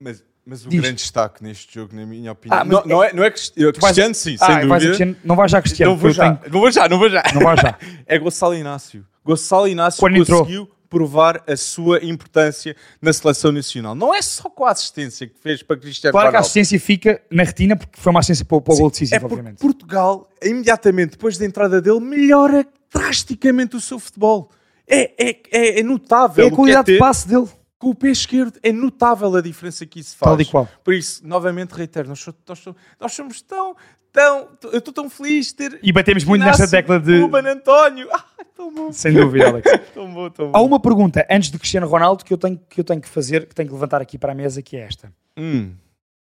Mas, 0.00 0.24
mas 0.44 0.66
o 0.66 0.68
Diz. 0.68 0.80
grande 0.80 0.96
destaque 0.96 1.42
neste 1.42 1.74
jogo, 1.74 1.94
na 1.94 2.04
minha 2.04 2.32
opinião, 2.32 2.60
Ah, 2.60 2.64
não, 2.64 2.82
não 2.84 3.02
é, 3.04 3.12
não 3.12 3.22
é 3.24 3.30
Crist- 3.30 3.52
eu- 3.56 3.72
vais- 3.72 3.78
Cristiano, 3.84 4.14
sim, 4.14 4.36
Ah, 4.40 4.46
sem 4.46 4.54
vais 4.54 4.62
a 4.62 4.66
dúvida. 4.66 4.86
Cristiano- 4.86 5.16
não 5.24 5.36
vai 5.36 5.48
já 5.48 5.60
Cristiano. 5.62 5.92
Não 5.92 5.98
vou 5.98 6.10
já, 6.10 6.34
tenho- 6.36 6.52
não 6.52 6.60
vou 6.60 6.70
já, 6.70 6.88
não 6.88 6.98
vou 6.98 7.10
já. 7.10 7.22
Não 7.34 7.42
vai 7.42 7.56
já. 7.56 7.78
É 8.06 8.18
Gonçalo 8.18 8.54
Inácio. 8.54 9.06
Gonçalo 9.24 9.68
Inácio 9.68 10.00
Quando 10.00 10.16
entrou. 10.16 10.40
conseguiu 10.40 10.68
provar 10.90 11.42
a 11.48 11.56
sua 11.56 12.04
importância 12.04 12.76
na 13.00 13.12
seleção 13.14 13.50
nacional. 13.50 13.94
Não 13.94 14.14
é 14.14 14.20
só 14.20 14.50
com 14.50 14.66
a 14.66 14.72
assistência 14.72 15.26
que 15.26 15.38
fez 15.40 15.62
para 15.62 15.76
Cristiano 15.78 16.12
Claro 16.12 16.24
que 16.26 16.28
a 16.28 16.30
Ronaldo. 16.40 16.44
assistência 16.46 16.78
fica 16.78 17.22
na 17.30 17.44
retina 17.44 17.74
porque 17.76 17.98
foi 17.98 18.10
uma 18.10 18.20
assistência 18.20 18.44
para, 18.44 18.56
o- 18.58 18.60
para 18.60 18.74
o 18.74 18.76
gol 18.76 18.88
É 18.88 18.90
decisivo, 18.90 19.20
porque 19.20 19.34
obviamente. 19.34 19.58
Portugal, 19.58 20.28
imediatamente 20.42 21.12
depois 21.12 21.38
da 21.38 21.46
entrada 21.46 21.80
dele, 21.80 22.00
melhora 22.00 22.66
drasticamente 22.92 23.74
o 23.76 23.80
seu 23.80 23.98
futebol. 23.98 24.50
É, 24.86 25.30
é, 25.30 25.36
é, 25.50 25.80
é 25.80 25.82
notável 25.82 26.44
É 26.44 26.48
a 26.48 26.50
qualidade 26.50 26.84
ter 26.86 26.92
de 26.94 26.98
passe 26.98 27.26
dele. 27.26 27.46
Com 27.82 27.90
o 27.90 27.94
pé 27.96 28.08
esquerdo. 28.10 28.58
É 28.62 28.70
notável 28.72 29.34
a 29.34 29.40
diferença 29.42 29.84
que 29.84 29.98
isso 29.98 30.16
faz. 30.16 30.30
Tal 30.30 30.40
e 30.40 30.44
qual. 30.44 30.68
Por 30.84 30.94
isso, 30.94 31.26
novamente 31.26 31.72
reitero, 31.72 32.08
nós, 32.08 32.24
nós 32.48 32.58
so- 32.60 32.76
nós 33.00 33.12
somos 33.12 33.42
tão, 33.42 33.74
tão... 34.12 34.48
Eu 34.70 34.78
estou 34.78 34.94
tão 34.94 35.10
feliz 35.10 35.46
de 35.48 35.54
ter... 35.54 35.80
E 35.82 35.90
batemos 35.92 36.22
muito 36.24 36.44
nesta 36.44 36.68
tecla 36.68 37.00
de. 37.00 37.20
Ruben 37.20 37.44
António. 37.46 38.08
Ai, 38.14 38.44
tão 38.54 38.72
bom. 38.72 38.92
Sem 38.92 39.12
dúvida, 39.12 39.48
Alex. 39.48 39.68
Tão 39.92 40.12
bom, 40.14 40.30
tão 40.30 40.50
bom. 40.52 40.56
Há 40.58 40.62
uma 40.62 40.78
pergunta 40.80 41.26
antes 41.28 41.50
de 41.50 41.58
Cristiano 41.58 41.86
Ronaldo 41.88 42.24
que 42.24 42.32
eu 42.32 42.38
tenho 42.38 42.58
que, 42.70 42.80
eu 42.80 42.84
tenho 42.84 43.00
que 43.00 43.08
fazer, 43.08 43.46
que 43.46 43.54
tenho 43.54 43.68
que 43.68 43.74
levantar 43.74 44.00
aqui 44.00 44.16
para 44.16 44.30
a 44.32 44.34
mesa, 44.34 44.62
que 44.62 44.76
é 44.76 44.80
esta. 44.80 45.12
Hum, 45.36 45.74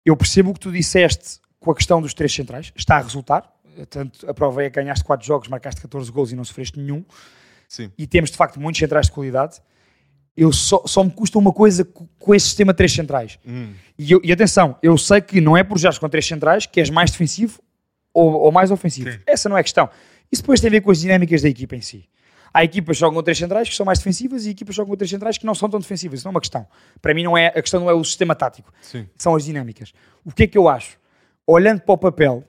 Eu 0.07 0.17
percebo 0.17 0.51
o 0.51 0.55
que 0.55 0.61
tu 0.61 0.71
disseste 0.71 1.41
com 1.59 1.71
a 1.73 1.75
questão 1.75 2.01
dos 2.01 2.15
três 2.15 2.33
centrais, 2.33 2.73
está 2.77 2.97
a 2.99 3.01
resultar. 3.03 3.53
Tanto 3.91 4.29
a 4.31 4.33
prova 4.33 4.63
é 4.63 4.71
que 4.71 4.77
ganhaste 4.81 5.05
4 5.05 5.27
jogos, 5.27 5.49
marcaste 5.49 5.81
14 5.83 6.11
gols 6.13 6.31
e 6.33 6.37
não 6.37 6.45
sofreste 6.45 6.79
nenhum. 6.79 7.05
sim. 7.69 7.91
E 7.99 8.07
temos 8.07 8.31
de 8.31 8.37
facto 8.37 8.59
muitos 8.61 8.79
centrais 8.79 9.07
de 9.07 9.13
qualidade. 9.13 9.61
Eu 10.41 10.53
só, 10.53 10.83
só 10.87 11.03
me 11.03 11.11
custa 11.11 11.37
uma 11.37 11.53
coisa 11.53 11.85
co- 11.85 12.09
com 12.17 12.33
esse 12.33 12.47
sistema 12.47 12.73
três 12.73 12.93
centrais. 12.93 13.41
Hum. 13.45 13.73
E, 13.99 14.13
eu- 14.13 14.21
e 14.23 14.31
atenção, 14.31 14.77
eu 14.81 14.97
sei 14.97 15.21
que 15.21 15.41
não 15.41 15.57
é 15.57 15.65
por 15.65 15.77
jogares 15.79 15.99
com 15.99 16.09
três 16.09 16.25
centrais 16.25 16.65
que 16.65 16.79
és 16.79 16.91
mais 16.91 17.11
defensivo 17.11 17.61
ou, 18.15 18.33
ou 18.35 18.53
mais 18.53 18.71
ofensivo. 18.71 19.11
Sim. 19.11 19.19
Essa 19.27 19.49
não 19.49 19.57
é 19.57 19.61
a 19.61 19.65
questão. 19.65 19.91
Isso 20.31 20.43
depois 20.43 20.61
tem 20.61 20.69
a 20.69 20.71
ver 20.71 20.81
com 20.81 20.93
as 20.93 21.01
dinâmicas 21.01 21.43
da 21.43 21.49
equipa 21.49 21.75
em 21.75 21.81
si. 21.81 22.09
Há 22.55 22.63
equipas 22.63 22.97
que 22.97 23.01
jogam 23.01 23.17
com 23.17 23.23
três 23.25 23.37
centrais 23.37 23.69
que 23.69 23.75
são 23.75 23.85
mais 23.85 23.99
defensivas 23.99 24.47
e 24.47 24.51
equipas 24.51 24.75
que 24.75 24.77
jogam 24.77 24.91
com 24.93 24.97
três 24.97 25.11
centrais 25.11 25.37
que 25.37 25.45
não 25.45 25.55
são 25.57 25.69
tão 25.69 25.81
defensivas. 25.81 26.21
Isso 26.21 26.27
não 26.27 26.31
é 26.31 26.35
uma 26.35 26.41
questão. 26.41 26.67
Para 27.03 27.13
mim, 27.15 27.25
não 27.25 27.37
é, 27.37 27.49
a 27.49 27.61
questão 27.61 27.81
não 27.81 27.91
é 27.91 27.93
o 27.95 28.05
sistema 28.05 28.35
tático, 28.37 28.73
Sim. 28.81 29.09
são 29.17 29.35
as 29.35 29.45
dinâmicas. 29.45 29.93
O 30.25 30.31
que 30.33 30.45
é 30.45 30.47
que 30.47 30.57
eu 30.57 30.69
acho? 30.69 30.97
Olhando 31.47 31.81
para 31.81 31.93
o 31.95 31.99
papel 31.99 32.45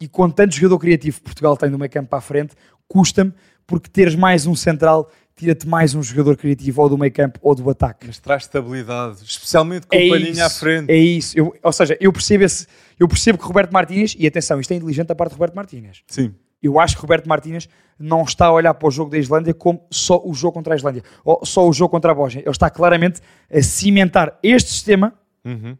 e 0.00 0.08
com 0.08 0.28
tanto 0.30 0.54
jogador 0.54 0.78
criativo 0.78 1.18
que 1.18 1.24
Portugal 1.24 1.54
tem 1.56 1.68
no 1.68 1.78
meio 1.78 1.90
campo 1.90 2.08
para 2.08 2.18
a 2.18 2.22
frente, 2.22 2.54
custa-me 2.88 3.32
porque 3.66 3.90
teres 3.90 4.14
mais 4.14 4.46
um 4.46 4.54
central 4.54 5.10
tira-te 5.36 5.68
mais 5.68 5.94
um 5.94 6.02
jogador 6.02 6.36
criativo 6.36 6.80
ou 6.82 6.88
do 6.88 6.96
meio 6.98 7.12
campo 7.12 7.38
ou 7.42 7.54
do 7.54 7.68
ataque. 7.68 8.06
Mas 8.06 8.18
traz 8.18 8.44
estabilidade, 8.44 9.18
especialmente 9.22 9.86
com 9.86 9.94
É 9.94 10.06
o 10.06 10.08
palhinha 10.08 10.30
isso, 10.30 10.42
à 10.42 10.50
frente. 10.50 10.90
É 10.90 10.96
isso. 10.96 11.38
Eu- 11.38 11.54
ou 11.62 11.72
seja, 11.72 11.96
eu 12.00 12.10
percebo, 12.12 12.44
esse, 12.44 12.66
eu 12.98 13.06
percebo 13.06 13.38
que 13.38 13.44
Roberto 13.44 13.70
Martínez, 13.70 14.16
e 14.18 14.26
atenção, 14.26 14.58
isto 14.58 14.72
é 14.72 14.76
inteligente 14.76 15.08
da 15.08 15.14
parte 15.14 15.30
de 15.32 15.34
Roberto 15.36 15.54
Martínez. 15.54 16.02
Sim. 16.06 16.34
Eu 16.62 16.80
acho 16.80 16.96
que 16.96 17.02
Roberto 17.02 17.28
Martínez 17.28 17.68
não 17.98 18.22
está 18.22 18.46
a 18.46 18.52
olhar 18.52 18.72
para 18.72 18.88
o 18.88 18.90
jogo 18.90 19.10
da 19.10 19.18
Islândia 19.18 19.52
como 19.52 19.86
só 19.90 20.20
o 20.24 20.32
jogo 20.32 20.54
contra 20.54 20.72
a 20.72 20.76
Islândia 20.76 21.02
ou 21.22 21.44
só 21.44 21.68
o 21.68 21.72
jogo 21.72 21.90
contra 21.90 22.12
a 22.12 22.14
Bósnia. 22.14 22.40
Ele 22.42 22.50
está 22.50 22.70
claramente 22.70 23.20
a 23.52 23.62
cimentar 23.62 24.38
este 24.42 24.70
sistema 24.70 25.12
Uhum. 25.44 25.76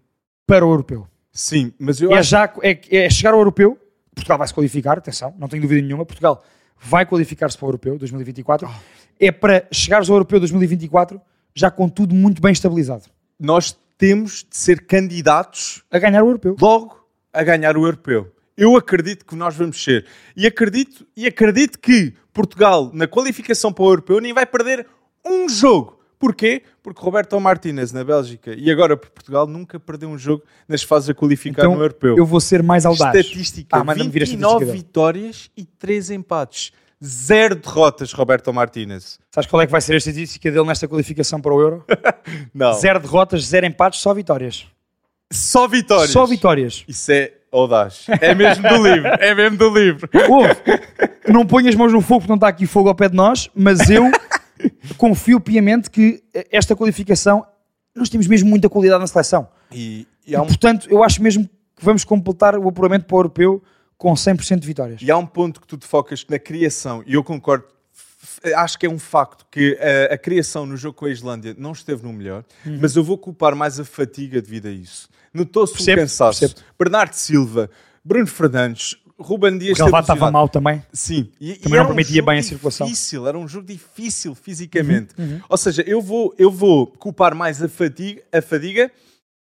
para 0.47 0.65
o 0.67 0.71
europeu. 0.71 1.07
Sim, 1.33 1.73
mas 1.79 2.01
eu 2.01 2.13
É, 2.13 2.19
acho 2.19 2.31
já, 2.31 2.53
é, 2.63 2.79
é 3.05 3.11
chegar 3.11 3.33
ao 3.33 3.41
europeu, 3.41 3.79
Portugal 4.15 4.39
vai 4.39 4.47
se 4.47 4.55
qualificar, 4.55 4.99
atenção, 4.99 5.35
não 5.39 5.49
tenho 5.49 5.63
dúvida 5.63 5.81
nenhuma, 5.83 6.05
Portugal 6.07 6.43
vai 6.81 7.07
qualificar-se 7.07 7.57
para 7.57 7.67
o 7.67 7.69
europeu 7.69 7.99
2024. 7.99 8.69
É 9.19 9.33
para 9.33 9.67
chegares 9.73 10.09
ao 10.09 10.17
europeu 10.17 10.39
2024 10.39 11.21
já 11.55 11.71
com 11.71 11.89
tudo 11.89 12.15
muito 12.15 12.43
bem 12.43 12.53
estabilizado. 12.53 13.05
nós 13.41 13.77
temos 13.99 14.47
de 14.49 14.57
ser 14.57 14.87
candidatos 14.87 15.83
A 15.91 15.99
ganhar 15.99 16.23
o 16.23 16.29
europeu. 16.29 16.55
logo 16.61 17.09
a 17.33 17.43
ganhar 17.43 17.77
o 17.77 17.87
europeu. 17.87 18.31
Eu 18.57 18.77
acredito 18.77 19.25
que 19.25 19.35
nós 19.35 19.55
vamos 19.55 19.83
ser. 19.83 20.07
E 20.37 20.47
acredito, 20.47 21.07
e 21.17 21.27
acredito 21.27 21.79
que 21.79 22.15
Portugal, 22.33 22.91
na 22.93 23.07
qualificação 23.07 23.73
para 23.73 23.85
o 23.85 23.89
europeu, 23.89 24.21
nem 24.21 24.33
vai 24.33 24.47
perder 24.47 24.87
um 25.25 25.49
jogo. 25.49 25.96
Porquê? 26.19 26.63
Porque 26.83 27.01
Roberto 27.03 27.39
Martínez 27.39 27.93
na 27.93 28.03
Bélgica 28.03 28.55
e 28.57 28.71
agora 28.71 28.97
por 28.97 29.11
Portugal 29.11 29.47
nunca 29.47 29.79
perdeu 29.79 30.09
um 30.09 30.17
jogo 30.17 30.43
nas 30.67 30.83
fases 30.83 31.11
a 31.11 31.15
qualificar 31.15 31.63
Então 31.63 31.75
no 31.75 31.83
europeu. 31.83 32.17
eu 32.17 32.25
vou 32.25 32.41
ser 32.41 32.63
mais 32.63 32.87
audaz. 32.87 33.15
Estatística: 33.15 33.77
Ah, 33.77 33.85
manda-me 33.85 34.09
vir 34.11 34.23
a 34.23 34.27
29 34.27 34.55
estatística 34.65 34.73
vitórias 34.87 35.51
e 35.57 35.65
3 35.65 36.11
empates. 36.13 36.73
Zero 37.05 37.55
derrotas, 37.57 38.13
Roberto 38.15 38.51
Martínez. 38.55 39.19
Sabes 39.31 39.51
qual 39.51 39.61
é 39.61 39.67
que 39.67 39.73
vai 39.73 39.83
ser 39.83 39.93
a 39.93 39.99
estatística 39.99 40.51
dele 40.51 40.65
nesta 40.67 40.89
qualificação 40.89 41.39
para 41.41 41.53
o 41.53 41.61
Euro? 41.61 41.85
Não. 42.55 42.73
Zero 42.73 42.99
derrotas, 42.99 43.45
zero 43.45 43.67
empates, 43.67 44.01
só 44.01 44.15
vitórias. 44.15 44.67
Só 45.31 45.69
vitórias. 45.69 46.11
Só 46.11 46.25
vitórias. 46.25 46.85
Isso 46.89 47.13
é 47.13 47.33
audaz. 47.53 48.07
É 48.21 48.35
mesmo 48.35 48.67
do 48.69 48.77
livro. 48.89 49.09
É 49.21 49.35
mesmo 49.35 49.59
do 49.59 49.69
livro. 49.69 50.09
Ouve, 50.29 50.55
não 51.29 51.45
ponhas 51.47 51.71
as 51.71 51.75
mãos 51.75 51.93
no 51.93 52.01
fogo 52.01 52.21
porque 52.21 52.31
não 52.31 52.37
está 52.37 52.49
aqui 52.49 52.67
fogo 52.67 52.89
ao 52.89 52.95
pé 52.95 53.09
de 53.09 53.17
nós, 53.17 53.51
mas 53.55 53.91
eu 53.91 54.05
confio 54.95 55.41
piamente 55.41 55.91
que 55.91 56.23
esta 56.51 56.75
qualificação, 56.77 57.47
nós 57.95 58.09
temos 58.09 58.27
mesmo 58.27 58.49
muita 58.49 58.69
qualidade 58.69 59.01
na 59.01 59.07
seleção. 59.07 59.49
E, 59.73 60.07
e 60.27 60.33
E, 60.35 60.37
um 60.39 60.47
portanto, 60.47 60.87
eu 60.91 61.03
acho 61.03 61.23
mesmo 61.23 61.45
que 61.77 61.85
vamos 61.85 62.05
completar 62.05 62.57
o 62.59 62.69
apuramento 62.69 63.07
para 63.07 63.17
o 63.17 63.19
europeu 63.21 63.63
com 63.99 64.13
100% 64.15 64.59
de 64.61 64.67
vitórias. 64.67 65.01
E 65.03 65.11
há 65.11 65.17
um 65.17 65.27
ponto 65.27 65.61
que 65.61 65.67
tu 65.67 65.77
te 65.77 65.87
focas 65.87 66.25
na 66.29 66.39
criação, 66.39 67.03
e 67.07 67.15
eu 67.15 67.25
concordo, 67.25 67.65
acho 68.57 68.79
que 68.79 68.87
é 68.87 68.91
um 68.91 68.99
facto 68.99 69.47
que 69.51 69.79
a, 70.11 70.15
a 70.15 70.19
criação 70.19 70.67
no 70.67 70.77
jogo 70.77 70.97
com 70.99 71.07
a 71.07 71.11
Islândia 71.11 71.55
não 71.59 71.73
esteve 71.73 72.03
no 72.03 72.13
melhor, 72.13 72.45
Uhum. 72.65 72.79
mas 72.81 72.95
eu 72.97 73.03
vou 73.05 73.17
culpar 73.17 73.55
mais 73.57 73.79
a 73.81 73.85
fatiga 73.85 74.41
devido 74.43 74.67
a 74.67 74.71
isso. 74.71 75.09
Notou-se 75.33 75.75
um 75.75 75.95
cansaço. 75.97 76.41
percebo. 76.41 76.61
Bernardo 76.79 77.15
Silva, 77.15 77.71
Bruno 78.05 78.27
Fernandes, 78.27 78.97
Ruben 79.19 79.57
Dias 79.57 79.79
O 79.81 79.85
teve 79.85 79.99
estava 79.99 80.31
mal 80.31 80.49
também. 80.49 80.83
Sim, 80.93 81.31
e, 81.41 81.53
e 81.53 81.57
Também 81.57 81.71
não 81.79 81.79
era 81.79 81.87
permitia 81.87 82.23
bem 82.23 82.39
a 82.39 82.43
circulação. 82.43 82.87
Uhum, 82.87 82.93
Difícil, 82.93 83.27
era 83.27 83.39
um 83.39 83.49
jogo 83.49 83.67
difícil 83.67 84.35
fisicamente. 84.35 85.15
Ou 85.49 85.57
seja, 85.57 85.83
eu 85.87 86.03
vou, 86.03 86.35
eu 86.39 86.51
vou 86.51 86.87
culpar 86.87 87.35
mais 87.35 87.63
a 87.63 87.69
fadiga, 87.69 88.23
a 88.33 88.43
fadiga 88.43 88.91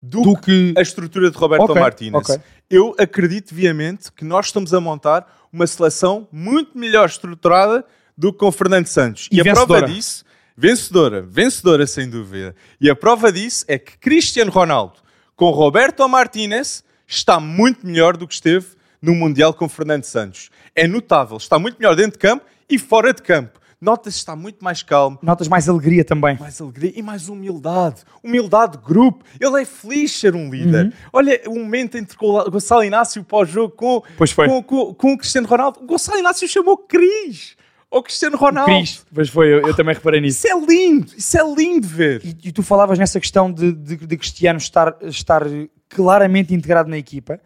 do, 0.01 0.21
Do 0.21 0.35
que 0.37 0.73
a 0.77 0.81
estrutura 0.81 1.29
de 1.29 1.37
Roberto 1.37 1.63
Ok, 1.63 1.75
Martínez. 1.81 2.29
ok. 2.29 2.41
Eu 2.69 2.95
acredito 2.97 3.53
viamente 3.53 4.11
que 4.11 4.25
nós 4.25 4.47
estamos 4.47 4.73
a 4.73 4.79
montar 4.81 5.25
uma 5.53 5.67
seleção 5.67 6.27
muito 6.31 6.77
melhor 6.77 7.07
estruturada 7.07 7.85
do 8.17 8.33
que 8.33 8.39
com 8.39 8.51
Fernando 8.51 8.87
Santos. 8.87 9.29
E 9.31 9.39
a 9.39 9.43
prova 9.53 9.83
disso, 9.83 10.25
vencedora, 10.57 11.21
vencedora 11.21 11.85
sem 11.85 12.09
dúvida. 12.09 12.55
E 12.79 12.89
a 12.89 12.95
prova 12.95 13.31
disso 13.31 13.63
é 13.67 13.77
que 13.77 13.97
Cristiano 13.97 14.51
Ronaldo 14.51 14.99
com 15.35 15.49
Roberto 15.51 16.07
Martínez 16.09 16.83
está 17.07 17.39
muito 17.39 17.85
melhor 17.85 18.17
do 18.17 18.27
que 18.27 18.33
esteve 18.33 18.67
no 19.01 19.15
Mundial 19.15 19.53
com 19.53 19.67
Fernando 19.67 20.03
Santos. 20.03 20.49
É 20.75 20.87
notável, 20.87 21.37
está 21.37 21.57
muito 21.57 21.77
melhor 21.79 21.95
dentro 21.95 22.13
de 22.13 22.19
campo 22.19 22.45
e 22.69 22.77
fora 22.77 23.13
de 23.13 23.21
campo. 23.21 23.59
Nota-se 23.81 24.17
que 24.17 24.19
está 24.19 24.35
muito 24.35 24.63
mais 24.63 24.83
calmo, 24.83 25.17
Notas 25.23 25.47
mais 25.47 25.67
alegria 25.67 26.05
também. 26.05 26.37
mais 26.39 26.61
alegria 26.61 26.93
e 26.95 27.01
mais 27.01 27.27
humildade. 27.29 28.03
Humildade 28.23 28.77
de 28.77 28.83
grupo. 28.83 29.25
Ele 29.39 29.59
é 29.59 29.65
feliz 29.65 30.11
ser 30.15 30.35
um 30.35 30.51
líder. 30.51 30.93
Olha 31.11 31.41
o 31.47 31.55
momento 31.55 31.97
entre 31.97 32.15
Go- 32.15 32.47
Gonçalo 32.51 32.83
Inácio 32.83 33.23
pós-jogo 33.23 33.73
com, 33.75 34.03
com, 34.47 34.61
com, 34.61 34.93
com 34.93 35.13
o 35.13 35.17
Cristiano 35.17 35.47
Ronaldo. 35.47 35.79
O 35.81 35.87
Gonçalo 35.87 36.19
Inácio 36.19 36.47
chamou 36.47 36.77
Cris. 36.77 37.55
ao 37.89 38.03
Cristiano 38.03 38.37
Ronaldo. 38.37 38.71
Cris, 38.71 39.03
pois 39.11 39.29
foi, 39.29 39.47
eu, 39.51 39.61
eu 39.67 39.75
também 39.75 39.95
reparei 39.95 40.21
nisso. 40.21 40.45
Isso 40.45 40.55
é 40.55 40.59
lindo, 40.63 41.11
isso 41.17 41.35
é 41.39 41.41
lindo 41.55 41.87
ver. 41.87 42.21
E, 42.23 42.49
e 42.49 42.51
tu 42.51 42.61
falavas 42.61 42.99
nessa 42.99 43.19
questão 43.19 43.51
de, 43.51 43.71
de, 43.73 43.95
de 43.97 44.15
Cristiano 44.17 44.59
estar, 44.59 44.95
estar 45.01 45.41
claramente 45.89 46.53
integrado 46.53 46.87
na 46.87 46.99
equipa. 46.99 47.39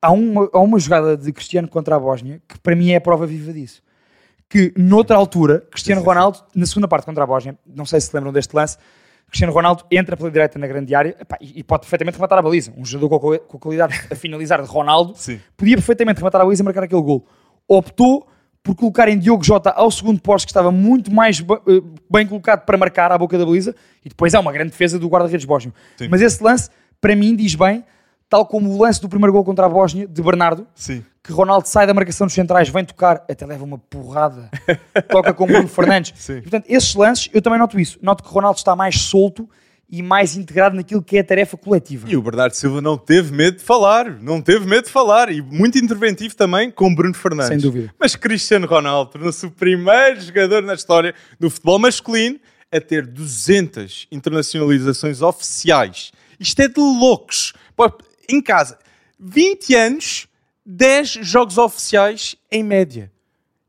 Há 0.00 0.12
uma, 0.12 0.48
há 0.52 0.58
uma 0.60 0.78
jogada 0.78 1.16
de 1.16 1.32
Cristiano 1.32 1.68
contra 1.68 1.96
a 1.96 1.98
Bósnia 1.98 2.40
que 2.48 2.58
para 2.58 2.76
mim 2.76 2.90
é 2.90 2.96
a 2.96 3.00
prova 3.00 3.26
viva 3.26 3.52
disso. 3.52 3.82
Que 4.48 4.72
noutra 4.76 5.16
altura, 5.16 5.66
Cristiano 5.70 6.02
Ronaldo, 6.02 6.38
na 6.54 6.64
segunda 6.64 6.88
parte 6.88 7.04
contra 7.04 7.24
a 7.24 7.26
Bósnia, 7.26 7.58
não 7.66 7.84
sei 7.84 8.00
se 8.00 8.14
lembram 8.14 8.32
deste 8.32 8.54
lance, 8.54 8.78
Cristiano 9.28 9.52
Ronaldo 9.52 9.84
entra 9.90 10.16
pela 10.16 10.30
direita 10.30 10.58
na 10.58 10.66
grande 10.66 10.94
área 10.94 11.14
epá, 11.20 11.36
e, 11.40 11.62
pode 11.62 11.82
perfeitamente 11.82 12.16
rematar 12.16 12.38
a 12.38 12.42
baliza. 12.42 12.72
Um 12.76 12.84
jogador 12.84 13.20
com 13.20 13.32
a, 13.32 13.38
com 13.38 13.56
a 13.56 13.60
qualidade 13.60 14.00
a 14.10 14.14
finalizar 14.14 14.62
de 14.62 14.68
Ronaldo 14.68 15.12
Sim. 15.16 15.38
podia 15.56 15.76
perfeitamente 15.76 16.18
rematar 16.18 16.40
a 16.40 16.44
baliza 16.44 16.62
e 16.62 16.64
marcar 16.64 16.84
aquele 16.84 17.02
gol. 17.02 17.26
Optou 17.66 18.26
por 18.62 18.74
colocar 18.74 19.08
em 19.08 19.18
Diogo 19.18 19.44
Jota 19.44 19.70
ao 19.70 19.90
segundo 19.90 20.20
posto, 20.20 20.46
que 20.46 20.50
estava 20.50 20.70
muito 20.70 21.12
mais 21.12 21.40
eh, 21.40 21.44
bem 22.10 22.26
colocado 22.26 22.64
para 22.64 22.76
marcar 22.76 23.12
à 23.12 23.18
boca 23.18 23.38
da 23.38 23.44
baliza, 23.44 23.74
e 24.04 24.08
depois 24.08 24.34
há 24.34 24.40
uma 24.40 24.52
grande 24.52 24.70
defesa 24.70 24.98
do 24.98 25.08
guarda-redes 25.08 25.46
bósnio. 25.46 25.72
Mas 26.10 26.20
esse 26.20 26.42
lance, 26.42 26.70
para 27.00 27.14
mim, 27.14 27.34
diz 27.36 27.54
bem, 27.54 27.84
tal 28.28 28.46
como 28.46 28.70
o 28.70 28.82
lance 28.82 29.00
do 29.00 29.08
primeiro 29.08 29.32
gol 29.32 29.44
contra 29.44 29.66
a 29.66 29.68
Bósnia, 29.68 30.06
de 30.06 30.22
Bernardo, 30.22 30.66
Sim. 30.74 31.04
que 31.22 31.32
Ronaldo 31.32 31.66
sai 31.66 31.86
da 31.86 31.94
marcação 31.94 32.26
dos 32.26 32.34
centrais, 32.34 32.68
vem 32.68 32.84
tocar, 32.84 33.24
até 33.28 33.46
leva 33.46 33.64
uma 33.64 33.78
porrada, 33.78 34.50
toca 35.08 35.32
com 35.32 35.46
Bruno 35.46 35.68
Fernandes. 35.68 36.28
E, 36.28 36.42
portanto, 36.42 36.66
esses 36.68 36.94
lances, 36.94 37.30
eu 37.32 37.40
também 37.40 37.58
noto 37.58 37.80
isso. 37.80 37.98
Noto 38.02 38.22
que 38.22 38.30
Ronaldo 38.30 38.58
está 38.58 38.76
mais 38.76 39.00
solto 39.00 39.48
e 39.90 40.02
mais 40.02 40.36
integrado 40.36 40.76
naquilo 40.76 41.02
que 41.02 41.16
é 41.16 41.20
a 41.20 41.24
tarefa 41.24 41.56
coletiva. 41.56 42.06
E 42.10 42.16
o 42.16 42.20
Bernardo 42.20 42.52
Silva 42.52 42.82
não 42.82 42.98
teve 42.98 43.34
medo 43.34 43.56
de 43.56 43.62
falar, 43.64 44.20
não 44.20 44.42
teve 44.42 44.66
medo 44.66 44.84
de 44.84 44.90
falar 44.90 45.32
e 45.32 45.40
muito 45.40 45.78
interventivo 45.78 46.36
também 46.36 46.70
com 46.70 46.94
Bruno 46.94 47.14
Fernandes. 47.14 47.48
Sem 47.48 47.58
dúvida. 47.58 47.94
Mas 47.98 48.14
Cristiano 48.14 48.66
Ronaldo 48.66 49.12
tornou-se 49.12 49.46
o 49.46 49.50
primeiro 49.50 50.20
jogador 50.20 50.62
na 50.62 50.74
história 50.74 51.14
do 51.40 51.48
futebol 51.48 51.78
masculino 51.78 52.38
a 52.70 52.78
ter 52.80 53.06
200 53.06 54.08
internacionalizações 54.12 55.22
oficiais. 55.22 56.12
Isto 56.38 56.60
é 56.60 56.68
de 56.68 56.80
loucos. 56.80 57.54
Em 58.28 58.40
casa, 58.40 58.78
20 59.18 59.74
anos, 59.74 60.26
10 60.66 61.08
jogos 61.22 61.56
oficiais 61.58 62.36
em 62.50 62.62
média. 62.62 63.10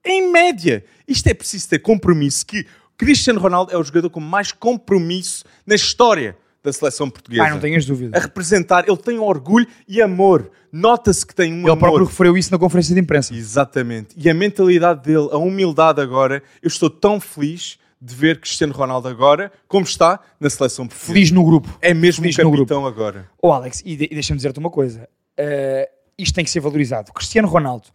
Em 0.06 0.32
média. 0.32 0.84
Isto 1.08 1.28
é 1.28 1.34
preciso 1.34 1.69
ter 1.69 1.80
compromisso 1.80 2.45
que 2.45 2.65
Cristiano 2.98 3.39
Ronaldo 3.39 3.72
é 3.74 3.78
o 3.78 3.84
jogador 3.84 4.10
com 4.10 4.19
mais 4.19 4.52
compromisso 4.52 5.45
na 5.65 5.76
história 5.76 6.38
da 6.62 6.74
seleção 6.74 7.10
portuguesa 7.10 7.43
Ah, 7.45 7.50
não 7.52 7.60
tenhas 7.60 7.86
a 7.86 7.88
dúvida. 7.88 8.19
representar. 8.19 8.84
Ele 8.88 8.98
tem 8.98 9.17
orgulho 9.17 9.65
e 9.88 10.02
amor. 10.02 10.52
Nota-se 10.72 11.26
que 11.26 11.34
tem 11.34 11.54
um 11.54 11.60
Ele 11.62 11.67
amor. 11.72 11.80
próprio 11.80 12.06
referiu 12.06 12.38
isso 12.38 12.52
na 12.52 12.60
conferência 12.60 12.93
de 12.93 13.00
imprensa. 13.00 13.34
Exatamente. 13.34 14.10
E 14.17 14.30
a 14.30 14.34
mentalidade 14.34 15.02
dele, 15.04 15.30
a 15.32 15.38
humildade 15.38 16.02
agora, 16.02 16.43
eu 16.62 16.67
estou 16.67 16.89
tão 16.89 17.19
feliz 17.22 17.80
de 18.01 18.15
ver 18.15 18.39
Cristiano 18.39 18.73
Ronaldo 18.73 19.07
agora, 19.07 19.51
como 19.67 19.83
está 19.85 20.19
na 20.39 20.49
seleção 20.49 20.88
portuguesa. 20.88 21.13
Feliz 21.13 21.31
no 21.31 21.43
grupo. 21.43 21.77
É 21.81 21.93
mesmo 21.93 22.21
Feliz 22.23 22.39
um 22.39 22.43
no 22.43 22.51
grupo. 22.51 22.67
capitão 22.69 22.85
agora. 22.88 23.29
Oh, 23.41 23.51
Alex, 23.51 23.81
e, 23.85 23.95
de- 23.95 24.05
e 24.05 24.13
deixa-me 24.13 24.38
dizer-te 24.38 24.57
uma 24.59 24.69
coisa. 24.69 25.07
Eh, 25.38 25.89
isto 26.17 26.33
tem 26.35 26.43
que 26.45 26.49
ser 26.51 26.59
valorizado. 26.62 27.12
Cristiano 27.13 27.47
Ronaldo, 27.47 27.88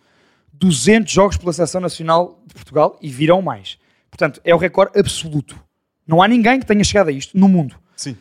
200 0.52 1.10
jogos 1.12 1.36
pela 1.36 1.52
Seleção 1.52 1.80
Nacional 1.80 2.40
de 2.46 2.54
Portugal 2.54 2.98
e 3.00 3.08
virão 3.08 3.40
mais. 3.42 3.78
Portanto, 4.10 4.40
é 4.44 4.54
o 4.54 4.58
recorde 4.58 4.98
absoluto. 4.98 5.58
Não 6.06 6.22
há 6.22 6.28
ninguém 6.28 6.60
que 6.60 6.66
tenha 6.66 6.84
chegado 6.84 7.08
a 7.08 7.12
isto 7.12 7.36
no 7.38 7.48
mundo. 7.48 7.76
Sim. 7.96 8.16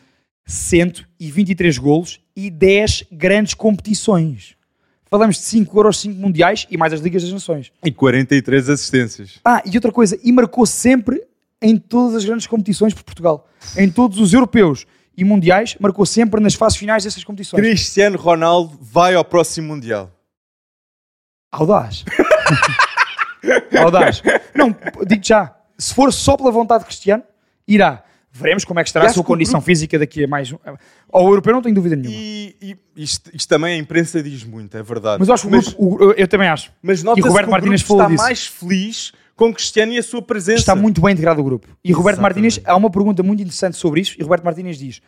123 0.46 1.78
golos 1.78 2.20
e 2.34 2.50
10 2.50 3.04
grandes 3.12 3.54
competições. 3.54 4.56
Falamos 5.06 5.36
de 5.36 5.42
5 5.42 5.78
euros, 5.78 6.00
5 6.00 6.18
mundiais 6.20 6.66
e 6.70 6.76
mais 6.76 6.92
as 6.92 7.00
Ligas 7.00 7.22
das 7.22 7.32
Nações. 7.32 7.70
E 7.84 7.92
43 7.92 8.68
assistências. 8.68 9.38
Ah, 9.44 9.62
e 9.64 9.76
outra 9.76 9.92
coisa, 9.92 10.18
e 10.22 10.32
marcou 10.32 10.66
sempre 10.66 11.22
em 11.64 11.78
todas 11.78 12.16
as 12.16 12.24
grandes 12.26 12.46
competições 12.46 12.92
por 12.92 13.02
Portugal. 13.02 13.48
Em 13.74 13.90
todos 13.90 14.18
os 14.18 14.34
europeus 14.34 14.86
e 15.16 15.24
mundiais, 15.24 15.74
marcou 15.80 16.04
sempre 16.04 16.38
nas 16.38 16.52
fases 16.54 16.76
finais 16.76 17.04
dessas 17.04 17.24
competições. 17.24 17.58
Cristiano 17.58 18.18
Ronaldo 18.18 18.78
vai 18.82 19.14
ao 19.14 19.24
próximo 19.24 19.68
Mundial. 19.68 20.12
Audaz. 21.50 22.04
Audaz. 23.80 24.22
Não, 24.54 24.76
digo 25.06 25.24
já, 25.24 25.56
se 25.78 25.94
for 25.94 26.12
só 26.12 26.36
pela 26.36 26.50
vontade 26.50 26.80
de 26.80 26.88
Cristiano, 26.88 27.22
irá. 27.66 28.04
Veremos 28.30 28.64
como 28.64 28.80
é 28.80 28.82
que 28.82 28.88
estará 28.88 29.06
a 29.06 29.12
sua 29.12 29.22
condição 29.22 29.60
física 29.60 29.96
daqui 29.96 30.24
a 30.24 30.28
mais. 30.28 30.52
Ao 31.10 31.28
europeu 31.28 31.54
não 31.54 31.62
tenho 31.62 31.74
dúvida 31.74 31.94
nenhuma. 31.94 32.14
E, 32.14 32.56
e 32.60 32.76
isto, 32.96 33.30
isto 33.32 33.48
também 33.48 33.74
a 33.74 33.78
imprensa 33.78 34.20
diz 34.20 34.42
muito, 34.42 34.76
é 34.76 34.82
verdade. 34.82 35.20
Mas 35.20 35.28
eu 35.28 35.34
acho 35.34 35.48
que 35.48 35.56
o 35.56 35.60
grupo, 35.60 36.02
eu, 36.02 36.12
eu 36.14 36.28
também 36.28 36.48
acho. 36.48 36.72
mas 36.82 37.02
nota-se 37.04 37.26
Roberto 37.26 37.44
que 37.44 37.48
o 37.48 37.52
Martínez 37.52 37.82
grupo 37.82 37.96
falou 37.96 38.02
está 38.02 38.12
disso. 38.12 38.24
mais 38.24 38.46
feliz 38.46 39.12
com 39.36 39.52
Cristiano 39.52 39.92
e 39.92 39.98
a 39.98 40.02
sua 40.02 40.22
presença. 40.22 40.60
Está 40.60 40.76
muito 40.76 41.00
bem 41.00 41.12
integrado 41.12 41.40
o 41.40 41.44
grupo. 41.44 41.68
E 41.82 41.92
Roberto. 41.92 42.20
Martínez, 42.20 42.60
há 42.64 42.76
uma 42.76 42.90
pergunta 42.90 43.22
muito 43.22 43.40
interessante 43.40 43.76
sobre 43.76 44.00
isso, 44.00 44.14
e 44.18 44.22
Roberto 44.22 44.44
Martínez 44.44 44.78
diz: 44.78 45.00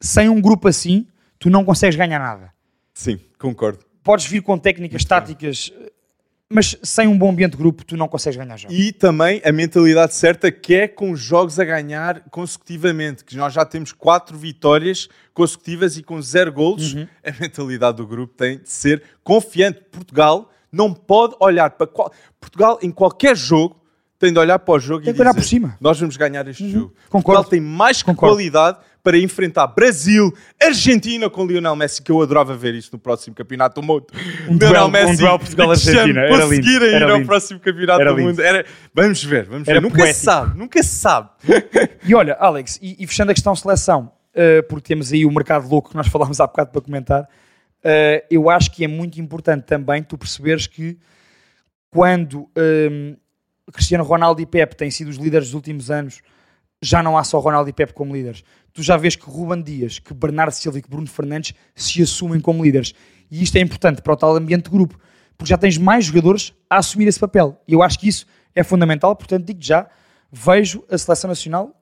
sem 0.00 0.28
um 0.28 0.40
grupo 0.40 0.68
assim, 0.68 1.06
tu 1.38 1.50
não 1.50 1.64
consegues 1.64 1.96
ganhar 1.96 2.18
nada. 2.18 2.52
Sim, 2.92 3.18
concordo. 3.38 3.80
Podes 4.02 4.26
vir 4.26 4.42
com 4.42 4.58
técnicas 4.58 5.04
táticas, 5.04 5.72
mas 6.48 6.76
sem 6.82 7.08
um 7.08 7.16
bom 7.18 7.30
ambiente 7.30 7.52
de 7.52 7.56
grupo, 7.56 7.84
tu 7.84 7.96
não 7.96 8.06
consegues 8.06 8.36
ganhar 8.36 8.56
jogos. 8.56 8.76
E 8.76 8.92
também 8.92 9.40
a 9.44 9.50
mentalidade 9.50 10.14
certa 10.14 10.52
que 10.52 10.74
é 10.74 10.86
com 10.86 11.10
os 11.10 11.18
jogos 11.20 11.58
a 11.58 11.64
ganhar 11.64 12.20
consecutivamente, 12.30 13.24
que 13.24 13.36
nós 13.36 13.52
já 13.52 13.64
temos 13.64 13.92
quatro 13.92 14.36
vitórias 14.38 15.08
consecutivas 15.32 15.96
e 15.96 16.02
com 16.02 16.20
zero 16.22 16.52
golos, 16.52 16.94
Uhum. 16.94 17.08
a 17.24 17.32
mentalidade 17.40 17.96
do 17.96 18.06
grupo 18.06 18.34
tem 18.34 18.58
de 18.58 18.70
ser 18.70 19.02
confiante. 19.24 19.80
Portugal 19.90 20.50
não 20.74 20.92
pode 20.92 21.34
olhar 21.40 21.70
para 21.70 21.86
qual... 21.86 22.12
Portugal 22.40 22.78
em 22.82 22.90
qualquer 22.90 23.36
jogo 23.36 23.80
tem 24.18 24.32
de 24.32 24.38
olhar 24.38 24.58
para 24.58 24.74
o 24.74 24.78
jogo 24.78 25.02
Tem 25.04 25.12
e 25.12 25.14
que 25.14 25.20
olhar 25.20 25.34
por 25.34 25.44
cima. 25.44 25.76
nós 25.80 25.98
vamos 26.00 26.16
ganhar 26.16 26.46
este 26.48 26.70
jogo. 26.70 26.86
Uhum. 26.86 26.90
Concordo. 27.10 27.40
Portugal 27.42 27.44
tem 27.44 27.60
mais 27.60 28.02
Concordo. 28.02 28.34
qualidade 28.36 28.78
para 29.02 29.18
enfrentar 29.18 29.66
Brasil, 29.66 30.32
Argentina 30.62 31.28
com 31.28 31.44
Lionel 31.46 31.76
Messi, 31.76 32.00
que 32.00 32.10
eu 32.10 32.22
adorava 32.22 32.56
ver 32.56 32.74
isso 32.74 32.88
no 32.92 32.98
próximo 32.98 33.34
campeonato 33.36 33.78
do 33.80 33.86
mundo. 33.86 34.06
Um 34.48 34.56
duelo- 34.56 34.86
um 34.86 35.16
duelo 35.16 35.38
Portugal-Argentina. 35.38 36.20
Era 36.20 36.30
lindo. 36.30 36.42
conseguirem 36.48 36.88
ir 36.88 36.94
Era 36.94 37.10
ao 37.10 37.16
lindo. 37.16 37.26
próximo 37.26 37.60
campeonato 37.60 38.00
Era 38.00 38.10
do 38.12 38.16
lindo. 38.16 38.28
mundo. 38.30 38.40
Era... 38.40 38.64
Vamos 38.94 39.22
ver, 39.22 39.44
vamos 39.44 39.68
Era 39.68 39.78
ver. 39.78 39.86
Nunca 39.86 40.06
se 40.06 40.14
sabe, 40.14 40.58
nunca 40.58 40.82
se 40.82 40.88
sabe. 40.88 41.28
E 42.06 42.14
olha, 42.14 42.34
Alex, 42.40 42.78
e, 42.80 42.96
e 42.98 43.06
fechando 43.06 43.30
a 43.30 43.34
questão 43.34 43.54
seleção, 43.54 44.10
uh, 44.34 44.62
porque 44.70 44.88
temos 44.88 45.12
aí 45.12 45.26
o 45.26 45.30
mercado 45.30 45.68
louco 45.68 45.90
que 45.90 45.96
nós 45.96 46.06
falámos 46.08 46.40
há 46.40 46.46
bocado 46.46 46.70
para 46.70 46.80
comentar, 46.80 47.28
uh, 47.84 48.26
eu 48.30 48.48
acho 48.50 48.70
que 48.70 48.84
é 48.84 48.88
muito 48.88 49.20
importante 49.20 49.64
também 49.64 50.02
tu 50.02 50.16
perceberes 50.16 50.66
que 50.66 50.98
quando 51.90 52.50
um, 52.56 53.16
Cristiano 53.72 54.02
Ronaldo 54.02 54.40
e 54.42 54.46
Pepe 54.46 54.76
têm 54.76 54.90
sido 54.90 55.08
os 55.08 55.16
líderes 55.16 55.48
dos 55.48 55.54
últimos 55.54 55.90
anos, 55.90 56.20
já 56.82 57.02
não 57.02 57.16
há 57.16 57.24
só 57.24 57.38
Ronaldo 57.38 57.70
e 57.70 57.72
Pepe 57.72 57.92
como 57.92 58.14
líderes. 58.14 58.42
Tu 58.72 58.82
já 58.82 58.96
vês 58.96 59.16
que 59.16 59.24
Ruben 59.24 59.62
Dias, 59.62 59.98
que 59.98 60.12
Bernardo 60.12 60.52
Silva 60.52 60.78
e 60.78 60.82
que 60.82 60.90
Bruno 60.90 61.06
Fernandes 61.06 61.54
se 61.74 62.02
assumem 62.02 62.40
como 62.40 62.64
líderes. 62.64 62.92
E 63.30 63.42
isto 63.42 63.56
é 63.56 63.60
importante 63.60 64.02
para 64.02 64.12
o 64.12 64.16
tal 64.16 64.36
ambiente 64.36 64.64
de 64.64 64.70
grupo, 64.70 64.98
porque 65.38 65.50
já 65.50 65.56
tens 65.56 65.78
mais 65.78 66.04
jogadores 66.06 66.52
a 66.68 66.78
assumir 66.78 67.06
esse 67.06 67.18
papel. 67.18 67.60
E 67.66 67.72
eu 67.72 67.82
acho 67.82 67.98
que 67.98 68.08
isso 68.08 68.26
é 68.54 68.62
fundamental, 68.62 69.14
portanto, 69.16 69.46
digo 69.46 69.62
já, 69.62 69.88
vejo 70.30 70.84
a 70.90 70.98
seleção 70.98 71.28
nacional 71.28 71.74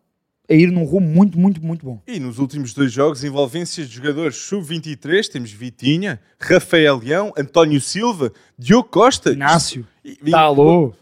a 0.50 0.54
ir 0.54 0.70
num 0.70 0.84
rumo 0.84 1.06
muito, 1.06 1.38
muito, 1.38 1.64
muito 1.64 1.84
bom. 1.84 2.00
E 2.06 2.18
nos 2.18 2.38
últimos 2.38 2.74
dois 2.74 2.92
jogos, 2.92 3.22
envolvências 3.24 3.88
de 3.88 3.94
jogadores 3.96 4.36
sub-23, 4.36 5.28
temos 5.28 5.50
Vitinha, 5.52 6.20
Rafael 6.38 6.98
Leão, 7.02 7.32
António 7.38 7.80
Silva, 7.80 8.32
Diogo 8.58 8.88
Costa. 8.88 9.30
Inácio, 9.32 9.86
E- 10.04 10.18
e- 10.24 10.30
Dalô, 10.30 10.92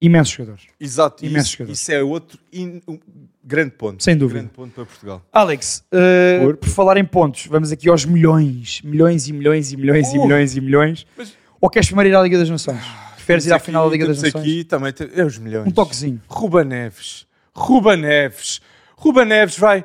imensos 0.00 0.34
jogadores. 0.34 0.64
Exato, 0.80 1.24
Imensos 1.24 1.48
isso, 1.48 1.56
jogadores. 1.58 1.80
isso 1.80 1.92
é 1.92 2.02
outro 2.02 2.38
in- 2.52 2.82
um 2.88 2.98
grande 3.42 3.70
ponto. 3.72 4.02
Sem 4.02 4.16
dúvida. 4.16 4.40
Grande 4.40 4.52
ponto 4.54 4.72
para 4.74 4.84
Portugal. 4.84 5.22
Alex, 5.32 5.84
uh, 5.92 6.44
Por- 6.44 6.56
por 6.56 6.68
falar 6.68 6.96
em 6.96 7.04
pontos, 7.04 7.46
vamos 7.46 7.70
aqui 7.72 7.88
aos 7.88 8.04
milhões, 8.04 8.80
milhões 8.82 9.28
e 9.28 9.32
milhões 9.32 9.72
e 9.72 9.76
milhões 9.76 10.12
e 10.12 10.18
Uh. 10.18 10.22
milhões 10.22 10.56
e 10.56 10.60
milhões. 10.60 11.06
Mas- 11.16 11.32
Ou 11.60 11.70
queres 11.70 11.86
primeiro 11.86 12.10
ir 12.10 12.14
à 12.16 12.20
Liga 12.22 12.36
das 12.38 12.50
Nações? 12.50 12.80
Preferes 13.14 13.46
ir 13.46 13.52
à 13.52 13.58
final 13.60 13.86
da 13.86 13.92
Liga 13.92 14.08
das 14.08 14.20
Nações? 14.20 14.42
aqui 14.42 14.64
também 14.64 14.92
é 15.14 15.24
os 15.24 15.38
milhões. 15.38 15.68
Um 15.68 15.70
toquezinho. 15.70 16.20
Ruba 16.28 16.64
Neves. 16.64 17.24
Ruba 17.54 17.96
Neves. 17.96 18.60
Ruba 19.02 19.24
Neves 19.24 19.58
vai. 19.58 19.84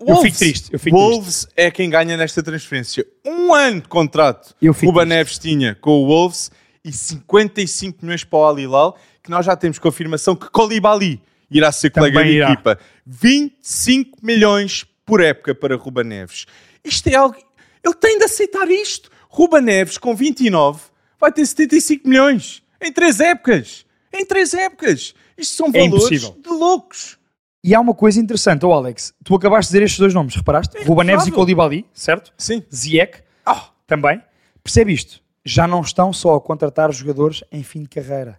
Eu 0.00 0.16
fico 0.22 0.38
triste, 0.38 0.72
eu 0.72 0.78
fico 0.78 0.96
Wolves 0.96 1.46
é 1.56 1.70
quem 1.70 1.90
ganha 1.90 2.16
nesta 2.16 2.42
transferência. 2.42 3.04
Um 3.24 3.52
ano 3.52 3.82
de 3.82 3.88
contrato. 3.88 4.54
Eu 4.62 4.72
Ruba 4.72 5.00
triste. 5.02 5.08
Neves 5.08 5.38
tinha 5.38 5.74
com 5.74 6.02
o 6.02 6.06
Wolves 6.06 6.50
e 6.84 6.92
55 6.92 7.98
milhões 8.02 8.24
para 8.24 8.38
o 8.38 8.44
Al 8.44 8.58
Hilal, 8.58 8.98
que 9.22 9.30
nós 9.30 9.44
já 9.44 9.54
temos 9.56 9.78
confirmação 9.78 10.34
que 10.36 10.48
Colibali 10.50 11.20
irá 11.50 11.70
ser 11.72 11.90
colega 11.90 12.18
Também 12.18 12.32
de 12.32 12.36
irá. 12.38 12.52
equipa. 12.52 12.78
25 13.04 14.18
milhões 14.22 14.84
por 15.04 15.20
época 15.22 15.54
para 15.54 15.76
Ruba 15.76 16.02
Neves. 16.04 16.46
Isto 16.84 17.08
é 17.08 17.14
algo. 17.14 17.36
Ele 17.84 17.94
tem 17.94 18.18
de 18.18 18.24
aceitar 18.24 18.70
isto. 18.70 19.10
Ruba 19.28 19.60
Neves, 19.60 19.98
com 19.98 20.14
29, 20.14 20.80
vai 21.20 21.32
ter 21.32 21.44
75 21.44 22.08
milhões 22.08 22.62
em 22.80 22.92
três 22.92 23.20
épocas. 23.20 23.84
Em 24.12 24.24
três 24.24 24.54
épocas. 24.54 25.14
Isto 25.36 25.56
são 25.56 25.66
É 25.68 25.70
valores 25.72 25.94
impossível. 26.04 26.36
de 26.40 26.48
loucos. 26.50 27.18
E 27.64 27.74
há 27.74 27.80
uma 27.80 27.94
coisa 27.94 28.20
interessante, 28.20 28.66
oh 28.66 28.72
Alex, 28.74 29.14
tu 29.24 29.34
acabaste 29.34 29.70
de 29.72 29.78
dizer 29.78 29.84
estes 29.86 29.98
dois 29.98 30.12
nomes, 30.12 30.36
reparaste? 30.36 30.76
Ruba 30.84 31.02
Neves 31.02 31.26
e. 31.26 31.32
Colibali, 31.32 31.86
certo? 31.94 32.30
Sim. 32.36 32.62
Ziyech, 32.72 33.22
Ah, 33.46 33.70
também. 33.86 34.20
Percebe 34.62 34.92
isto? 34.92 35.22
Já 35.42 35.66
não 35.66 35.80
estão 35.80 36.12
só 36.12 36.34
a 36.34 36.40
contratar 36.40 36.92
jogadores 36.92 37.42
em 37.50 37.62
fim 37.62 37.82
de 37.82 37.88
carreira. 37.88 38.38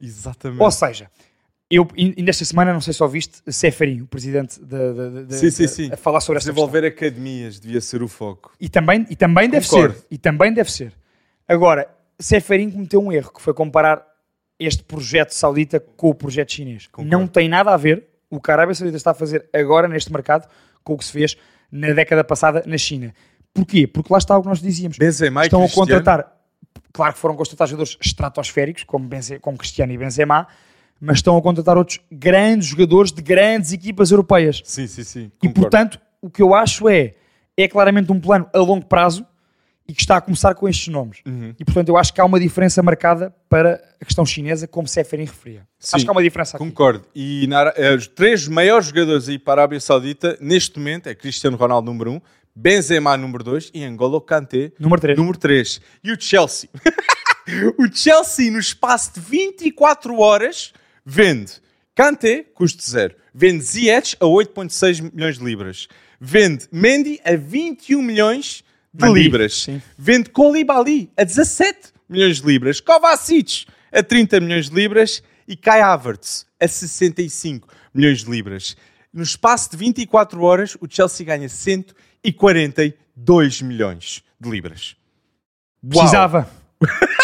exatamente. 0.00 0.62
Ou 0.62 0.70
seja, 0.70 1.10
Eu, 1.68 1.88
ainda 1.98 2.30
esta 2.30 2.44
semana, 2.44 2.72
não 2.72 2.80
sei 2.80 2.92
se 2.92 3.02
ouviste, 3.02 3.42
Seferin, 3.52 4.02
o 4.02 4.06
presidente 4.06 4.60
da, 4.62 4.92
da, 4.92 5.08
da- 5.22 5.36
Sim, 5.36 5.50
sim, 5.50 5.66
sim. 5.66 5.90
a 5.92 5.96
falar 5.96 6.20
sobre 6.20 6.38
esta 6.38 6.50
questão. 6.52 6.64
Desenvolver 6.70 6.86
academias 6.86 7.58
devia 7.58 7.80
ser 7.80 8.00
o 8.04 8.06
foco. 8.08 8.52
E 8.60 8.68
também, 8.68 9.04
e 9.10 9.16
também 9.16 9.50
deve 9.50 9.66
ser. 9.68 9.96
E 10.08 10.16
também 10.16 10.52
deve 10.52 10.70
ser. 10.70 10.92
Agora, 11.48 11.88
Seferin 12.20 12.70
cometeu 12.70 13.02
um 13.02 13.10
erro, 13.10 13.32
que 13.32 13.42
foi 13.42 13.52
comparar 13.52 14.06
este 14.60 14.84
projeto 14.84 15.32
saudita 15.32 15.80
com 15.80 16.10
o 16.10 16.14
projeto 16.14 16.52
chinês. 16.52 16.86
Concordo. 16.86 17.10
Não 17.10 17.26
tem 17.26 17.48
nada 17.48 17.74
a 17.74 17.76
ver 17.76 18.06
o 18.30 18.40
que 18.40 18.50
a 18.50 18.54
Arábia 18.54 18.74
Saudita 18.74 18.96
está 18.96 19.10
a 19.12 19.14
fazer 19.14 19.48
agora 19.52 19.88
neste 19.88 20.12
mercado 20.12 20.48
com 20.82 20.94
o 20.94 20.98
que 20.98 21.04
se 21.04 21.12
fez 21.12 21.36
na 21.70 21.92
década 21.92 22.22
passada 22.24 22.62
na 22.66 22.78
China. 22.78 23.12
Porquê? 23.52 23.86
Porque 23.86 24.12
lá 24.12 24.18
está 24.18 24.36
o 24.36 24.42
que 24.42 24.48
nós 24.48 24.60
dizíamos. 24.60 24.98
Benzema 24.98 25.42
e 25.42 25.46
Estão 25.46 25.64
a 25.64 25.68
contratar, 25.68 26.36
claro 26.92 27.14
que 27.14 27.18
foram 27.18 27.34
contratar 27.34 27.66
jogadores 27.66 27.96
estratosféricos, 28.00 28.84
como, 28.84 29.06
Benze, 29.06 29.38
como 29.38 29.56
Cristiano 29.56 29.92
e 29.92 29.98
Benzema, 29.98 30.46
mas 31.00 31.18
estão 31.18 31.36
a 31.36 31.42
contratar 31.42 31.76
outros 31.76 32.00
grandes 32.10 32.68
jogadores 32.68 33.12
de 33.12 33.22
grandes 33.22 33.72
equipas 33.72 34.10
europeias. 34.10 34.62
Sim, 34.64 34.86
sim, 34.86 35.04
sim. 35.04 35.20
E 35.42 35.48
concordo. 35.48 35.60
portanto, 35.60 36.00
o 36.20 36.30
que 36.30 36.42
eu 36.42 36.54
acho 36.54 36.88
é, 36.88 37.14
é 37.56 37.68
claramente 37.68 38.12
um 38.12 38.20
plano 38.20 38.48
a 38.52 38.58
longo 38.58 38.84
prazo 38.86 39.26
e 39.88 39.94
que 39.94 40.00
está 40.00 40.16
a 40.16 40.20
começar 40.20 40.54
com 40.54 40.68
estes 40.68 40.88
nomes. 40.88 41.18
Uhum. 41.24 41.54
E 41.58 41.64
portanto, 41.64 41.88
eu 41.88 41.96
acho 41.96 42.12
que 42.12 42.20
há 42.20 42.24
uma 42.24 42.40
diferença 42.40 42.82
marcada 42.82 43.34
para 43.48 43.82
a 44.00 44.04
questão 44.04 44.26
chinesa, 44.26 44.66
como 44.66 44.88
Seferin 44.88 45.24
referia. 45.24 45.66
Sim, 45.78 45.96
acho 45.96 46.04
que 46.04 46.10
há 46.10 46.12
uma 46.12 46.22
diferença 46.22 46.56
aqui. 46.56 46.64
Concordo. 46.64 47.04
E 47.14 47.46
na, 47.46 47.72
eh, 47.76 47.94
os 47.94 48.06
três 48.06 48.48
maiores 48.48 48.88
jogadores 48.88 49.28
aí 49.28 49.38
para 49.38 49.60
a 49.60 49.64
Arábia 49.64 49.80
Saudita, 49.80 50.36
neste 50.40 50.78
momento, 50.78 51.08
é 51.08 51.14
Cristiano 51.14 51.56
Ronaldo 51.56 51.90
número 51.90 52.12
1, 52.12 52.14
um, 52.14 52.20
Benzema 52.54 53.16
número 53.16 53.44
2 53.44 53.70
e 53.74 53.84
Angolo 53.84 54.20
Kanté 54.20 54.72
Número 54.78 55.00
3. 55.00 55.18
número 55.18 55.38
3. 55.38 55.80
E 56.02 56.10
o 56.10 56.18
Chelsea? 56.18 56.70
o 57.78 57.86
Chelsea, 57.92 58.50
no 58.50 58.58
espaço 58.58 59.12
de 59.14 59.20
24 59.20 60.18
horas, 60.18 60.72
vende 61.04 61.52
Kanté, 61.94 62.44
custo 62.54 62.82
zero. 62.82 63.14
Vende 63.34 63.62
Ziyech 63.62 64.16
a 64.20 64.24
8,6 64.24 65.12
milhões 65.12 65.38
de 65.38 65.44
libras. 65.44 65.88
Vende 66.20 66.66
Mendy 66.72 67.20
a 67.24 67.36
21 67.36 68.00
milhões 68.00 68.64
de 68.96 69.12
libras. 69.12 69.62
sim. 69.62 69.82
Vende 69.98 70.30
Koulibaly 70.30 71.10
a 71.16 71.24
17 71.24 71.92
milhões 72.08 72.40
de 72.40 72.46
libras. 72.46 72.80
Kovacic 72.80 73.66
a 73.92 74.02
30 74.02 74.40
milhões 74.40 74.68
de 74.68 74.74
libras. 74.74 75.22
E 75.48 75.54
Kai 75.56 75.80
Havertz 75.80 76.44
a 76.60 76.66
65 76.66 77.68
milhões 77.94 78.24
de 78.24 78.30
libras. 78.30 78.76
No 79.12 79.22
espaço 79.22 79.70
de 79.70 79.76
24 79.76 80.42
horas, 80.42 80.76
o 80.80 80.88
Chelsea 80.90 81.24
ganha 81.24 81.48
142 81.48 83.62
milhões 83.62 84.24
de 84.40 84.50
libras. 84.50 84.96
Uau! 85.84 85.92
Precisava. 86.02 86.50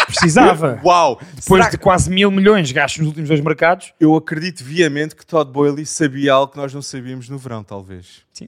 Precisava. 0.07 0.79
Uau! 0.85 1.21
Depois 1.35 1.69
de 1.69 1.77
quase 1.77 2.09
mil 2.09 2.31
milhões 2.31 2.71
gastos 2.71 2.99
nos 2.99 3.09
últimos 3.09 3.27
dois 3.29 3.41
mercados, 3.41 3.93
Eu 3.99 4.15
acredito 4.15 4.63
viamente 4.63 5.15
que 5.15 5.25
Todd 5.25 5.51
Boehly 5.51 5.85
sabia 5.85 6.33
algo 6.33 6.51
que 6.53 6.57
nós 6.57 6.73
não 6.73 6.81
sabíamos 6.81 7.27
no 7.29 7.37
verão, 7.37 7.63
talvez. 7.63 8.23
Sim. 8.31 8.47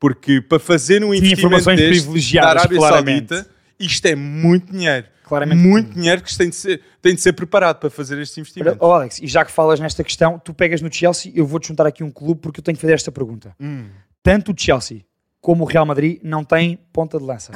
Porque 0.00 0.40
para 0.40 0.58
fazer 0.58 1.04
um 1.04 1.14
investimento 1.14 1.40
informações 1.40 1.78
deste 1.78 2.02
privilegiadas, 2.02 2.54
na 2.54 2.60
Arábia 2.60 2.78
claramente. 2.78 3.28
Saudita, 3.28 3.50
isto 3.78 4.06
é 4.06 4.14
muito 4.16 4.72
dinheiro. 4.72 5.06
Claramente 5.24 5.62
muito 5.62 5.94
dinheiro 5.94 6.22
que 6.22 6.36
tem 6.36 6.48
de, 6.48 6.56
ser, 6.56 6.80
tem 7.00 7.14
de 7.14 7.20
ser 7.20 7.34
preparado 7.34 7.78
para 7.78 7.88
fazer 7.88 8.18
estes 8.18 8.36
investimentos. 8.36 8.78
Oh, 8.80 8.92
Alex, 8.92 9.20
e 9.22 9.28
já 9.28 9.44
que 9.44 9.52
falas 9.52 9.78
nesta 9.78 10.02
questão, 10.02 10.40
tu 10.40 10.52
pegas 10.52 10.82
no 10.82 10.92
Chelsea, 10.92 11.30
eu 11.36 11.46
vou-te 11.46 11.68
juntar 11.68 11.86
aqui 11.86 12.02
um 12.02 12.10
clube 12.10 12.40
porque 12.40 12.58
eu 12.58 12.64
tenho 12.64 12.76
que 12.76 12.80
fazer 12.80 12.94
esta 12.94 13.12
pergunta. 13.12 13.54
Hum. 13.60 13.84
Tanto 14.24 14.50
o 14.50 14.54
Chelsea 14.58 15.02
como 15.40 15.64
o 15.64 15.66
Real 15.66 15.86
Madrid 15.86 16.18
não 16.22 16.42
têm 16.42 16.78
ponta 16.92 17.18
de 17.18 17.24
lança. 17.24 17.52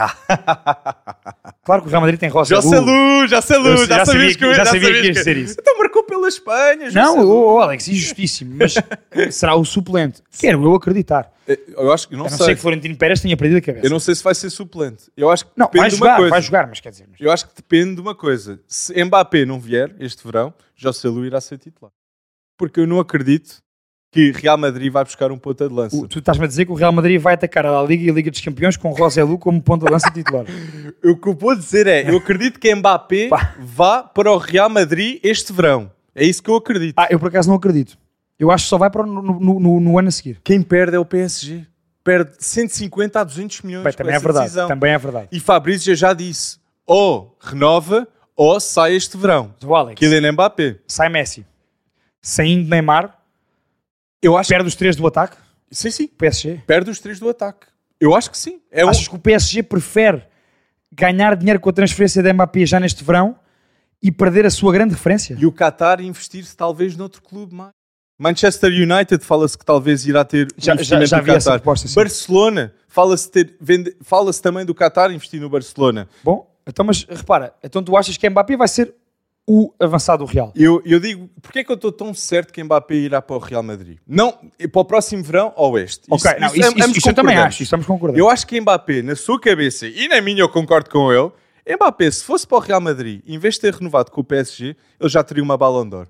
claro 1.65 1.83
que 1.83 1.89
o 1.89 1.91
Real 1.91 2.01
Madrid 2.01 2.21
tem 2.21 2.29
Rosa 2.29 2.55
Já 2.55 2.63
sei 2.63 2.79
luz, 2.79 3.31
já 3.31 3.43
sei 3.43 3.59
luz, 3.59 3.81
Eu 3.81 3.87
já, 3.87 3.97
já 3.97 4.07
sabias 4.07 4.35
sabia 4.35 4.39
que 4.39 4.45
eu 4.45 4.55
já 4.55 4.65
já 4.65 4.67
sabia 4.67 4.81
sabias 4.83 5.01
que 5.01 5.07
ias 5.07 5.17
dizer 5.17 5.37
isso. 5.37 5.57
Então 5.59 5.79
pela 6.25 6.29
Espanha. 6.29 6.91
Não, 6.91 7.15
sei. 7.15 7.23
oh, 7.25 7.55
oh, 7.55 7.61
Alex, 7.61 7.89
injustíssimo, 7.89 8.57
mas 8.59 8.75
será 9.35 9.55
o 9.55 9.65
suplente. 9.65 10.23
Quero 10.39 10.63
eu 10.65 10.75
acreditar. 10.75 11.33
Eu 11.77 11.93
acho 11.93 12.09
que 12.09 12.15
não, 12.17 12.27
A 12.27 12.31
não 12.31 12.37
sei. 12.39 12.47
ser 12.47 12.55
que 12.57 12.61
Florentino 12.63 12.97
Pérez 12.97 13.21
tenha 13.21 13.37
perdido 13.37 13.59
a 13.59 13.61
cabeça. 13.61 13.87
Eu 13.87 13.91
não 13.91 14.01
sei 14.01 14.15
se 14.15 14.25
vai 14.25 14.35
ser 14.35 14.49
suplente. 14.49 15.05
Eu 15.17 15.31
acho 15.31 15.45
que 15.45 15.53
Não, 15.57 15.67
depende 15.67 15.81
vai 15.81 15.91
de 15.91 15.97
uma 15.97 15.99
jogar, 16.07 16.17
coisa. 16.17 16.31
vai 16.31 16.43
jogar, 16.43 16.67
mas 16.69 16.81
quer 16.81 16.91
dizer... 16.91 17.07
mas- 17.11 17.21
Eu 17.21 17.31
acho 17.31 17.47
que 17.49 17.55
depende 17.57 17.97
de 17.97 18.01
uma 18.01 18.15
coisa. 18.15 18.59
Se 18.67 19.05
Mbappé 19.05 19.45
não 19.45 19.61
vier 19.61 19.95
este 20.01 20.25
verão, 20.25 20.55
José 20.75 21.09
Lu 21.09 21.25
irá 21.27 21.41
ser 21.43 21.59
titular. 21.59 21.93
Porque 22.57 22.81
eu 22.81 22.87
não 22.87 22.99
acredito 22.99 23.57
que 24.11 24.31
Real 24.31 24.57
Madrid 24.57 24.91
vai 24.93 25.05
buscar 25.05 25.31
um 25.33 25.37
ponta 25.37 25.69
de 25.69 25.75
lança. 25.75 25.95
O- 25.97 26.07
tu 26.09 26.21
estás-me 26.21 26.45
a 26.45 26.49
dizer 26.49 26.65
que 26.65 26.73
o 26.73 26.75
Real 26.77 26.93
Madrid 26.93 27.21
vai 27.21 27.35
atacar 27.35 27.67
a 27.67 27.83
Liga 27.83 28.05
e 28.05 28.11
a 28.11 28.13
Liga 28.15 28.31
dos 28.31 28.41
Campeões 28.41 28.77
com 28.79 28.91
Roselu 28.93 29.37
como 29.39 29.61
ponta 29.61 29.85
de 29.87 29.93
lança 29.93 30.11
titular. 30.11 30.47
O 31.05 31.15
que 31.17 31.29
eu 31.29 31.35
vou 31.35 31.55
dizer 31.55 31.87
é, 31.87 32.09
eu 32.11 32.17
acredito 32.17 32.59
que 32.59 32.75
Mbappé 32.75 33.29
vá 33.61 34.03
para 34.03 34.33
o 34.33 34.39
Real 34.39 34.71
Madrid 34.71 35.21
este 35.23 35.53
verão. 35.53 35.93
É 36.15 36.25
isso 36.25 36.43
que 36.43 36.51
eu 36.51 36.57
acredito. 36.57 36.95
Ah, 36.97 37.09
eu 37.11 37.19
por 37.19 37.29
acaso 37.29 37.49
não 37.49 37.57
acredito. 37.57 37.99
Eu 38.39 38.51
acho 38.51 38.65
que 38.65 38.69
só 38.71 38.79
vai 38.79 38.91
para 38.91 39.05
no, 39.07 39.23
no- 39.23 39.61
no- 39.61 39.81
no 39.81 39.99
ano 39.99 40.09
a 40.09 40.11
seguir. 40.11 40.41
Quem 40.45 40.63
perde 40.63 40.97
é 40.97 40.99
o 40.99 41.05
PSG. 41.05 41.67
Perde 42.03 42.33
150 42.39 43.21
a 43.21 43.25
200 43.25 43.63
milhões 43.63 43.85
Bem, 43.85 43.93
também 43.95 44.15
é 44.15 44.19
verdade. 44.19 44.45
decisão. 44.45 44.69
Também 44.69 44.93
é 44.93 44.99
verdade. 44.99 45.29
E 45.33 45.41
Fabrício 45.41 45.95
já 45.97 46.13
disse, 46.13 46.59
ou 46.87 47.37
renova 47.41 48.07
ou 48.37 48.59
sai 48.61 48.95
este 48.95 49.17
verão. 49.17 49.55
O 49.65 49.75
Alex, 49.75 49.99
Kylian 49.99 50.33
Mbappé. 50.33 50.77
sai 50.87 51.09
Messi. 51.09 51.47
Saindo 52.21 52.69
Neymar, 52.69 53.19
Eu 54.23 54.37
acho 54.37 54.49
perde 54.49 54.67
os 54.69 54.75
três 54.75 54.97
do 54.97 55.07
ataque, 55.07 55.37
Sim, 55.71 55.91
sim. 55.91 56.07
PSG. 56.09 56.63
Perde 56.67 56.91
os 56.91 56.99
três 57.01 57.19
do 57.19 57.29
ataque. 57.29 57.67
Eu 58.01 58.15
acho 58.15 58.31
que 58.31 58.39
sim. 58.39 58.61
É 58.71 58.85
um... 58.85 58.89
Achas 58.89 59.09
que 59.09 59.15
o 59.15 59.19
PSG 59.19 59.63
prefere 59.63 60.23
ganhar 60.93 61.35
dinheiro 61.37 61.59
com 61.61 61.69
a 61.71 61.73
transferência 61.73 62.23
de 62.23 62.33
Mbappé 62.33 62.65
já 62.67 62.79
neste 62.81 63.03
verão 63.05 63.37
e 64.05 64.13
perder 64.13 64.45
a 64.47 64.51
sua 64.51 64.71
grande 64.73 64.93
referência? 64.95 65.35
E 65.41 65.47
o 65.47 65.51
Qatar 65.53 66.01
investir-se 66.01 66.55
talvez 66.57 66.95
noutro 66.97 67.23
clube 67.23 67.55
mais. 67.55 67.71
Manchester 68.19 68.71
United 68.71 69.25
fala-se 69.25 69.59
que 69.59 69.65
talvez 69.65 70.07
irá 70.07 70.25
ter 70.25 70.47
um 70.47 70.49
Já- 70.57 70.67
já- 70.67 70.75
investimento 70.75 71.07
já 71.07 71.17
no 71.17 71.23
vi 71.25 71.31
essa 71.33 71.51
Qatar. 71.51 71.61
proposta. 71.61 71.89
Barcelona, 71.95 72.73
fala-se 72.87 73.31
vende- 73.61 73.97
fala-se 74.03 74.41
também 74.41 74.65
do 74.65 74.73
Qatar 74.75 75.11
investir 75.11 75.41
no 75.41 75.49
Barcelona. 75.49 76.09
Bom, 76.23 76.49
então, 76.67 76.85
mas 76.85 77.05
repara, 77.09 77.53
então 77.65 77.83
tu 77.83 77.97
achas 77.97 78.17
que 78.17 78.31
Mbappé 78.31 78.57
vai 78.57 78.69
ser 78.69 78.95
o 79.47 79.75
avançado 79.81 80.25
do 80.25 80.31
Real? 80.31 80.53
Eu, 80.55 80.81
eu 80.87 81.01
digo, 81.01 81.29
porquê 81.43 81.59
é 81.59 81.65
que 81.65 81.73
eu 81.73 81.75
estou 81.75 81.91
tão 81.91 82.15
certo 82.15 82.53
que 82.53 82.63
Mbappé 82.63 82.95
irá 82.95 83.21
para 83.21 83.35
o 83.37 83.39
Real 83.41 83.63
Madrid? 83.65 83.99
Não, 84.07 84.33
para 84.71 84.81
o 84.81 84.85
próximo 84.85 85.23
verão 85.25 85.53
ou 85.57 85.77
este? 85.77 86.03
Ok, 86.09 86.31
não, 86.39 86.47
isso, 86.49 86.57
isso- 86.61 86.85
ambos 86.85 86.97
isso 86.99 87.09
eu 87.11 87.15
também 87.15 87.37
acho, 87.37 87.57
isso 87.57 87.63
estamos 87.65 87.85
concordando. 87.85 88.19
Eu 88.19 88.31
acho 88.31 88.47
que 88.47 88.61
Mbappé, 88.61 89.03
na 89.03 89.17
sua 89.17 89.41
cabeça, 89.41 89.89
e 89.89 90.07
na 90.09 90.21
minha 90.21 90.41
eu 90.41 90.49
concordo 90.49 90.89
com 90.89 91.13
ele, 91.13 91.31
Mbappé, 91.67 92.11
se 92.11 92.23
fosse 92.25 92.47
para 92.47 92.59
o 92.59 92.61
Real 92.61 92.81
Madrid, 92.81 93.23
em 93.27 93.39
vez 93.39 93.55
de 93.55 93.63
ter 93.63 93.75
renovado 93.75 94.11
com 94.11 94.21
o 94.21 94.25
PSG, 94.25 94.77
ele 95.01 95.09
já 95.09 95.23
teria 95.25 95.43
uma 95.43 95.57
Ballon 95.57 95.89
d'Or. 95.89 96.09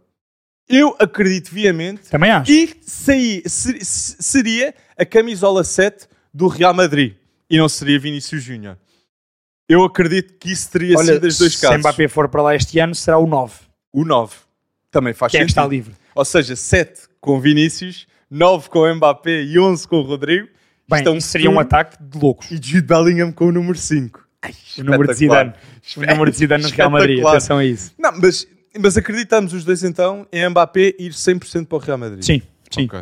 Eu 0.69 0.97
acredito 0.99 1.51
viamente 1.53 2.09
Também 2.11 2.31
acho. 2.31 2.51
e 2.51 2.75
saí- 2.83 3.43
se- 3.47 3.85
se- 3.85 4.17
seria 4.21 4.75
a 4.99 5.05
camisola 5.05 5.63
7 5.63 6.09
do 6.33 6.49
Real 6.49 6.73
Madrid 6.75 7.15
e 7.51 7.59
não 7.59 7.69
seria 7.69 7.99
Vinícius 8.01 8.43
Júnior. 8.43 8.79
Eu 9.69 9.85
acredito 9.85 10.35
que 10.39 10.51
isso 10.51 10.71
teria 10.71 10.97
Olha, 10.99 11.15
sido 11.15 11.27
os 11.27 11.39
dois 11.39 11.55
se 11.55 11.61
casos. 11.61 11.79
Mbappé 11.79 12.09
for 12.09 12.29
para 12.29 12.43
lá 12.43 12.55
este 12.57 12.79
ano, 12.79 12.95
será 12.95 13.19
o 13.19 13.27
9, 13.27 13.55
O 13.93 14.05
9 14.05 14.35
também 14.91 15.13
faz 15.15 15.31
que 15.31 15.37
é 15.37 15.41
que 15.41 15.45
sentido. 15.45 15.59
está 15.61 15.69
livre. 15.71 15.95
Ou 16.15 16.25
seja, 16.25 16.57
7 16.57 17.03
com 17.21 17.39
Vinícius, 17.41 18.07
9 18.31 18.69
com 18.71 18.93
Mbappé 18.95 19.43
e 19.43 19.59
11 19.59 19.87
com 19.87 19.97
o 19.99 20.03
Rodrigo. 20.03 20.49
Bem, 20.89 20.99
Isto 20.99 21.09
é 21.09 21.13
um 21.13 21.21
seria 21.21 21.51
um 21.51 21.59
ataque 21.61 22.03
de 22.03 22.19
loucos. 22.19 22.51
E 22.51 22.57
Jude 22.57 22.83
Bellingham 22.87 23.33
com 23.33 23.47
o 23.47 23.53
número 23.53 23.77
5. 23.79 24.24
O 24.79 24.85
número 24.85 25.09
de 25.09 25.15
Zidane. 25.15 25.53
O 25.97 26.01
número 26.01 26.31
de 26.31 26.37
Zidane 26.37 26.63
no 26.65 26.69
Real 26.71 26.91
Madrid. 26.91 27.25
Atenção 27.25 27.59
a 27.59 27.65
isso. 27.65 27.93
Não, 27.99 28.13
mas, 28.21 28.47
mas 28.79 28.97
acreditamos 28.97 29.53
os 29.53 29.65
dois 29.65 29.83
então 29.85 30.27
em 30.33 30.49
Mbappé 30.49 30.95
ir 30.99 31.13
100% 31.13 31.67
para 31.67 31.77
o 31.77 31.79
Real 31.81 31.99
Madrid. 31.99 32.23
Sim, 32.23 32.43
sim. 32.71 32.85
Ok. 32.87 33.01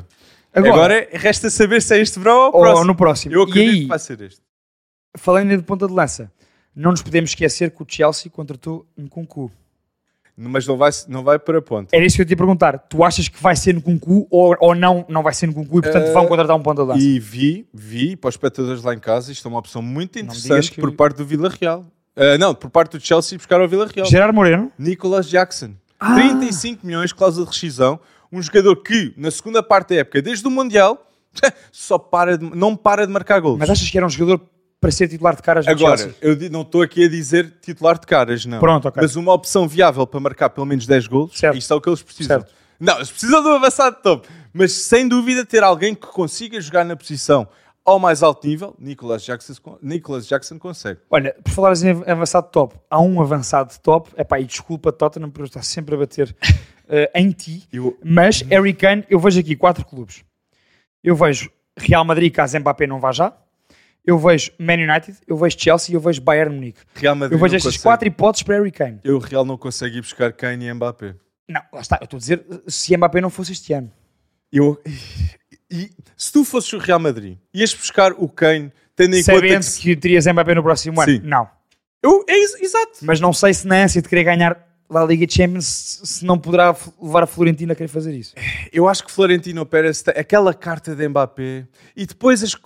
Agora, 0.54 0.72
Agora, 0.74 1.08
resta 1.12 1.48
saber 1.48 1.80
se 1.80 1.96
é 1.96 2.00
este 2.00 2.18
verão 2.18 2.46
ou 2.46 2.60
próximo. 2.60 2.84
no 2.84 2.94
próximo. 2.94 3.34
Eu 3.34 3.40
e 3.40 3.50
acredito 3.50 3.70
aí, 3.70 3.80
que 3.82 3.86
vai 3.86 3.98
ser 3.98 4.20
este. 4.20 4.40
falando 5.16 5.56
de 5.56 5.62
ponta 5.62 5.86
de 5.86 5.94
lança, 5.94 6.30
não 6.76 6.90
nos 6.90 7.00
podemos 7.00 7.30
esquecer 7.30 7.70
que 7.70 7.82
o 7.82 7.86
Chelsea 7.88 8.30
contratou 8.30 8.86
um 8.96 9.06
Kunku. 9.06 9.50
Mas 10.36 10.66
não 10.66 10.76
vai, 10.78 10.90
não 11.08 11.22
vai 11.22 11.38
para 11.38 11.58
a 11.58 11.62
ponta. 11.62 11.94
Era 11.94 12.04
isso 12.06 12.16
que 12.16 12.22
eu 12.22 12.26
te 12.26 12.30
ia 12.30 12.36
perguntar. 12.36 12.78
Tu 12.78 13.04
achas 13.04 13.28
que 13.28 13.40
vai 13.42 13.54
ser 13.54 13.74
no 13.74 13.82
Kunku 13.82 14.26
ou, 14.30 14.56
ou 14.60 14.74
não, 14.74 15.04
não 15.08 15.22
vai 15.22 15.34
ser 15.34 15.46
no 15.46 15.52
Kunku 15.54 15.78
e 15.78 15.82
portanto 15.82 16.06
Eh, 16.06 16.12
vão 16.12 16.26
contratar 16.26 16.56
um 16.56 16.62
ponta 16.62 16.82
de 16.82 16.88
lança? 16.88 17.00
E 17.04 17.18
vi, 17.20 17.66
vi, 17.72 18.16
para 18.16 18.28
os 18.28 18.34
espectadores 18.34 18.82
lá 18.82 18.94
em 18.94 18.98
casa, 18.98 19.30
isto 19.30 19.46
é 19.46 19.50
uma 19.50 19.58
opção 19.58 19.82
muito 19.82 20.18
interessante 20.18 20.72
por 20.80 20.92
parte 20.92 21.16
do 21.18 21.24
Vila 21.26 21.50
Real. 21.60 21.84
Ah, 22.16 22.36
não, 22.38 22.54
por 22.54 22.70
parte 22.70 22.96
do 22.98 23.00
Chelsea 23.04 23.36
buscar 23.38 23.60
ao 23.60 23.68
Vila 23.68 23.86
Real. 23.94 24.06
Gerard 24.06 24.34
Moreno? 24.34 24.72
Nicolas 24.78 25.28
Jackson. 25.28 25.72
Ah! 26.00 26.14
35 26.14 26.86
milhões, 26.86 27.12
cláusula 27.12 27.44
de 27.46 27.52
rescisão. 27.52 28.00
Um 28.32 28.40
jogador 28.42 28.76
que, 28.76 29.12
na 29.16 29.30
segunda 29.30 29.62
parte 29.62 29.90
da 29.90 29.96
época, 29.96 30.20
desde 30.22 30.46
o 30.46 30.50
Mundial, 30.50 31.06
só 31.70 31.98
para 31.98 32.36
de- 32.38 32.56
não 32.56 32.74
para 32.74 33.06
de 33.06 33.12
marcar 33.12 33.38
gols. 33.40 33.58
Mas 33.58 33.68
achas 33.70 33.88
que 33.88 33.96
era 33.98 34.06
um 34.06 34.10
jogador 34.10 34.40
para 34.82 34.90
ser 34.90 35.06
titular 35.06 35.36
de 35.36 35.42
caras 35.42 35.64
no 35.64 35.70
Agora, 35.70 35.96
Chelsea? 35.96 36.16
eu 36.20 36.50
não 36.50 36.62
estou 36.62 36.82
aqui 36.82 37.04
a 37.04 37.08
dizer 37.08 37.54
titular 37.62 37.96
de 38.00 38.04
caras, 38.04 38.44
não. 38.44 38.58
Pronto, 38.58 38.88
ok. 38.88 39.00
Mas 39.00 39.14
uma 39.14 39.32
opção 39.32 39.68
viável 39.68 40.04
para 40.08 40.18
marcar 40.18 40.50
pelo 40.50 40.66
menos 40.66 40.88
10 40.88 41.06
gols, 41.06 41.38
Certo. 41.38 41.56
isto 41.56 41.72
é 41.72 41.76
o 41.76 41.80
que 41.80 41.88
eles 41.88 42.02
precisam. 42.02 42.40
Certo. 42.40 42.52
Não, 42.80 42.96
eles 42.96 43.08
precisam 43.12 43.40
de 43.44 43.48
um 43.48 43.52
avançado 43.52 43.96
top. 44.02 44.28
Mas 44.52 44.72
sem 44.72 45.06
dúvida 45.06 45.46
ter 45.46 45.62
alguém 45.62 45.94
que 45.94 46.08
consiga 46.08 46.60
jogar 46.60 46.84
na 46.84 46.96
posição 46.96 47.46
ao 47.84 48.00
mais 48.00 48.24
alto 48.24 48.44
nível, 48.44 48.74
Nicolas 48.76 49.22
Jackson, 49.22 49.54
Nicolas 49.80 50.26
Jackson 50.26 50.58
consegue. 50.58 50.98
Olha, 51.08 51.32
por 51.44 51.52
falares 51.52 51.84
em 51.84 51.90
avançado 52.04 52.48
top, 52.50 52.74
há 52.90 53.00
um 53.00 53.22
avançado 53.22 53.72
top, 53.80 54.10
epá, 54.18 54.40
e 54.40 54.44
desculpa 54.44 54.90
Tottenham 54.90 55.30
por 55.30 55.42
eu 55.42 55.46
estar 55.46 55.62
sempre 55.62 55.94
a 55.94 55.98
bater 55.98 56.34
eh, 56.88 57.08
em 57.14 57.30
ti, 57.30 57.68
Eu, 57.72 57.96
mas 58.04 58.40
Harry 58.42 58.74
Kane, 58.74 59.04
eu 59.08 59.20
vejo 59.20 59.38
aqui 59.38 59.54
quatro 59.54 59.84
clubes. 59.86 60.24
Eu 61.04 61.14
vejo 61.14 61.50
Real 61.78 62.04
Madrid, 62.04 62.32
caso 62.32 62.58
Mbappé 62.58 62.86
não 62.88 62.98
vá 62.98 63.12
já. 63.12 63.32
Eu 64.04 64.18
vejo 64.18 64.50
Man 64.58 64.74
United, 64.74 65.16
eu 65.28 65.36
vejo 65.36 65.56
Chelsea 65.58 65.92
e 65.92 65.94
eu 65.94 66.00
vejo 66.00 66.20
Bayern 66.20 66.54
Munique. 66.54 66.80
Real 66.94 67.14
Madrid 67.14 67.32
Eu 67.32 67.38
vejo 67.42 67.54
estas 67.56 67.72
consegue. 67.74 67.82
quatro 67.84 68.08
hipóteses 68.08 68.42
para 68.42 68.56
Harry 68.56 68.72
Kane. 68.72 68.98
Eu, 69.04 69.18
Real, 69.18 69.44
não 69.44 69.56
consegue 69.56 69.98
ir 69.98 70.00
buscar 70.00 70.32
Kane 70.32 70.66
e 70.66 70.74
Mbappé. 70.74 71.14
Não, 71.48 71.60
lá 71.72 71.80
está. 71.80 71.98
Eu 72.00 72.04
estou 72.04 72.16
a 72.16 72.20
dizer 72.20 72.44
se 72.66 72.96
Mbappé 72.96 73.20
não 73.20 73.30
fosse 73.30 73.52
este 73.52 73.72
ano. 73.72 73.92
Eu, 74.52 74.80
e, 75.70 75.90
se 76.16 76.32
tu 76.32 76.44
fosses 76.44 76.72
o 76.72 76.78
Real 76.78 76.98
Madrid, 76.98 77.38
ias 77.54 77.72
buscar 77.74 78.12
o 78.12 78.28
Kane, 78.28 78.72
tendo 78.96 79.14
em 79.16 79.20
conta 79.24 79.34
Sabendo 79.36 79.56
que... 79.58 79.62
se- 79.64 79.80
que 79.80 79.96
terias 79.96 80.26
Mbappé 80.26 80.54
no 80.54 80.62
próximo 80.62 81.00
ano. 81.00 81.12
Sim. 81.12 81.20
Não. 81.24 81.48
Eu, 82.02 82.24
é 82.28 82.36
ex- 82.36 82.60
exato. 82.60 82.98
Mas 83.02 83.20
não 83.20 83.32
sei 83.32 83.54
se 83.54 83.66
na 83.66 83.76
ânsia 83.84 84.02
de 84.02 84.08
querer 84.08 84.24
ganhar 84.24 84.71
a 85.00 85.04
Liga 85.04 85.26
Champions 85.28 86.00
se 86.04 86.24
não 86.24 86.38
poderá 86.38 86.74
levar 87.00 87.22
a 87.22 87.26
Florentina 87.26 87.72
a 87.72 87.76
querer 87.76 87.88
fazer 87.88 88.14
isso. 88.14 88.34
Eu 88.72 88.88
acho 88.88 89.04
que 89.04 89.10
Florentino 89.12 89.64
Pérez 89.64 90.02
aquela 90.08 90.52
carta 90.54 90.94
de 90.94 91.08
Mbappé 91.08 91.66
e 91.96 92.04
depois, 92.06 92.42
as- 92.42 92.56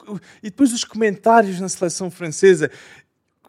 e 0.43 0.51
depois 0.51 0.73
os 0.73 0.85
comentários 0.85 1.61
na 1.61 1.69
seleção 1.69 2.11
francesa. 2.11 2.71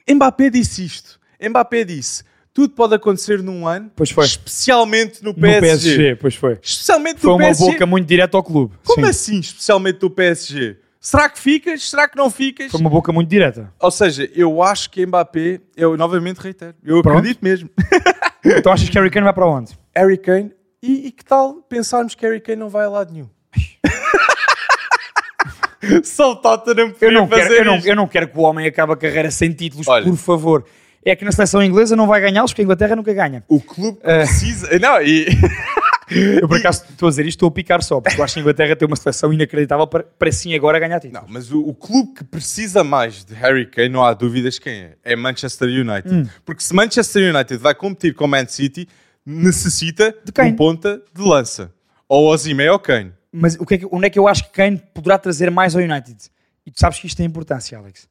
Mbappé 0.09 0.49
disse 0.49 0.85
isto. 0.85 1.19
Mbappé 1.41 1.83
disse: 1.83 2.23
tudo 2.53 2.73
pode 2.73 2.95
acontecer 2.95 3.43
num 3.43 3.67
ano, 3.67 3.91
Pois 3.95 4.09
foi. 4.09 4.25
especialmente 4.25 5.23
no 5.23 5.29
No 5.29 5.35
PSG. 5.35 5.89
PSG, 5.95 6.15
pois 6.15 6.35
foi. 6.35 6.57
Especialmente 6.61 7.19
Foi 7.19 7.29
no 7.29 7.35
uma 7.35 7.45
PSG. 7.45 7.71
boca 7.71 7.85
muito 7.85 8.07
direta 8.07 8.35
ao 8.37 8.43
clube. 8.43 8.75
Como 8.83 9.03
Sim. 9.05 9.09
assim, 9.09 9.39
especialmente 9.39 9.99
do 9.99 10.09
PSG? 10.09 10.77
Será 10.99 11.29
que 11.29 11.39
ficas? 11.39 11.87
Será 11.89 12.07
que 12.09 12.17
não 12.17 12.29
ficas? 12.29 12.71
Foi 12.71 12.81
uma 12.81 12.89
boca 12.89 13.13
muito 13.13 13.29
direta. 13.29 13.71
Ou 13.79 13.91
seja, 13.91 14.29
eu 14.35 14.61
acho 14.63 14.89
que 14.89 15.05
Mbappé, 15.05 15.61
eu 15.75 15.95
novamente 15.95 16.37
reitero, 16.39 16.73
eu 16.83 17.01
Pronto. 17.01 17.19
acredito 17.19 17.39
mesmo. 17.43 17.69
Então 18.57 18.71
achas 18.71 18.87
que 18.89 18.97
Harry 18.97 19.09
Kane 19.09 19.23
vai 19.25 19.33
para 19.33 19.47
onde? 19.47 19.77
Harry 19.95 20.17
Kane, 20.17 20.51
e, 20.81 21.07
e 21.07 21.11
que 21.11 21.25
tal 21.25 21.55
pensarmos 21.67 22.15
que 22.15 22.25
Harry 22.25 22.39
Kane 22.39 22.57
não 22.59 22.69
vai 22.69 22.85
a 22.85 22.89
lado 22.89 23.11
nenhum? 23.13 23.29
Só 26.03 26.31
o 26.31 26.35
Tottenham 26.35 26.93
Eu 26.99 27.11
não, 27.11 27.27
quero, 27.27 27.41
fazer 27.43 27.59
eu, 27.59 27.65
não, 27.65 27.77
eu 27.79 27.95
não 27.95 28.07
quero 28.07 28.27
que 28.27 28.37
o 28.37 28.41
homem 28.41 28.67
acabe 28.67 28.93
a 28.93 28.97
carreira 28.97 29.31
sem 29.31 29.51
títulos, 29.51 29.87
Olha. 29.87 30.05
por 30.05 30.17
favor. 30.17 30.65
É 31.05 31.15
que 31.15 31.23
na 31.23 31.31
seleção 31.31 31.63
inglesa 31.63 31.95
não 31.95 32.07
vai 32.07 32.19
ganhá-los, 32.19 32.51
porque 32.51 32.61
a 32.61 32.65
Inglaterra 32.65 32.95
nunca 32.95 33.13
ganha. 33.13 33.43
O 33.47 33.61
clube 33.61 33.97
É. 34.03 34.19
precisa... 34.19 34.77
Não, 34.79 35.01
e... 35.01 35.27
Eu, 36.41 36.47
por 36.47 36.57
acaso, 36.57 36.83
estou 36.89 37.07
a 37.07 37.09
dizer 37.09 37.23
isto, 37.25 37.37
estou 37.37 37.49
a 37.49 37.51
picar 37.51 37.83
só, 37.83 37.99
porque 37.99 38.19
eu 38.19 38.23
acho 38.23 38.33
que 38.35 38.39
a 38.39 38.41
Inglaterra 38.41 38.75
tem 38.75 38.87
uma 38.87 38.95
seleção 38.95 39.33
inacreditável 39.33 39.85
para, 39.87 40.03
para 40.03 40.31
sim 40.31 40.53
agora 40.55 40.79
ganhar 40.79 40.99
títulos. 40.99 41.27
Não, 41.27 41.33
mas 41.33 41.51
o, 41.51 41.59
o 41.61 41.73
clube 41.75 42.13
que 42.13 42.23
precisa 42.23 42.83
mais 42.83 43.25
de 43.25 43.33
Harry 43.33 43.65
Kane, 43.65 43.89
não 43.89 44.03
há 44.03 44.13
dúvidas 44.13 44.57
quem 44.57 44.73
é. 44.73 44.97
É 45.03 45.15
Manchester 45.15 45.67
United. 45.67 46.13
Hum. 46.13 46.25
Porque 46.45 46.63
se 46.63 46.73
Manchester 46.73 47.33
United 47.35 47.57
vai 47.61 47.75
competir 47.75 48.13
com 48.13 48.23
o 48.25 48.27
Man 48.27 48.47
City, 48.47 48.87
necessita 49.25 50.15
de 50.23 50.31
Kane. 50.31 50.51
um 50.51 50.55
ponta 50.55 51.01
de 51.13 51.21
lança. 51.21 51.73
Ou 52.07 52.31
Osimhen 52.33 52.69
ou 52.69 52.79
Kane. 52.79 53.11
Mas 53.31 53.55
o 53.55 53.65
que 53.65 53.73
é 53.73 53.77
que- 53.79 53.87
onde 53.91 54.07
é 54.07 54.09
que 54.09 54.17
eu 54.17 54.27
acho 54.27 54.45
que 54.45 54.51
Kane 54.51 54.81
poderá 54.93 55.17
trazer 55.17 55.51
mais 55.51 55.75
ao 55.75 55.81
United? 55.81 56.17
E 56.65 56.71
tu 56.71 56.79
sabes 56.79 56.99
que 56.99 57.07
isto 57.07 57.17
tem 57.17 57.25
importância, 57.25 57.77
Alex. 57.77 58.07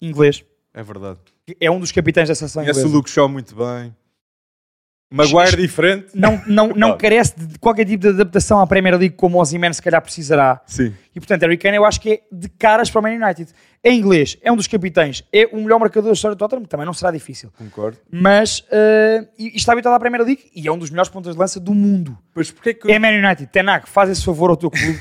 Inglês. 0.00 0.44
É 0.72 0.82
verdade. 0.82 1.18
É 1.60 1.70
um 1.70 1.80
dos 1.80 1.90
capitães 1.92 2.28
da 2.28 2.34
seleção 2.34 2.62
Conhece 2.62 2.78
o 2.78 2.82
inglesa. 2.82 2.96
Luke 2.96 3.10
Shaw 3.10 3.28
muito 3.28 3.54
bem. 3.54 3.94
Maguire 5.12 5.56
diferente. 5.56 6.06
Não, 6.14 6.40
não, 6.46 6.68
não 6.68 6.96
carece 6.96 7.38
de 7.38 7.58
qualquer 7.58 7.84
tipo 7.84 8.02
de 8.02 8.08
adaptação 8.08 8.60
à 8.60 8.66
Premier 8.66 8.96
League 8.98 9.14
como 9.16 9.38
o 9.38 9.40
Ozyman 9.40 9.72
se 9.72 9.82
calhar 9.82 10.00
precisará. 10.02 10.60
Sim. 10.66 10.94
E 11.14 11.20
portanto, 11.20 11.42
Harry 11.42 11.58
Kane 11.58 11.76
eu 11.76 11.84
acho 11.84 12.00
que 12.00 12.10
é 12.10 12.20
de 12.32 12.48
caras 12.48 12.90
para 12.90 13.00
o 13.00 13.02
Man 13.02 13.10
United. 13.24 13.52
É 13.84 13.92
inglês, 13.92 14.38
é 14.40 14.50
um 14.50 14.56
dos 14.56 14.66
capitães, 14.68 15.24
é 15.32 15.46
o 15.52 15.56
melhor 15.56 15.78
marcador 15.80 16.04
da 16.10 16.12
história 16.14 16.34
do 16.36 16.38
Tottenham, 16.38 16.64
também 16.66 16.86
não 16.86 16.94
será 16.94 17.10
difícil. 17.10 17.50
Concordo. 17.58 17.98
Mas 18.10 18.64
eh, 18.70 19.26
e, 19.36 19.48
e 19.48 19.56
está 19.56 19.72
habituado 19.72 19.94
à 19.94 19.98
Premier 20.00 20.22
League 20.24 20.44
e 20.54 20.66
é 20.68 20.72
um 20.72 20.78
dos 20.78 20.88
melhores 20.88 21.10
pontos 21.10 21.32
de 21.32 21.38
lança 21.38 21.58
do 21.58 21.74
mundo. 21.74 22.16
Pois 22.32 22.50
porquê 22.52 22.72
que... 22.74 22.90
É 22.90 22.98
Man 22.98 23.08
United, 23.10 23.46
Tenac, 23.50 23.88
faz 23.88 24.08
esse 24.08 24.24
favor 24.24 24.50
ao 24.50 24.56
teu 24.56 24.70
clube, 24.70 24.98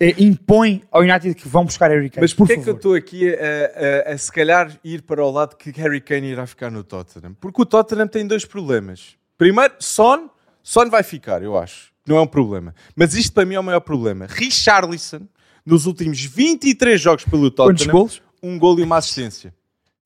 eh, 0.00 0.14
impõe 0.22 0.82
ao 0.90 1.02
United 1.02 1.34
que 1.34 1.48
vão 1.48 1.64
buscar 1.64 1.90
Harry 1.90 2.08
Kane. 2.08 2.22
Mas 2.22 2.32
por 2.32 2.46
porquê 2.46 2.62
que 2.62 2.70
eu 2.70 2.76
estou 2.76 2.94
aqui 2.94 3.34
a, 3.34 4.10
a- 4.10 4.12
a, 4.14 4.18
se 4.18 4.30
calhar 4.32 4.70
ir 4.84 5.02
para 5.02 5.22
o 5.22 5.30
lado 5.30 5.56
que 5.56 5.70
Harry 5.72 6.00
Kane 6.00 6.28
irá 6.28 6.46
ficar 6.46 6.70
no 6.70 6.84
Tottenham? 6.84 7.34
Porque 7.40 7.60
o 7.60 7.66
Tottenham 7.66 8.06
tem 8.06 8.24
dois 8.26 8.44
problemas. 8.44 9.16
Primeiro, 9.42 9.74
Son. 9.80 10.30
Son 10.62 10.88
vai 10.88 11.02
ficar, 11.02 11.42
eu 11.42 11.58
acho. 11.58 11.90
Não 12.06 12.16
é 12.16 12.20
um 12.20 12.26
problema. 12.26 12.74
Mas 12.94 13.14
isto 13.14 13.32
para 13.32 13.44
mim 13.44 13.54
é 13.54 13.60
o 13.60 13.62
maior 13.64 13.80
problema. 13.80 14.26
Richarlison, 14.28 15.22
nos 15.66 15.86
últimos 15.86 16.20
23 16.24 17.00
jogos 17.00 17.24
pelo 17.24 17.50
Quantos 17.50 17.84
Tottenham, 17.86 17.92
golos? 17.92 18.22
um 18.42 18.58
gol 18.58 18.78
e 18.78 18.82
uma 18.82 18.98
assistência. 18.98 19.52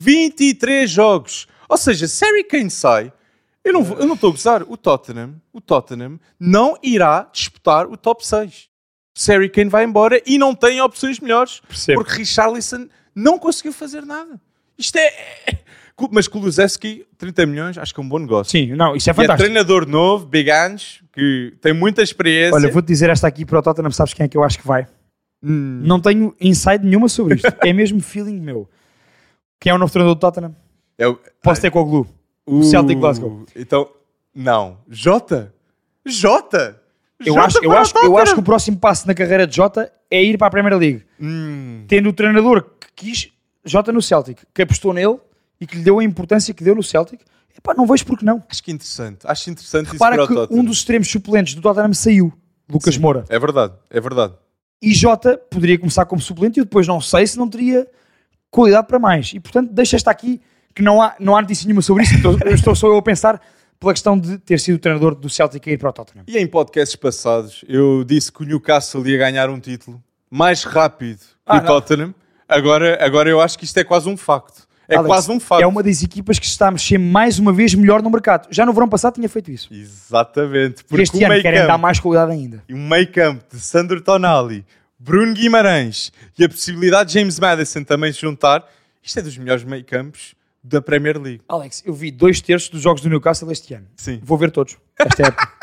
23 0.00 0.88
jogos. 0.90 1.46
Ou 1.68 1.76
seja, 1.76 2.06
se 2.08 2.24
Harry 2.24 2.44
Kane 2.44 2.70
sai, 2.70 3.12
eu 3.64 3.72
não, 3.72 3.82
vou- 3.82 3.98
eu 3.98 4.06
não 4.06 4.14
estou 4.14 4.30
a 4.30 4.32
gozar, 4.32 4.62
o 4.62 4.76
Tottenham, 4.76 5.34
o 5.52 5.60
Tottenham 5.60 6.18
não 6.38 6.78
irá 6.82 7.28
disputar 7.32 7.86
o 7.86 7.96
top 7.96 8.26
6. 8.26 8.68
Se 9.14 9.32
Harry 9.32 9.48
Kane 9.50 9.70
vai 9.70 9.84
embora 9.84 10.22
e 10.26 10.38
não 10.38 10.54
tem 10.54 10.80
opções 10.80 11.18
melhores. 11.20 11.60
Percebo. 11.68 12.02
Porque 12.02 12.18
Richarlison 12.18 12.86
não 13.14 13.38
conseguiu 13.38 13.72
fazer 13.72 14.04
nada. 14.04 14.40
Isto 14.78 14.96
é... 14.96 15.58
Mas 16.10 16.28
Kulusevski, 16.28 17.06
30 17.16 17.46
milhões, 17.46 17.78
acho 17.78 17.94
que 17.94 18.00
é 18.00 18.02
um 18.02 18.08
bom 18.08 18.18
negócio. 18.18 18.50
Sim, 18.50 18.74
não, 18.74 18.94
isso 18.94 19.08
é 19.08 19.10
E 19.10 19.12
é 19.12 19.14
fantástico. 19.14 19.44
treinador 19.48 19.86
novo, 19.88 20.26
Big 20.26 20.50
Ange, 20.50 21.02
que 21.12 21.54
tem 21.60 21.72
muita 21.72 22.02
experiência. 22.02 22.54
Olha, 22.54 22.70
vou-te 22.70 22.86
dizer 22.86 23.08
esta 23.08 23.26
aqui 23.26 23.46
para 23.46 23.58
o 23.58 23.62
Tottenham, 23.62 23.90
sabes 23.90 24.12
quem 24.12 24.24
é 24.24 24.28
que 24.28 24.36
eu 24.36 24.44
acho 24.44 24.58
que 24.58 24.66
vai? 24.66 24.86
Hum, 25.42 25.80
Não 25.84 25.98
tenho 26.00 26.34
insight 26.40 26.84
nenhuma 26.84 27.08
sobre 27.08 27.36
isto. 27.36 27.50
é 27.64 27.72
mesmo 27.72 28.00
feeling 28.00 28.40
meu. 28.40 28.68
Quem 29.58 29.70
é 29.70 29.74
o 29.74 29.78
novo 29.78 29.90
treinador 29.90 30.14
do 30.16 30.20
Tottenham? 30.20 30.54
é 30.98 31.08
o, 31.08 31.18
Posso 31.42 31.60
ter 31.62 31.70
com 31.70 31.80
o 31.80 31.84
Glu. 31.86 32.06
o 32.46 32.62
Celtic 32.62 32.98
Glasgow. 32.98 33.46
Então, 33.56 33.88
não. 34.34 34.78
Jota? 34.90 35.54
Jota? 36.04 36.80
Eu, 37.20 37.32
Jota 37.34 37.46
acho, 37.46 37.58
eu, 37.64 37.72
acho, 37.72 37.96
eu 38.04 38.18
acho 38.18 38.34
que 38.34 38.40
o 38.40 38.42
próximo 38.42 38.76
passo 38.78 39.06
na 39.06 39.14
carreira 39.14 39.46
de 39.46 39.56
Jota 39.56 39.90
é 40.10 40.22
ir 40.22 40.36
para 40.36 40.48
a 40.48 40.50
Premier 40.50 40.76
League. 40.76 41.02
Hum, 41.18 41.84
Tendo 41.88 42.10
o 42.10 42.12
treinador 42.12 42.62
que 42.78 42.88
quis 43.06 43.32
Jota 43.64 43.90
no 43.92 44.02
Celtic, 44.02 44.40
que 44.54 44.62
apostou 44.62 44.92
nele 44.92 45.18
e 45.60 45.66
que 45.66 45.76
lhe 45.76 45.82
deu 45.82 45.98
a 45.98 46.04
importância 46.04 46.52
que 46.54 46.62
deu 46.64 46.74
no 46.74 46.82
Celtic. 46.82 47.20
Epá, 47.56 47.72
não 47.74 47.86
vejo 47.86 48.04
porque 48.04 48.24
não. 48.24 48.42
acho 48.50 48.62
que 48.62 48.70
interessante. 48.70 49.18
Acho 49.24 49.50
interessante 49.50 49.92
Repara 49.92 50.16
isso 50.16 50.26
que 50.28 50.34
para 50.34 50.42
Tottenham. 50.42 50.62
um 50.62 50.64
dos 50.64 50.78
extremos 50.78 51.08
suplentes 51.10 51.54
do 51.54 51.62
Tottenham 51.62 51.94
saiu, 51.94 52.32
Lucas 52.68 52.96
Moura. 52.98 53.24
É 53.28 53.38
verdade, 53.38 53.72
é 53.90 54.00
verdade. 54.00 54.34
E 54.82 54.92
Jota 54.92 55.38
poderia 55.38 55.78
começar 55.78 56.04
como 56.04 56.20
suplente 56.20 56.58
e 56.58 56.60
eu 56.60 56.64
depois 56.66 56.86
não 56.86 57.00
sei 57.00 57.26
se 57.26 57.38
não 57.38 57.48
teria 57.48 57.86
qualidade 58.50 58.86
para 58.86 58.98
mais. 58.98 59.32
E 59.32 59.40
portanto, 59.40 59.72
deixa 59.72 59.96
esta 59.96 60.10
aqui 60.10 60.40
que 60.74 60.82
não 60.82 61.00
há, 61.00 61.16
não 61.18 61.34
há 61.34 61.40
notícia 61.40 61.64
nenhuma 61.66 61.80
sobre 61.80 62.02
isso. 62.02 62.14
Estou, 62.16 62.38
eu 62.44 62.54
estou 62.54 62.74
só 62.74 62.88
eu 62.88 62.98
a 62.98 63.02
pensar 63.02 63.40
pela 63.80 63.92
questão 63.94 64.18
de 64.18 64.36
ter 64.38 64.60
sido 64.60 64.76
o 64.76 64.78
treinador 64.78 65.14
do 65.14 65.28
Celtic 65.30 65.66
a 65.66 65.70
ir 65.70 65.78
para 65.78 65.88
o 65.88 65.92
Tottenham. 65.94 66.24
E 66.28 66.36
em 66.36 66.46
podcasts 66.46 66.94
passados, 66.96 67.64
eu 67.66 68.04
disse 68.04 68.30
que 68.30 68.42
o 68.42 68.46
Newcastle 68.46 69.06
ia 69.08 69.16
ganhar 69.16 69.48
um 69.48 69.58
título 69.58 70.02
mais 70.30 70.62
rápido 70.64 71.20
que 71.20 71.24
Ah, 71.46 71.54
o 71.54 71.58
não. 71.60 71.66
Tottenham. 71.66 72.14
Agora, 72.46 72.98
agora 73.04 73.30
eu 73.30 73.40
acho 73.40 73.58
que 73.58 73.64
isto 73.64 73.78
é 73.78 73.84
quase 73.84 74.08
um 74.08 74.16
facto. 74.16 74.65
É 74.88 74.96
Alex, 74.96 75.08
quase 75.08 75.30
um 75.32 75.40
facto. 75.40 75.62
É 75.62 75.66
uma 75.66 75.82
das 75.82 76.02
equipas 76.02 76.38
que 76.38 76.46
está 76.46 76.68
a 76.68 76.70
mexer 76.70 76.98
mais 76.98 77.38
uma 77.38 77.52
vez 77.52 77.74
melhor 77.74 78.02
no 78.02 78.10
mercado. 78.10 78.46
Já 78.50 78.64
no 78.64 78.72
verão 78.72 78.88
passado 78.88 79.14
tinha 79.14 79.28
feito 79.28 79.50
isso. 79.50 79.68
Exatamente. 79.72 80.84
Porque 80.84 81.02
este 81.02 81.22
ano 81.24 81.40
querem 81.40 81.66
dar 81.66 81.78
mais 81.78 81.98
qualidade 81.98 82.32
ainda. 82.32 82.62
e 82.68 82.74
o 82.74 82.78
meio 82.78 83.10
campo 83.10 83.44
de 83.52 83.60
Sandro 83.60 84.00
Tonali, 84.00 84.64
Bruno 84.98 85.34
Guimarães 85.34 86.12
e 86.38 86.44
a 86.44 86.48
possibilidade 86.48 87.12
de 87.12 87.18
James 87.18 87.38
Madison 87.38 87.82
também 87.84 88.12
se 88.12 88.20
juntar, 88.20 88.64
isto 89.02 89.18
é 89.18 89.22
dos 89.22 89.36
melhores 89.36 89.64
meio 89.64 89.84
campos 89.84 90.34
da 90.62 90.80
Premier 90.82 91.16
League. 91.20 91.42
Alex, 91.48 91.82
eu 91.86 91.94
vi 91.94 92.10
dois 92.10 92.40
terços 92.40 92.68
dos 92.68 92.82
jogos 92.82 93.00
do 93.02 93.08
Newcastle 93.08 93.50
este 93.52 93.74
ano. 93.74 93.86
Sim. 93.96 94.20
Vou 94.22 94.36
ver 94.36 94.50
todos. 94.50 94.76
Esta 94.98 95.28
época. 95.28 95.48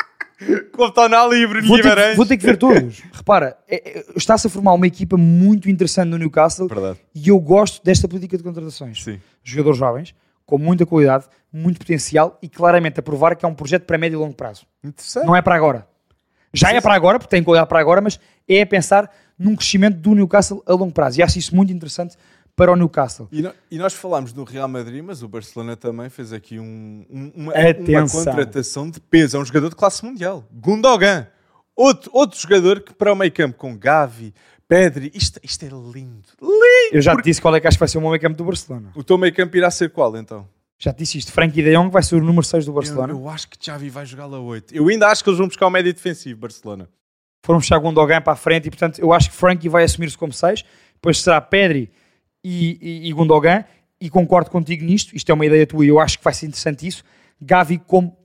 Com 0.72 0.84
o 0.84 0.92
Tonali 0.92 1.38
e 1.44 1.48
Bruno 1.48 1.68
vou, 1.68 1.80
ter, 1.82 1.96
que- 1.96 2.16
vou 2.16 2.26
ter 2.26 2.38
que 2.38 2.46
ver 2.46 2.58
todos. 2.58 3.02
Repara, 3.14 3.58
é- 3.68 4.00
é- 4.00 4.06
está-se 4.16 4.48
a 4.48 4.50
formar 4.50 4.74
uma 4.74 4.88
equipa 4.88 5.16
muito 5.18 5.70
interessante 5.70 6.10
no 6.10 6.18
Newcastle 6.18 6.68
Verdade. 6.68 7.00
e 7.14 7.30
eu 7.30 7.40
gosto 7.40 7.84
desta 7.84 8.08
política 8.08 8.38
de 8.38 8.44
contratações. 8.44 9.04
Sim. 9.04 9.20
Jogadores 9.44 9.78
jovens, 9.78 10.16
com 10.46 10.58
muita 10.58 10.86
qualidade, 10.86 11.26
muito 11.52 11.78
potencial 11.80 12.38
e 12.42 12.50
claramente 12.50 13.00
a 13.00 13.04
provar 13.04 13.36
que 13.36 13.46
é 13.46 13.48
um 13.48 13.54
projeto 13.54 13.84
para 13.84 13.98
médio 13.98 14.18
e 14.18 14.20
longo 14.20 14.34
prazo. 14.34 14.66
Interessante. 14.84 15.26
Não 15.26 15.36
é 15.36 15.42
para 15.42 15.56
agora. 15.56 15.88
Já 16.54 16.70
Sim, 16.70 16.76
é 16.76 16.82
para 16.82 16.94
agora, 16.94 17.18
porque 17.20 17.30
tem 17.36 17.44
qualidade 17.44 17.68
para 17.70 17.80
agora, 17.80 18.00
mas 18.02 18.20
é 18.48 18.62
a 18.62 18.66
pensar 18.66 19.10
num 19.40 19.56
crescimento 19.56 19.98
do 19.98 20.14
Newcastle 20.14 20.62
a 20.68 20.74
longo 20.74 20.92
prazo. 20.94 21.20
E 21.20 21.24
acho 21.24 21.40
isso 21.40 21.56
muito 21.56 21.74
interessante 21.74 22.16
para 22.56 22.72
o 22.72 22.76
Newcastle. 22.76 23.28
E, 23.32 23.42
no- 23.42 23.54
e 23.72 23.78
nós 23.78 23.94
falámos 23.94 24.32
do 24.32 24.44
Real 24.44 24.68
Madrid, 24.68 25.04
mas 25.04 25.24
o 25.24 25.28
Barcelona 25.28 25.76
também 25.76 26.10
fez 26.10 26.32
aqui 26.32 26.60
um- 26.60 27.06
um- 27.10 27.32
uma, 27.36 27.54
uma 27.54 28.10
contratação 28.10 28.90
de 28.90 29.00
peso. 29.00 29.38
É 29.38 29.40
um 29.40 29.46
jogador 29.46 29.70
de 29.70 29.76
classe 29.76 30.04
mundial. 30.06 30.46
Gundogan. 30.52 31.28
Outro, 31.76 32.12
outro 32.14 32.40
jogador 32.40 32.82
que 32.82 32.94
para 32.94 33.12
o 33.12 33.16
meio 33.16 33.32
campo 33.32 33.58
com 33.58 33.76
Gavi, 33.76 34.34
Pedri. 34.68 35.12
Isto, 35.16 35.40
isto 35.44 35.66
é 35.66 35.70
lindo. 35.70 36.28
Lindo! 36.42 36.94
Eu 36.94 37.02
já 37.02 37.16
te 37.16 37.24
disse 37.24 37.42
qual 37.42 37.56
é 37.56 37.60
que 37.60 37.68
acho 37.68 37.78
que 37.78 37.80
vai 37.80 37.88
ser 37.88 37.98
o 37.98 38.02
meu 38.02 38.12
meio 38.12 38.22
campo 38.22 38.38
do 38.38 38.44
Barcelona. 38.46 38.92
O 38.96 39.04
teu 39.04 39.18
meio 39.18 39.34
campo 39.34 39.58
irá 39.58 39.72
ser 39.72 39.90
qual 39.90 40.16
então? 40.16 40.48
Já 40.78 40.94
te 40.94 41.00
disse 41.00 41.18
isto. 41.18 41.32
Frankie 41.32 41.64
de 41.64 41.74
Jong 41.76 41.90
vai 41.90 42.04
ser 42.04 42.16
o 42.16 42.22
número 42.24 42.44
6 42.46 42.66
do 42.66 42.72
Eu, 42.72 42.76
Barcelona. 42.76 43.14
eu 43.14 43.28
acho 43.30 43.48
que 43.50 43.58
Xavi 43.60 43.90
vai 43.90 44.06
jogar 44.06 44.26
lá 44.28 44.40
8. 44.40 44.76
Eu 44.76 44.88
ainda 44.88 45.08
acho 45.08 45.24
que 45.24 45.30
eles 45.30 45.40
vão 45.40 45.48
buscar 45.48 45.66
o 45.66 45.70
médio 45.72 45.94
defensivo, 45.94 46.40
Barcelona. 46.42 46.88
Foram 47.46 47.60
buscar 47.60 47.78
Gundogan 47.80 48.22
para 48.22 48.34
a 48.34 48.36
frente 48.36 48.68
e, 48.68 48.70
portanto, 48.70 49.00
eu 49.00 49.12
acho 49.12 49.30
que 49.32 49.36
Frankie 49.36 49.68
vai 49.70 49.84
assumir-se 49.84 50.18
como 50.18 50.32
6. 50.32 50.64
Depois 50.94 51.20
será 51.22 51.42
Pedri 51.42 51.92
e, 52.44 52.78
e, 52.82 53.10
e 53.10 53.14
Gundogan. 53.14 53.64
E 54.00 54.10
concordo 54.10 54.52
contigo 54.52 54.84
nisto. 54.84 55.16
Isto 55.16 55.32
é 55.32 55.34
uma 55.34 55.46
ideia 55.46 55.66
tua 55.66 55.86
e 55.86 55.88
eu 55.88 56.00
acho 56.00 56.18
que 56.18 56.24
vai 56.24 56.34
ser 56.34 56.48
interessante 56.48 56.86
isso. 56.86 57.04
Gavi 57.42 57.78
como 57.78 58.18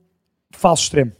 falso 0.51 0.83
extremo. 0.83 1.11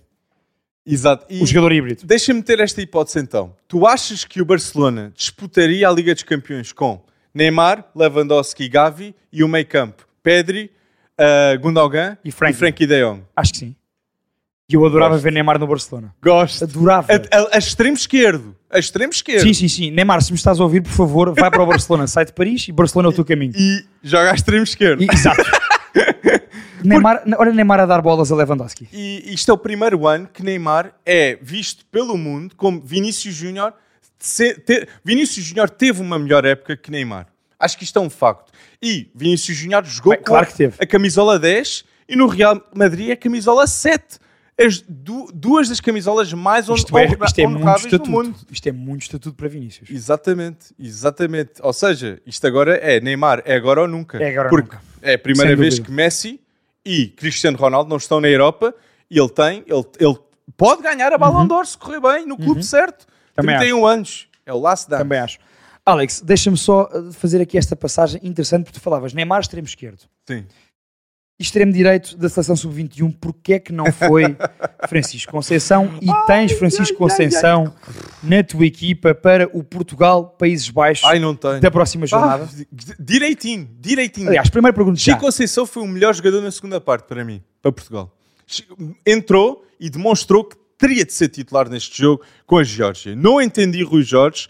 Exato. 0.86 1.26
E 1.30 1.41
o 1.41 1.45
jogador 1.45 1.72
híbrido. 1.72 2.06
deixa-me 2.06 2.41
ter 2.41 2.60
esta 2.60 2.82
hipótese 2.82 3.20
então. 3.20 3.56
Tu 3.68 3.86
achas 3.86 4.26
que 4.26 4.41
o 4.41 4.45
Barcelona 4.45 5.12
disputaria 5.16 5.88
a 5.88 5.91
Liga 5.91 6.14
dos 6.14 6.24
Campeões 6.24 6.72
com 6.72 7.02
Neymar, 7.34 7.86
Lewandowski, 7.95 8.68
Gavi 8.68 9.16
e 9.32 9.43
o 9.43 9.47
meio 9.47 9.68
campo? 9.68 10.08
Pedri, 10.24 10.72
uh, 11.20 11.60
Gundogan 11.60 12.18
E 12.26 12.32
Frankie. 12.32 12.56
e 12.56 12.58
Frankie 12.60 12.88
de 12.88 13.02
Jong. 13.04 13.24
Acho 13.36 13.52
que 13.54 13.58
sim. 13.60 13.76
E 14.70 14.76
eu 14.76 14.86
adorava 14.86 15.15
Gosto. 15.15 15.24
ver 15.24 15.32
Neymar 15.34 15.57
no 15.59 15.65
Barcelona. 15.65 16.13
Gosto. 16.24 16.63
Adorava. 16.63 17.07
A, 17.11 17.15
a- 17.38 17.49
a 17.55 17.57
extremo 17.57 17.95
esquerdo. 17.97 18.55
A 18.70 18.78
extremo 18.78 19.11
esquerdo. 19.11 19.41
Sim, 19.41 19.53
sim, 19.53 19.67
sim. 19.67 19.89
Neymar, 19.91 20.22
se 20.22 20.32
me 20.32 20.38
estás 20.38 20.59
a 20.59 20.63
ouvir, 20.63 20.82
por 20.84 20.91
favor, 20.91 21.34
vai 21.34 21.49
para 21.49 21.63
o 21.63 21.65
Barcelona. 21.65 22.05
Sai 22.05 22.26
de 22.26 22.34
Paris 22.34 22.67
e 22.67 22.72
Barcelona 22.72 23.09
é 23.09 23.11
o 23.11 23.13
teu 23.15 23.26
caminho. 23.26 23.53
E 23.55 23.84
joga 24.03 24.32
a 24.32 24.36
extremo 24.36 24.63
esquerdo. 24.63 25.01
E- 25.01 25.07
Exato. 25.11 25.41
Neymar, 26.84 27.24
olha 27.38 27.51
Neymar 27.51 27.80
a 27.80 27.86
dar 27.86 28.01
bolas 28.01 28.32
a 28.32 28.36
Lewandowski. 28.36 28.88
E 28.93 29.34
isto 29.34 29.49
é 29.49 29.53
o 29.53 29.57
primeiro 29.57 30.07
ano 30.07 30.28
que 30.32 30.43
Neymar 30.43 30.93
é 31.05 31.38
visto 31.41 31.84
pelo 31.88 32.15
mundo 32.17 32.55
como 32.55 32.80
Vinícius 32.80 33.34
Júnior. 33.36 33.74
Vinícius 35.03 35.45
Júnior 35.45 35.70
teve 35.70 36.01
uma 36.01 36.17
melhor 36.20 36.45
época 36.45 36.78
que 36.78 36.91
Neymar. 36.91 37.28
Acho 37.59 37.78
que 37.78 37.84
isto 37.84 37.99
é 37.99 38.01
um 38.01 38.09
facto. 38.09 38.51
E 38.82 39.09
Vinícius 39.13 39.57
Júnior 39.57 39.84
jogou 39.84 40.13
Bem, 40.13 40.22
claro 40.24 40.47
com 40.47 40.53
teve. 40.55 40.76
a 40.80 40.86
camisola 40.86 41.38
10 41.38 41.84
e 42.07 42.15
no 42.15 42.28
Real 42.28 42.61
Madrid 42.74 43.09
é 43.09 43.13
a 43.13 43.17
camisola 43.17 43.67
7. 43.67 44.20
As 44.60 44.82
du- 44.88 45.30
duas 45.34 45.70
das 45.70 45.80
camisolas 45.80 46.32
mais 46.34 46.68
Isto 46.68 46.97
é, 46.97 47.05
isto 47.05 47.39
é 47.39 47.47
muito 47.47 47.78
estatuto. 47.78 48.10
mundo. 48.12 48.36
Isto 48.51 48.68
é 48.68 48.72
muito 48.72 49.01
estatuto 49.03 49.36
para 49.36 49.47
Vinícius. 49.47 49.89
Exatamente, 49.89 50.74
exatamente. 50.78 51.51
Ou 51.62 51.72
seja, 51.72 52.22
isto 52.26 52.45
agora 52.45 52.76
é 52.76 52.99
Neymar, 52.99 53.41
é 53.45 53.55
agora 53.55 53.82
ou 53.82 53.88
nunca. 53.88 54.18
É 54.22 54.30
agora 54.32 54.47
ou 54.47 54.49
Porque 54.49 54.76
nunca. 54.76 54.82
é 55.01 55.14
a 55.14 55.20
primeira 55.20 55.55
vez 55.55 55.80
que 55.80 55.89
Messi 55.91 56.41
e 56.86 57.07
Cristiano 57.07 57.57
Ronaldo 57.57 57.89
não 57.89 57.97
estão 57.97 58.20
na 58.20 58.28
Europa 58.28 58.74
e 59.10 59.18
ele 59.18 59.30
tem, 59.30 59.64
ele, 59.66 59.86
ele 59.99 60.18
pode 60.57 60.82
ganhar 60.84 61.14
a 61.14 61.18
Ballon 61.18 61.47
d'Or 61.47 61.66
se 61.66 61.78
correr 61.78 62.01
bem 62.01 62.26
no 62.26 62.38
clube 62.38 62.64
certo. 62.64 63.03
Uhum. 63.03 63.10
Também 63.36 63.57
31 63.57 63.86
anos, 63.86 64.28
é 64.45 64.53
o 64.53 64.60
last 64.60 64.89
dance. 64.89 65.01
Também 65.03 65.20
acho. 65.20 65.39
Alex, 65.86 66.22
deixa-me 66.22 66.57
só 66.57 66.89
uh, 66.93 67.12
fazer 67.14 67.41
aqui 67.41 67.57
esta 67.57 67.76
passagem 67.76 68.20
interessante, 68.24 68.66
porque 68.66 68.78
tu 68.78 68.84
falavas 68.84 69.14
Neymar 69.14 69.39
extremo 69.39 69.66
esquerdo. 69.66 70.01
Sim. 70.28 70.45
Extremo 71.40 71.72
direito 71.72 72.18
da 72.18 72.28
seleção 72.28 72.54
sub-21, 72.54 73.16
porque 73.18 73.54
é 73.54 73.60
que 73.60 73.72
não 73.72 73.90
foi 73.94 74.36
Francisco 74.90 75.32
Conceição? 75.32 75.98
E 76.02 76.08
tens 76.28 76.52
Francisco 76.52 76.98
Conceição 76.98 77.74
na 78.22 78.44
tua 78.44 78.66
equipa 78.66 79.16
para 79.16 79.50
o 79.54 79.64
Portugal 79.64 80.36
Países 80.38 80.70
Baixos 80.70 81.08
Ai, 81.10 81.18
não 81.18 81.34
tenho. 81.34 81.62
da 81.62 81.72
próxima 81.72 82.06
jornada? 82.06 82.44
Ah, 82.44 82.94
direitinho, 83.00 83.70
direitinho. 83.80 84.28
Aliás, 84.28 84.50
primeiro 84.50 84.76
pergunto 84.76 85.00
já. 85.00 85.14
Chico 85.14 85.22
Conceição 85.22 85.66
foi 85.66 85.82
o 85.82 85.88
melhor 85.88 86.14
jogador 86.14 86.42
na 86.42 86.52
segunda 86.52 86.82
parte 86.82 87.08
para 87.08 87.24
mim, 87.24 87.42
para 87.62 87.72
Portugal. 87.72 88.14
Entrou 89.06 89.66
e 89.80 89.90
demonstrou 89.90 90.44
que 90.44 90.58
teria 90.78 91.06
de 91.06 91.14
ser 91.14 91.30
titular 91.30 91.70
neste 91.70 92.02
jogo 92.02 92.22
com 92.46 92.58
a 92.58 92.64
Geórgia. 92.64 93.16
Não 93.16 93.42
entendi 93.42 93.82
Rui 93.82 94.04
Jorge 94.04 94.50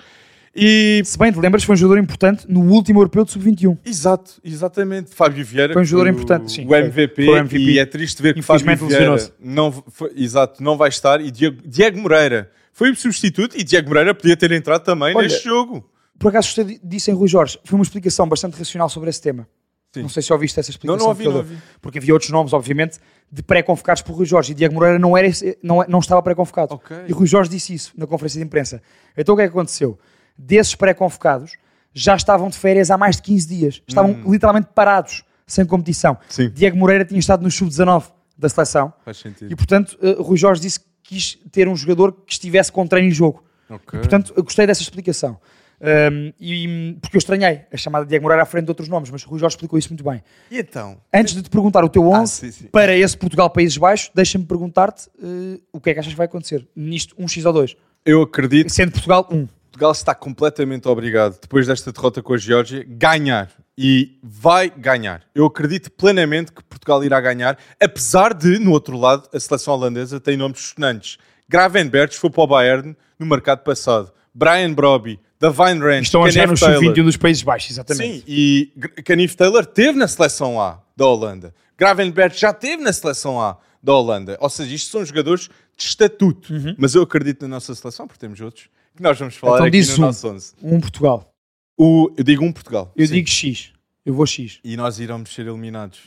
e 0.55 1.01
Se 1.05 1.17
bem 1.17 1.31
te 1.31 1.39
lembras, 1.39 1.63
foi 1.63 1.73
um 1.73 1.77
jogador 1.77 1.99
importante 2.01 2.45
no 2.49 2.61
último 2.71 2.99
europeu 2.99 3.23
de 3.23 3.31
sub-21. 3.31 3.77
Exato, 3.85 4.33
exatamente. 4.43 5.13
Fábio 5.13 5.43
Vieira 5.45 5.73
Foi 5.73 5.81
um 5.81 5.85
jogador 5.85 6.09
o- 6.09 6.13
importante, 6.13 6.51
sim, 6.51 6.65
O 6.65 6.67
foi. 6.69 6.79
MVP, 6.79 7.25
Foi 7.25 7.33
o 7.33 7.37
MVP. 7.37 7.59
e 7.71 7.79
é 7.79 7.85
triste 7.85 8.21
ver 8.21 8.33
que 8.33 8.41
Fábio 8.41 8.75
Vieira 8.87 9.15
não, 9.39 9.71
foi, 9.71 10.11
exato, 10.15 10.61
não 10.63 10.75
vai 10.77 10.89
estar 10.89 11.21
e 11.21 11.29
Diego, 11.31 11.57
Diego 11.65 11.99
Moreira 11.99 12.51
foi 12.73 12.91
o 12.91 12.95
substituto 12.95 13.57
e 13.57 13.63
Diego 13.63 13.87
Moreira 13.89 14.13
podia 14.13 14.35
ter 14.37 14.51
entrado 14.51 14.83
também 14.83 15.15
Olha, 15.15 15.27
neste 15.27 15.43
jogo. 15.45 15.89
Por 16.17 16.29
acaso 16.29 16.47
gostei 16.55 16.79
disso 16.83 17.11
em 17.11 17.13
Rui 17.13 17.27
Jorge. 17.27 17.57
Foi 17.63 17.77
uma 17.77 17.83
explicação 17.83 18.27
bastante 18.27 18.57
racional 18.57 18.89
sobre 18.89 19.09
esse 19.09 19.21
tema. 19.21 19.47
Sim. 19.93 20.01
Não 20.03 20.09
sei 20.09 20.21
se 20.21 20.31
ouviste 20.31 20.59
essa 20.59 20.69
Não, 20.69 20.73
explicação. 20.73 20.99
não 20.99 21.07
ouvi, 21.07 21.23
que 21.23 21.27
ele 21.29 21.33
não 21.33 21.39
ouvi. 21.41 21.57
Porque 21.81 21.97
havia 21.97 22.13
outros 22.13 22.29
nomes, 22.29 22.53
obviamente, 22.53 22.99
de 23.31 23.41
pré-convocados 23.41 24.01
por 24.03 24.13
Rui 24.15 24.25
Jorge. 24.25 24.51
E 24.51 24.55
Diego 24.55 24.73
Moreira 24.75 24.99
não, 24.99 25.17
era 25.17 25.27
não, 25.63 25.83
não 25.87 25.99
estava 25.99 26.21
pré-convocado. 26.21 26.75
Ok. 26.75 26.95
E 27.07 27.11
Rui 27.11 27.25
Jorge 27.25 27.49
disse 27.49 27.73
isso 27.73 27.91
na 27.97 28.05
conferência 28.05 28.39
de 28.39 28.45
imprensa. 28.45 28.81
Então 29.17 29.33
o 29.33 29.37
que 29.37 29.43
é 29.43 29.47
que 29.47 29.51
aconteceu? 29.51 29.97
Desses 30.41 30.73
pré-convocados, 30.73 31.51
já 31.93 32.15
estavam 32.15 32.49
de 32.49 32.57
férias 32.57 32.89
há 32.89 32.97
mais 32.97 33.17
de 33.17 33.23
15 33.23 33.47
dias. 33.47 33.81
Estavam 33.85 34.21
literalmente 34.25 34.69
parados, 34.73 35.23
sem 35.45 35.65
competição. 35.65 36.13
Hum. 36.13 36.25
Sim. 36.29 36.49
Diego 36.49 36.77
Moreira 36.77 37.03
tinha 37.03 37.19
estado 37.19 37.43
no 37.43 37.51
sub-19 37.51 38.05
da 38.37 38.47
seleção. 38.47 38.93
Faz 39.03 39.17
sentido. 39.17 39.51
E, 39.51 39.55
portanto, 39.55 39.97
eh, 40.01 40.15
Rui 40.17 40.37
Jorge 40.37 40.61
disse 40.61 40.79
que 40.79 40.85
quis 41.03 41.37
ter 41.51 41.67
um 41.67 41.75
jogador 41.75 42.13
que 42.25 42.31
estivesse 42.31 42.71
com 42.71 42.87
treino 42.87 43.09
e 43.09 43.11
jogo. 43.11 43.43
Ok. 43.69 43.99
Portanto, 43.99 44.33
eu 44.37 44.43
gostei 44.43 44.65
dessa 44.65 44.81
explicação. 44.81 45.37
Um, 45.81 46.33
e, 46.39 46.97
porque 47.01 47.15
eu 47.15 47.19
estranhei 47.19 47.61
a 47.71 47.77
chamada 47.77 48.03
de 48.05 48.09
Diego 48.09 48.23
Moreira 48.23 48.43
à 48.43 48.45
frente 48.45 48.65
de 48.65 48.71
outros 48.71 48.89
nomes, 48.89 49.09
mas 49.09 49.25
o 49.25 49.29
Rui 49.29 49.39
Jorge 49.39 49.55
explicou 49.55 49.79
isso 49.79 49.89
muito 49.89 50.03
bem. 50.03 50.21
E 50.51 50.59
então? 50.59 50.97
Antes 51.13 51.33
de 51.33 51.41
te 51.41 51.49
perguntar 51.49 51.83
o 51.85 51.89
teu 51.89 52.05
11 52.05 52.15
Ah, 52.21 52.25
sim, 52.27 52.51
sim. 52.51 52.67
para 52.67 52.95
esse 52.95 53.17
Portugal 53.17 53.49
Países 53.49 53.77
Baixos, 53.77 54.11
deixa-me 54.13 54.45
perguntar-te 54.45 55.09
eh, 55.21 55.59
o 55.71 55.79
que 55.79 55.89
é 55.89 55.93
que 55.93 55.99
achas 55.99 56.11
que 56.11 56.17
vai 56.17 56.25
acontecer 56.25 56.67
nisto, 56.75 57.15
um 57.17 57.27
X 57.27 57.45
ou 57.45 57.53
dois, 57.53 57.77
Eu 58.05 58.21
acredito 58.21 58.69
sendo 58.69 58.91
Portugal 58.91 59.27
um. 59.31 59.47
Portugal 59.79 59.91
está 59.93 60.13
completamente 60.13 60.89
obrigado, 60.89 61.39
depois 61.39 61.65
desta 61.65 61.89
derrota 61.93 62.21
com 62.21 62.33
a 62.33 62.37
Geórgia, 62.37 62.85
ganhar. 62.85 63.49
E 63.77 64.19
vai 64.21 64.69
ganhar. 64.69 65.23
Eu 65.33 65.45
acredito 65.45 65.89
plenamente 65.89 66.51
que 66.51 66.61
Portugal 66.61 67.01
irá 67.01 67.21
ganhar, 67.21 67.57
apesar 67.81 68.33
de, 68.33 68.59
no 68.59 68.71
outro 68.71 68.97
lado, 68.97 69.29
a 69.33 69.39
seleção 69.39 69.73
holandesa 69.73 70.19
tem 70.19 70.35
nomes 70.35 70.73
sonantes. 70.75 71.17
Gravenberch 71.47 72.17
foi 72.17 72.29
para 72.29 72.43
o 72.43 72.47
Bayern 72.47 72.93
no 73.17 73.25
mercado 73.25 73.63
passado. 73.63 74.11
Brian 74.33 74.73
Brobby, 74.73 75.17
Davine 75.39 75.79
Ranch, 75.79 76.03
Estão 76.03 76.25
a 76.25 76.29
jogar 76.29 76.47
no 76.47 76.59
Taylor. 76.59 76.83
sub-21 76.83 77.03
dos 77.05 77.15
Países 77.15 77.41
Baixos, 77.41 77.71
exatamente. 77.71 78.17
Sim, 78.17 78.23
e 78.27 78.73
Kenneth 79.05 79.35
Taylor 79.37 79.65
teve 79.65 79.97
na 79.97 80.09
seleção 80.09 80.59
A 80.59 80.81
da 80.93 81.05
Holanda. 81.05 81.55
Gravenberch 81.77 82.37
já 82.37 82.51
teve 82.51 82.83
na 82.83 82.91
seleção 82.91 83.39
A 83.39 83.57
da 83.81 83.93
Holanda. 83.93 84.37
Ou 84.41 84.49
seja, 84.49 84.75
isto 84.75 84.91
são 84.91 85.05
jogadores 85.05 85.49
de 85.77 85.85
estatuto. 85.85 86.53
Mas 86.77 86.95
eu 86.95 87.01
acredito 87.01 87.43
na 87.43 87.47
nossa 87.55 87.73
seleção, 87.73 88.05
porque 88.05 88.19
temos 88.19 88.41
outros, 88.41 88.67
que 88.99 89.03
nós 89.03 89.17
vamos 89.17 89.35
falar 89.35 89.55
Então 89.55 89.65
aqui 89.67 89.77
diz 89.77 89.89
no 89.97 90.03
um. 90.03 90.07
nosso 90.07 90.27
11. 90.27 90.53
Um 90.61 90.79
Portugal. 90.81 91.33
O, 91.77 92.11
eu 92.17 92.23
digo 92.23 92.43
um 92.43 92.51
Portugal. 92.51 92.91
Eu 92.95 93.07
sim. 93.07 93.13
digo 93.13 93.29
X. 93.29 93.71
Eu 94.05 94.13
vou 94.13 94.25
X. 94.25 94.59
E 94.63 94.75
nós 94.75 94.99
iremos 94.99 95.33
ser 95.33 95.47
eliminados. 95.47 95.99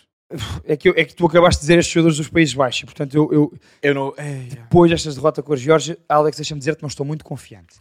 É 0.65 0.77
que, 0.77 0.89
eu- 0.89 0.95
é 0.97 1.05
que 1.05 1.15
tu 1.15 1.27
acabaste 1.27 1.61
de 1.61 1.65
dizer 1.67 1.79
estes 1.79 1.93
jogadores 1.93 2.17
dos 2.19 2.29
Países 2.29 2.55
Baixos. 2.55 2.85
Portanto, 2.85 3.15
eu, 3.15 3.31
eu 3.33 3.53
Eu 3.83 3.95
não. 3.95 4.15
Ei, 4.19 4.49
depois 4.51 4.91
destas 4.91 5.15
derrotas 5.15 5.45
com 5.45 5.53
a 5.53 5.57
Geórgia, 5.57 5.99
Alex, 6.09 6.37
deixa-me 6.37 6.59
dizer 6.59 6.77
que 6.77 6.83
não 6.83 6.89
estou 6.89 7.05
muito 7.07 7.25
confiante. 7.25 7.77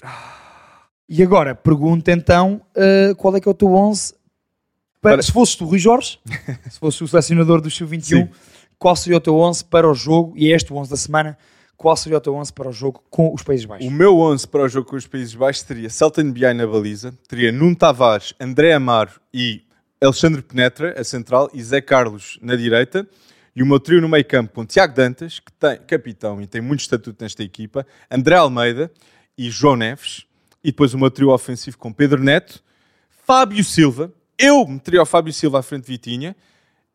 E 1.09 1.21
agora, 1.21 1.53
pergunta 1.53 2.11
então 2.11 2.61
uh, 2.75 3.13
qual 3.15 3.35
é 3.35 3.41
que 3.41 3.47
é 3.47 3.51
o 3.51 3.53
teu 3.53 3.73
11 3.73 4.13
para, 5.01 5.13
Para- 5.15 5.21
se 5.23 5.31
fosses 5.31 5.55
tu, 5.55 5.65
Rui 5.65 5.79
Jorge, 5.79 6.19
se 6.69 6.79
fosse 6.79 7.03
o 7.03 7.07
selecionador 7.07 7.59
do 7.59 7.69
Sub-21, 7.69 8.03
Sim. 8.03 8.29
qual 8.79 8.95
seria 8.95 9.17
o 9.17 9.21
teu 9.21 9.35
11 9.37 9.65
para 9.65 9.89
o 9.89 9.93
jogo, 9.93 10.33
e 10.37 10.51
é 10.51 10.55
este 10.55 10.71
o 10.71 10.75
11 10.77 10.89
da 10.89 10.95
semana, 10.97 11.37
qual 11.81 11.97
seria 11.97 12.19
o 12.19 12.21
teu 12.21 12.35
11 12.35 12.53
para 12.53 12.69
o 12.69 12.71
jogo 12.71 13.03
com 13.09 13.33
os 13.33 13.41
Países 13.41 13.65
Baixos? 13.65 13.87
O 13.87 13.91
meu 13.91 14.19
11 14.19 14.47
para 14.47 14.61
o 14.61 14.69
jogo 14.69 14.87
com 14.87 14.95
os 14.95 15.07
Países 15.07 15.33
Baixos 15.33 15.63
seria 15.65 15.89
Celton 15.89 16.31
Biai 16.31 16.53
na 16.53 16.67
baliza, 16.67 17.11
teria 17.27 17.51
Nuno 17.51 17.75
Tavares, 17.75 18.35
André 18.39 18.71
Amaro 18.71 19.19
e 19.33 19.63
Alexandre 19.99 20.43
Penetra, 20.43 20.93
a 20.95 21.03
central, 21.03 21.49
e 21.51 21.63
Zé 21.63 21.81
Carlos 21.81 22.37
na 22.39 22.55
direita. 22.55 23.07
E 23.55 23.63
o 23.63 23.65
meu 23.65 23.79
trio 23.79 23.99
no 23.99 24.07
meio 24.07 24.23
campo 24.23 24.53
com 24.53 24.63
Tiago 24.63 24.93
Dantas, 24.93 25.39
que 25.39 25.51
tem 25.53 25.79
capitão 25.87 26.39
e 26.39 26.45
tem 26.45 26.61
muito 26.61 26.81
estatuto 26.81 27.23
nesta 27.23 27.41
equipa, 27.41 27.85
André 28.11 28.35
Almeida 28.35 28.91
e 29.35 29.49
João 29.49 29.75
Neves. 29.75 30.27
E 30.63 30.69
depois 30.69 30.93
o 30.93 30.99
meu 30.99 31.09
trio 31.09 31.31
ofensivo 31.31 31.79
com 31.79 31.91
Pedro 31.91 32.23
Neto, 32.23 32.63
Fábio 33.25 33.63
Silva. 33.63 34.13
Eu 34.37 34.67
meteria 34.67 35.01
o 35.01 35.05
Fábio 35.05 35.33
Silva 35.33 35.59
à 35.59 35.63
frente 35.63 35.85
de 35.85 35.91
Vitinha 35.93 36.35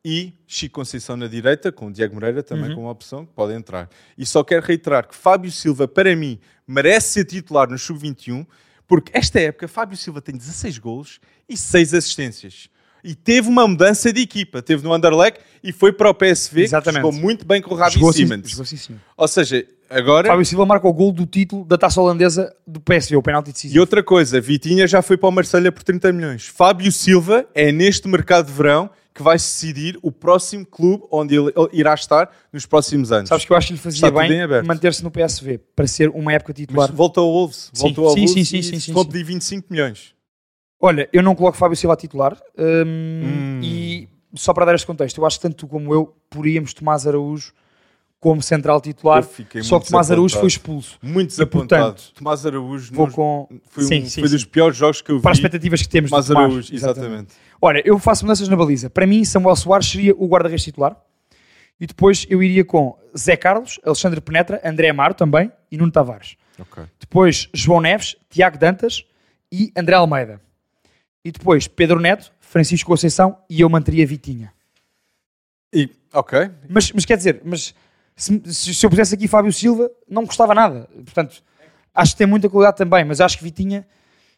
e 0.09 0.33
Chico 0.47 0.75
Conceição 0.75 1.17
na 1.17 1.27
direita, 1.27 1.69
com 1.69 1.87
o 1.87 1.91
Diego 1.91 2.13
Moreira 2.13 2.41
também 2.41 2.73
como 2.73 2.89
opção, 2.89 3.25
que 3.25 3.33
pode 3.33 3.51
entrar. 3.51 3.89
E 4.17 4.25
só 4.25 4.41
quero 4.41 4.65
reiterar 4.65 5.05
que 5.05 5.13
Fábio 5.13 5.51
Silva, 5.51 5.85
para 5.85 6.15
mim, 6.15 6.39
merece 6.65 7.09
ser 7.09 7.25
titular 7.25 7.69
no 7.69 7.77
Sub-21, 7.77 8.47
porque 8.87 9.11
esta 9.13 9.37
época 9.41 9.67
Fábio 9.67 9.97
Silva 9.97 10.21
tem 10.21 10.33
16 10.37 10.77
golos 10.77 11.19
e 11.49 11.57
6 11.57 11.93
assistências. 11.93 12.69
E 13.03 13.15
teve 13.15 13.49
uma 13.49 13.67
mudança 13.67 14.11
de 14.13 14.21
equipa. 14.21 14.61
Teve 14.61 14.81
no 14.83 14.93
Anderlecht 14.93 15.41
e 15.61 15.73
foi 15.73 15.91
para 15.91 16.09
o 16.09 16.13
PSV, 16.13 16.61
Exatamente. 16.63 17.01
que 17.01 17.07
jogou 17.07 17.21
muito 17.21 17.45
bem 17.45 17.61
com 17.61 17.73
o 17.73 17.77
Ravi 17.77 17.95
Jogou 17.95 18.13
sim- 18.13 18.77
sim. 18.77 18.95
Ou 19.17 19.27
seja, 19.27 19.65
agora... 19.89 20.29
Fábio 20.29 20.45
Silva 20.45 20.65
marca 20.65 20.87
o 20.87 20.93
gol 20.93 21.11
do 21.11 21.25
título 21.25 21.65
da 21.65 21.77
taça 21.77 21.99
holandesa 22.01 22.55
do 22.65 22.79
PSV, 22.79 23.17
o 23.17 23.21
penalti 23.21 23.49
E 23.49 23.53
decisivo. 23.53 23.79
outra 23.81 24.01
coisa, 24.01 24.39
Vitinha 24.39 24.87
já 24.87 25.01
foi 25.01 25.17
para 25.17 25.27
o 25.27 25.31
Marselha 25.33 25.69
por 25.69 25.83
30 25.83 26.13
milhões. 26.13 26.47
Fábio 26.47 26.91
Silva 26.93 27.45
é 27.53 27.73
neste 27.73 28.07
mercado 28.07 28.47
de 28.47 28.53
verão 28.53 28.89
que 29.17 29.23
vai 29.23 29.35
decidir 29.35 29.97
o 30.03 30.11
próximo 30.11 30.63
clube 30.63 31.03
onde 31.11 31.35
ele 31.35 31.51
irá 31.73 31.93
estar 31.95 32.29
nos 32.53 32.67
próximos 32.67 33.11
anos. 33.11 33.29
Sabes 33.29 33.45
que 33.45 33.51
eu 33.51 33.57
acho 33.57 33.67
que 33.67 33.73
lhe 33.73 33.79
fazia 33.79 34.11
bem 34.11 34.41
aberto. 34.43 34.67
manter-se 34.67 35.03
no 35.03 35.09
PSV 35.09 35.57
para 35.75 35.87
ser 35.87 36.09
uma 36.09 36.31
época 36.31 36.53
titular. 36.53 36.87
Mas 36.87 36.95
volta 36.95 37.19
ao 37.19 37.25
Wolves. 37.31 37.71
Sim, 37.73 37.83
Voltou 37.85 38.05
ao 38.07 38.13
sim, 38.13 38.19
Wolves 38.27 38.33
sim, 38.35 38.43
sim, 38.45 38.61
sim, 38.61 38.79
sim, 38.79 38.93
sim. 38.93 39.05
pedir 39.05 39.23
25 39.23 39.67
milhões. 39.71 40.13
Olha, 40.79 41.09
eu 41.11 41.23
não 41.23 41.33
coloco 41.33 41.57
Fábio 41.57 41.75
Silva 41.75 41.95
a 41.95 41.97
titular 41.97 42.37
hum, 42.55 42.83
Hum. 42.85 43.59
e 43.63 44.07
só 44.35 44.53
para 44.53 44.65
dar 44.65 44.75
este 44.75 44.85
contexto, 44.85 45.17
eu 45.17 45.25
acho 45.25 45.37
que 45.37 45.41
tanto 45.41 45.55
tu 45.55 45.67
como 45.67 45.91
eu 45.91 46.15
poríamos 46.29 46.71
Tomás 46.75 47.07
Araújo 47.07 47.51
como 48.19 48.41
central 48.41 48.79
titular, 48.81 49.23
só 49.63 49.79
que 49.79 49.87
Tomás 49.87 50.11
Araújo 50.11 50.37
foi 50.37 50.47
expulso. 50.47 50.97
Muito 51.01 51.29
E, 51.29 51.37
desapontado. 51.37 51.93
portanto, 51.93 52.13
Tomás 52.15 52.45
Araújo 52.45 52.93
Vou 52.93 53.07
com 53.09 53.47
foi, 53.69 53.83
um- 53.83 53.87
sim, 53.87 54.05
sim, 54.05 54.21
foi 54.21 54.29
dos 54.29 54.43
piores 54.45 54.75
jogos 54.77 55.01
que 55.01 55.11
eu 55.11 55.17
vi. 55.17 55.21
para 55.23 55.31
as 55.31 55.37
expectativas 55.37 55.81
que 55.81 55.87
temos 55.89 56.09
Tomás 56.11 56.25
de 56.25 56.33
Tomás. 56.33 56.51
Araújo, 56.51 56.75
exatamente. 56.75 57.33
Olha, 57.61 57.81
eu 57.85 57.97
faço 57.99 58.23
mudanças 58.25 58.47
na 58.47 58.55
baliza. 58.55 58.89
Para 58.89 59.07
mim, 59.07 59.23
Samuel 59.25 59.55
Soares 59.55 59.87
seria 59.89 60.13
o 60.15 60.27
guarda-redes 60.27 60.63
titular. 60.63 60.95
E 61.79 61.85
depois 61.85 62.25
eu 62.29 62.41
iria 62.41 62.65
com 62.65 62.97
Zé 63.17 63.35
Carlos, 63.37 63.79
Alexandre 63.85 64.19
Penetra, 64.21 64.59
André 64.63 64.89
Amaro 64.89 65.13
também 65.13 65.51
e 65.71 65.77
Nuno 65.77 65.91
Tavares. 65.91 66.35
Ok. 66.59 66.83
Depois 66.99 67.49
João 67.53 67.81
Neves, 67.81 68.15
Tiago 68.29 68.57
Dantas 68.57 69.05
e 69.51 69.71
André 69.75 69.95
Almeida. 69.95 70.41
E 71.23 71.31
depois 71.31 71.67
Pedro 71.67 71.99
Neto, 71.99 72.31
Francisco 72.39 72.89
Conceição 72.89 73.37
e 73.49 73.61
eu 73.61 73.69
manteria 73.69 74.07
Vitinha. 74.07 74.51
E, 75.73 75.89
ok. 76.13 76.49
Mas, 76.69 76.91
mas 76.91 77.05
quer 77.05 77.17
dizer, 77.17 77.41
mas 77.43 77.75
se, 78.15 78.41
se- 78.45 78.73
se 78.73 78.85
eu 78.85 78.89
pusesse 78.89 79.13
aqui 79.13 79.27
Fábio 79.27 79.51
Silva, 79.53 79.91
não 80.09 80.25
gostava 80.25 80.55
nada. 80.55 80.89
Portanto, 80.95 81.43
acho 81.93 82.13
que 82.13 82.17
tem 82.17 82.27
muita 82.27 82.49
qualidade 82.49 82.77
também, 82.77 83.03
mas 83.05 83.21
acho 83.21 83.37
que 83.37 83.43
Vitinha 83.43 83.85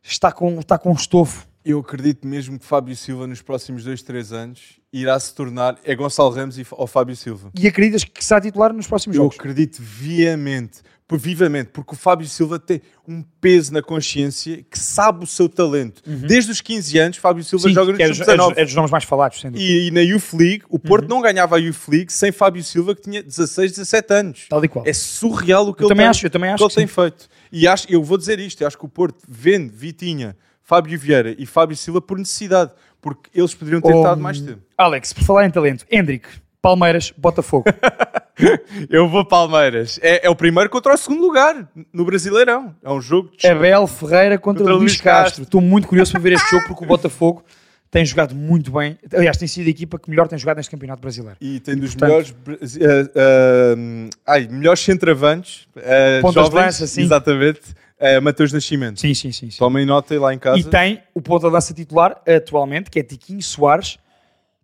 está 0.03 0.31
com, 0.31 0.59
está 0.59 0.77
com 0.77 0.89
um 0.89 0.93
estofo. 0.95 1.47
Eu 1.63 1.79
acredito 1.79 2.25
mesmo 2.27 2.57
que 2.57 2.65
Fábio 2.65 2.95
Silva 2.95 3.27
nos 3.27 3.41
próximos 3.41 3.83
2, 3.83 4.01
3 4.01 4.31
anos 4.31 4.79
irá 4.93 5.19
se 5.19 5.33
tornar 5.35 5.77
é 5.83 5.93
Gonçalo 5.95 6.29
Ramos 6.29 6.57
e, 6.57 6.65
ou 6.71 6.87
Fábio 6.87 7.15
Silva. 7.15 7.51
E 7.59 7.67
acreditas 7.67 8.03
que 8.03 8.23
será 8.23 8.39
titular 8.41 8.73
nos 8.73 8.87
próximos 8.87 9.15
Eu 9.17 9.23
jogos? 9.23 9.37
acredito 9.37 9.81
viamente, 9.81 10.79
vivamente, 11.11 11.67
porque 11.73 11.93
o 11.93 11.97
Fábio 11.97 12.25
Silva 12.27 12.57
tem 12.57 12.81
um 13.07 13.21
peso 13.41 13.73
na 13.73 13.81
consciência 13.81 14.63
que 14.69 14.79
sabe 14.79 15.23
o 15.23 15.27
seu 15.27 15.49
talento. 15.49 16.01
Desde 16.05 16.49
os 16.51 16.61
15 16.61 16.97
anos, 16.97 17.17
Fábio 17.17 17.43
Silva 17.43 17.67
Sim, 17.67 17.73
joga 17.73 17.91
no 17.91 17.97
que 17.97 18.03
é, 18.03 18.07
dos- 18.07 18.21
é, 18.21 18.23
Sub-19. 18.25 18.47
dos, 18.49 18.57
é 18.57 18.65
dos 18.65 18.73
nomes 18.75 18.91
mais 18.91 19.03
falados, 19.03 19.39
sem 19.41 19.51
dúvida. 19.51 19.69
E, 19.69 19.87
e 19.87 19.91
na 19.91 20.01
Youth 20.01 20.33
League, 20.33 20.63
o 20.69 20.79
Porto 20.79 21.07
não 21.09 21.21
ganhava 21.21 21.55
a 21.57 21.59
Youth 21.59 21.87
League 21.89 22.11
sem 22.13 22.31
Fábio 22.31 22.63
Silva, 22.63 22.95
que 22.95 23.01
tinha 23.01 23.21
16, 23.21 23.71
17 23.73 24.13
anos. 24.13 24.45
Tal 24.49 24.63
e 24.63 24.67
qual. 24.69 24.85
É 24.87 24.93
surreal 24.93 25.67
o 25.67 25.73
que 25.73 25.83
Eu 25.83 25.87
ele 25.87 25.89
também 25.89 26.03
tem, 26.05 26.09
acho- 26.09 26.25
eu 26.25 26.29
também 26.29 26.49
que 26.49 26.53
acho 26.53 26.63
ele 26.63 26.69
que 26.69 26.75
tem 26.75 26.87
sim. 26.87 26.93
feito. 26.93 27.27
E 27.51 27.67
acho, 27.67 27.85
eu 27.91 28.01
vou 28.03 28.17
dizer 28.17 28.39
isto, 28.39 28.61
eu 28.61 28.67
acho 28.67 28.77
que 28.77 28.85
o 28.85 28.89
Porto 28.89 29.17
vende 29.27 29.73
Vitinha, 29.75 30.37
Fábio 30.69 30.99
Vieira 30.99 31.33
e 31.35 31.47
Fábio 31.47 31.75
Silva 31.75 31.99
por 31.99 32.19
necessidade, 32.19 32.69
porque 33.01 33.27
eles 33.33 33.55
poderiam 33.55 33.81
ter 33.81 33.91
Oh, 33.91 33.97
estado 34.01 34.21
mais 34.21 34.39
tempo. 34.39 34.61
Alex, 34.77 35.11
por 35.13 35.23
falar 35.23 35.47
em 35.47 35.49
talento, 35.49 35.83
Hendrick, 35.89 36.27
Palmeiras, 36.61 37.11
Botafogo. 37.17 37.65
Eu 38.87 39.09
vou 39.09 39.25
Palmeiras. 39.25 39.99
É, 40.03 40.27
é 40.27 40.29
o 40.29 40.35
primeiro 40.35 40.69
contra 40.69 40.93
o 40.93 40.97
segundo 40.97 41.21
lugar 41.21 41.67
no 41.91 42.05
Brasileirão. 42.05 42.75
É 42.83 42.89
um 42.91 43.01
jogo 43.01 43.31
de 43.35 43.47
Abel 43.47 43.87
Ferreira 43.87 44.37
contra, 44.37 44.63
Contra 44.63 44.77
Luís 44.77 45.01
Castro. 45.01 45.41
Estou 45.43 45.59
muito 45.59 45.87
curioso 45.87 46.11
para 46.11 46.21
ver 46.21 46.33
este 46.33 46.47
jogo 46.51 46.67
porque 46.67 46.83
o 46.83 46.87
Botafogo 46.87 47.43
tem 47.89 48.05
jogado 48.05 48.35
muito 48.35 48.71
bem. 48.71 48.97
Aliás, 49.11 49.35
tem 49.37 49.47
sido 49.47 49.65
a 49.65 49.69
equipa 49.71 49.97
que 49.97 50.07
melhor 50.09 50.27
tem 50.27 50.37
jogado 50.37 50.57
neste 50.57 50.69
Campeonato 50.69 51.01
Brasileiro. 51.01 51.37
E 51.41 51.59
tem 51.59 51.75
dos 51.75 51.95
portanto- 51.95 52.35
melhores, 52.45 52.77
eh, 52.77 53.11
eh, 53.15 54.09
ai, 54.27 54.47
melhores 54.47 54.81
centravantes. 54.81 55.67
eh, 55.75 56.19
Pontas 56.21 56.47
de 56.49 56.55
lança, 56.55 56.85
sim. 56.87 57.01
Exatamente. 57.01 57.61
Eh, 57.99 58.19
Mateus 58.19 58.51
Nascimento. 58.53 58.99
Sim, 58.99 59.13
sim, 59.13 59.31
sim. 59.31 59.49
sim. 59.51 59.57
Tomem 59.59 59.85
nota 59.85 60.13
aí 60.13 60.19
lá 60.19 60.33
em 60.33 60.39
casa. 60.39 60.57
E 60.59 60.63
tem 60.63 61.01
o 61.13 61.21
ponta 61.21 61.47
de 61.47 61.53
lança 61.53 61.73
titular 61.73 62.21
atualmente, 62.27 62.89
que 62.89 62.99
é 62.99 63.03
Tiquinho 63.03 63.41
Soares, 63.41 63.97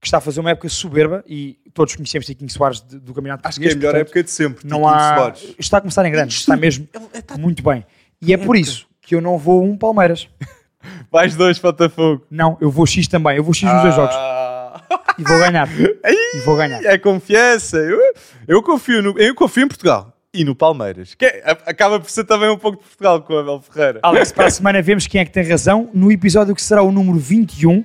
que 0.01 0.07
está 0.07 0.17
a 0.19 0.21
fazer 0.21 0.39
uma 0.39 0.51
época 0.51 0.69
soberba 0.69 1.23
e 1.27 1.57
todos 1.73 1.95
conhecemos 1.95 2.25
Tiquinho 2.25 2.49
Soares 2.49 2.81
de- 2.81 2.99
do 2.99 3.13
Campeonato 3.13 3.47
Acho 3.47 3.59
que 3.59 3.67
é 3.67 3.71
a 3.71 3.75
melhor 3.75 3.91
portanto, 3.91 4.07
época 4.07 4.23
de 4.23 4.31
sempre. 4.31 4.67
Não 4.67 4.77
Tiquinho 4.81 4.95
há... 4.95 5.15
Soares. 5.15 5.55
Está 5.59 5.77
a 5.77 5.81
começar 5.81 6.05
em 6.05 6.11
grande, 6.11 6.33
está 6.33 6.55
mesmo 6.55 6.87
Ele- 6.93 7.05
ele 7.13 7.21
tá- 7.23 7.37
muito 7.37 7.63
bem. 7.63 7.85
E 8.21 8.33
é 8.33 8.37
por 8.37 8.55
isso 8.55 8.87
que 9.01 9.13
eu 9.15 9.21
não 9.21 9.37
vou 9.37 9.63
um 9.63 9.77
Palmeiras. 9.77 10.27
Mais 11.11 11.35
dois 11.35 11.57
Botafogo. 11.59 12.25
Não, 12.29 12.57
eu 12.61 12.69
vou 12.69 12.85
X 12.85 13.07
também. 13.07 13.37
Eu 13.37 13.43
vou 13.43 13.53
X 13.53 13.63
nos 13.71 13.81
dois 13.81 13.95
jogos. 13.95 14.15
Ah. 14.15 14.81
E 15.17 15.23
vou 15.23 15.39
ganhar. 15.39 15.67
e 15.79 16.39
vou 16.45 16.55
ganhar. 16.55 16.83
É 16.85 16.97
confiança. 16.97 17.77
Eu, 17.77 17.99
eu, 18.47 18.61
confio 18.61 19.01
no, 19.01 19.17
eu 19.19 19.33
confio 19.33 19.63
em 19.63 19.67
Portugal. 19.67 20.14
E 20.35 20.43
no 20.43 20.53
Palmeiras. 20.55 21.15
Que 21.15 21.25
é- 21.25 21.43
acaba 21.65 21.99
por 21.99 22.09
ser 22.09 22.23
também 22.25 22.49
um 22.49 22.57
pouco 22.57 22.77
de 22.77 22.83
Portugal 22.83 23.21
com 23.21 23.33
o 23.33 23.37
Abel 23.39 23.61
Ferreira. 23.61 23.99
Alex, 24.03 24.31
para 24.31 24.47
a 24.47 24.49
semana 24.51 24.81
vemos 24.81 25.07
quem 25.07 25.21
é 25.21 25.25
que 25.25 25.31
tem 25.31 25.47
razão 25.47 25.89
no 25.93 26.11
episódio 26.11 26.53
que 26.53 26.61
será 26.61 26.81
o 26.83 26.91
número 26.91 27.17
21, 27.17 27.83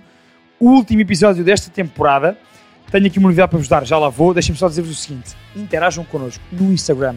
o 0.58 0.70
último 0.70 1.00
episódio 1.00 1.44
desta 1.44 1.70
temporada. 1.70 2.36
Tenho 2.90 3.06
aqui 3.06 3.18
uma 3.20 3.28
novidade 3.28 3.50
para 3.50 3.58
vos 3.58 3.68
dar, 3.68 3.86
já 3.86 3.96
lá 3.98 4.08
vou. 4.08 4.34
Deixem-me 4.34 4.58
só 4.58 4.68
dizer-vos 4.68 4.90
o 4.90 4.94
seguinte: 5.00 5.36
interajam 5.54 6.04
connosco 6.04 6.42
no 6.50 6.72
Instagram. 6.72 7.14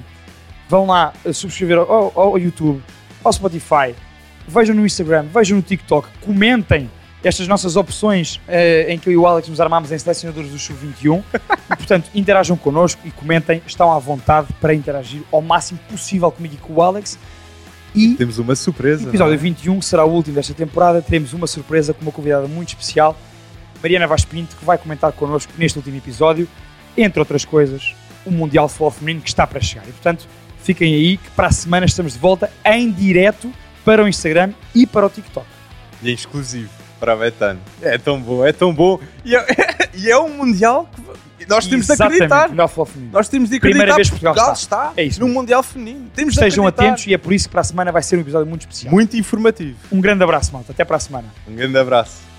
Vão 0.69 0.85
lá 0.85 1.11
eh, 1.25 1.33
subscrever 1.33 1.79
ao, 1.79 1.91
ao- 1.91 2.11
ao 2.19 2.37
YouTube, 2.39 2.81
ao 3.23 3.33
Spotify. 3.33 3.95
Vejam 4.47 4.75
no 4.75 4.85
Instagram, 4.85 5.25
vejam 5.33 5.55
no 5.57 5.63
TikTok, 5.63 6.07
comentem 6.21 6.89
estas 7.23 7.47
nossas 7.47 7.75
opções 7.75 8.39
eh, 8.47 8.87
em 8.89 8.99
que 8.99 9.07
eu 9.07 9.13
e 9.13 9.17
o 9.17 9.25
Alex 9.25 9.47
nos 9.47 9.61
armámos 9.61 9.91
em 9.91 9.97
selecionadores 9.97 10.51
do 10.51 10.59
Sub-21. 10.59 11.23
e, 11.71 11.75
portanto, 11.75 12.09
interajam 12.13 12.57
connosco 12.57 13.01
e 13.05 13.11
comentem. 13.11 13.61
Estão 13.65 13.91
à 13.91 13.99
vontade 13.99 14.47
para 14.59 14.73
interagir 14.73 15.21
ao 15.31 15.41
máximo 15.41 15.79
possível 15.89 16.29
comigo 16.31 16.55
e 16.55 16.57
com 16.57 16.73
o 16.73 16.81
Alex. 16.81 17.17
E 17.95 18.15
Temos 18.15 18.39
uma 18.39 18.55
surpresa. 18.55 19.07
Episódio 19.07 19.35
é? 19.35 19.37
21, 19.37 19.79
que 19.79 19.85
será 19.85 20.03
o 20.03 20.11
último 20.11 20.35
desta 20.35 20.53
temporada, 20.53 21.01
teremos 21.01 21.31
uma 21.33 21.47
surpresa 21.47 21.93
com 21.93 22.01
uma 22.01 22.11
convidada 22.11 22.47
muito 22.47 22.69
especial, 22.69 23.15
Mariana 23.81 24.07
Vaz 24.07 24.25
Pinto, 24.25 24.55
que 24.55 24.65
vai 24.65 24.77
comentar 24.77 25.11
connosco 25.11 25.53
neste 25.57 25.77
último 25.77 25.97
episódio, 25.97 26.47
entre 26.97 27.19
outras 27.19 27.45
coisas, 27.45 27.95
o 28.25 28.31
Mundial 28.31 28.65
de 28.65 28.71
Futebol 28.71 28.91
Feminino 28.91 29.21
que 29.21 29.29
está 29.29 29.45
para 29.45 29.61
chegar. 29.61 29.87
E, 29.87 29.91
portanto, 29.91 30.27
fiquem 30.63 30.93
aí 30.93 31.17
que 31.17 31.29
para 31.31 31.47
a 31.47 31.51
semana 31.51 31.85
estamos 31.85 32.13
de 32.13 32.19
volta 32.19 32.51
em 32.65 32.91
direto 32.91 33.53
para 33.85 34.03
o 34.03 34.07
Instagram 34.07 34.53
e 34.73 34.87
para 34.87 35.05
o 35.05 35.09
TikTok. 35.09 35.45
E 36.01 36.09
é 36.09 36.13
exclusivo 36.13 36.82
para 37.03 37.13
a 37.13 37.15
Betano. 37.17 37.59
É 37.81 37.97
tão 37.97 38.21
bom, 38.21 38.45
é 38.45 38.53
tão 38.53 38.73
bom. 38.73 38.97
E 39.25 39.35
é, 39.35 39.45
e 39.93 40.09
é 40.09 40.17
um 40.17 40.29
Mundial 40.29 40.89
que 41.37 41.49
nós 41.49 41.67
temos 41.67 41.85
de 41.85 41.91
Exatamente, 41.91 42.23
acreditar. 42.23 42.67
De 42.67 42.73
Feminino. 42.91 43.11
Nós 43.11 43.27
temos 43.27 43.49
de 43.49 43.57
acreditar. 43.57 43.77
Primeira 43.77 43.95
vez 43.95 44.09
que 44.09 44.19
Portugal 44.19 44.53
está, 44.53 44.93
É 44.95 45.03
isso 45.03 45.19
mesmo. 45.19 45.33
Mundial 45.33 45.61
Feminino. 45.61 46.09
Temos 46.15 46.33
de 46.33 46.39
Estejam 46.39 46.65
acreditar. 46.65 46.93
atentos 46.93 47.07
e 47.07 47.13
é 47.13 47.17
por 47.17 47.33
isso 47.33 47.49
que 47.49 47.51
para 47.51 47.59
a 47.59 47.65
semana 47.65 47.91
vai 47.91 48.01
ser 48.01 48.15
um 48.15 48.21
episódio 48.21 48.47
muito 48.47 48.61
especial. 48.61 48.93
Muito 48.93 49.17
informativo. 49.17 49.75
Um 49.91 49.99
grande 49.99 50.23
abraço, 50.23 50.53
malta. 50.53 50.71
Até 50.71 50.85
para 50.85 50.95
a 50.95 50.99
semana. 51.01 51.27
Um 51.45 51.53
grande 51.53 51.77
abraço. 51.77 52.32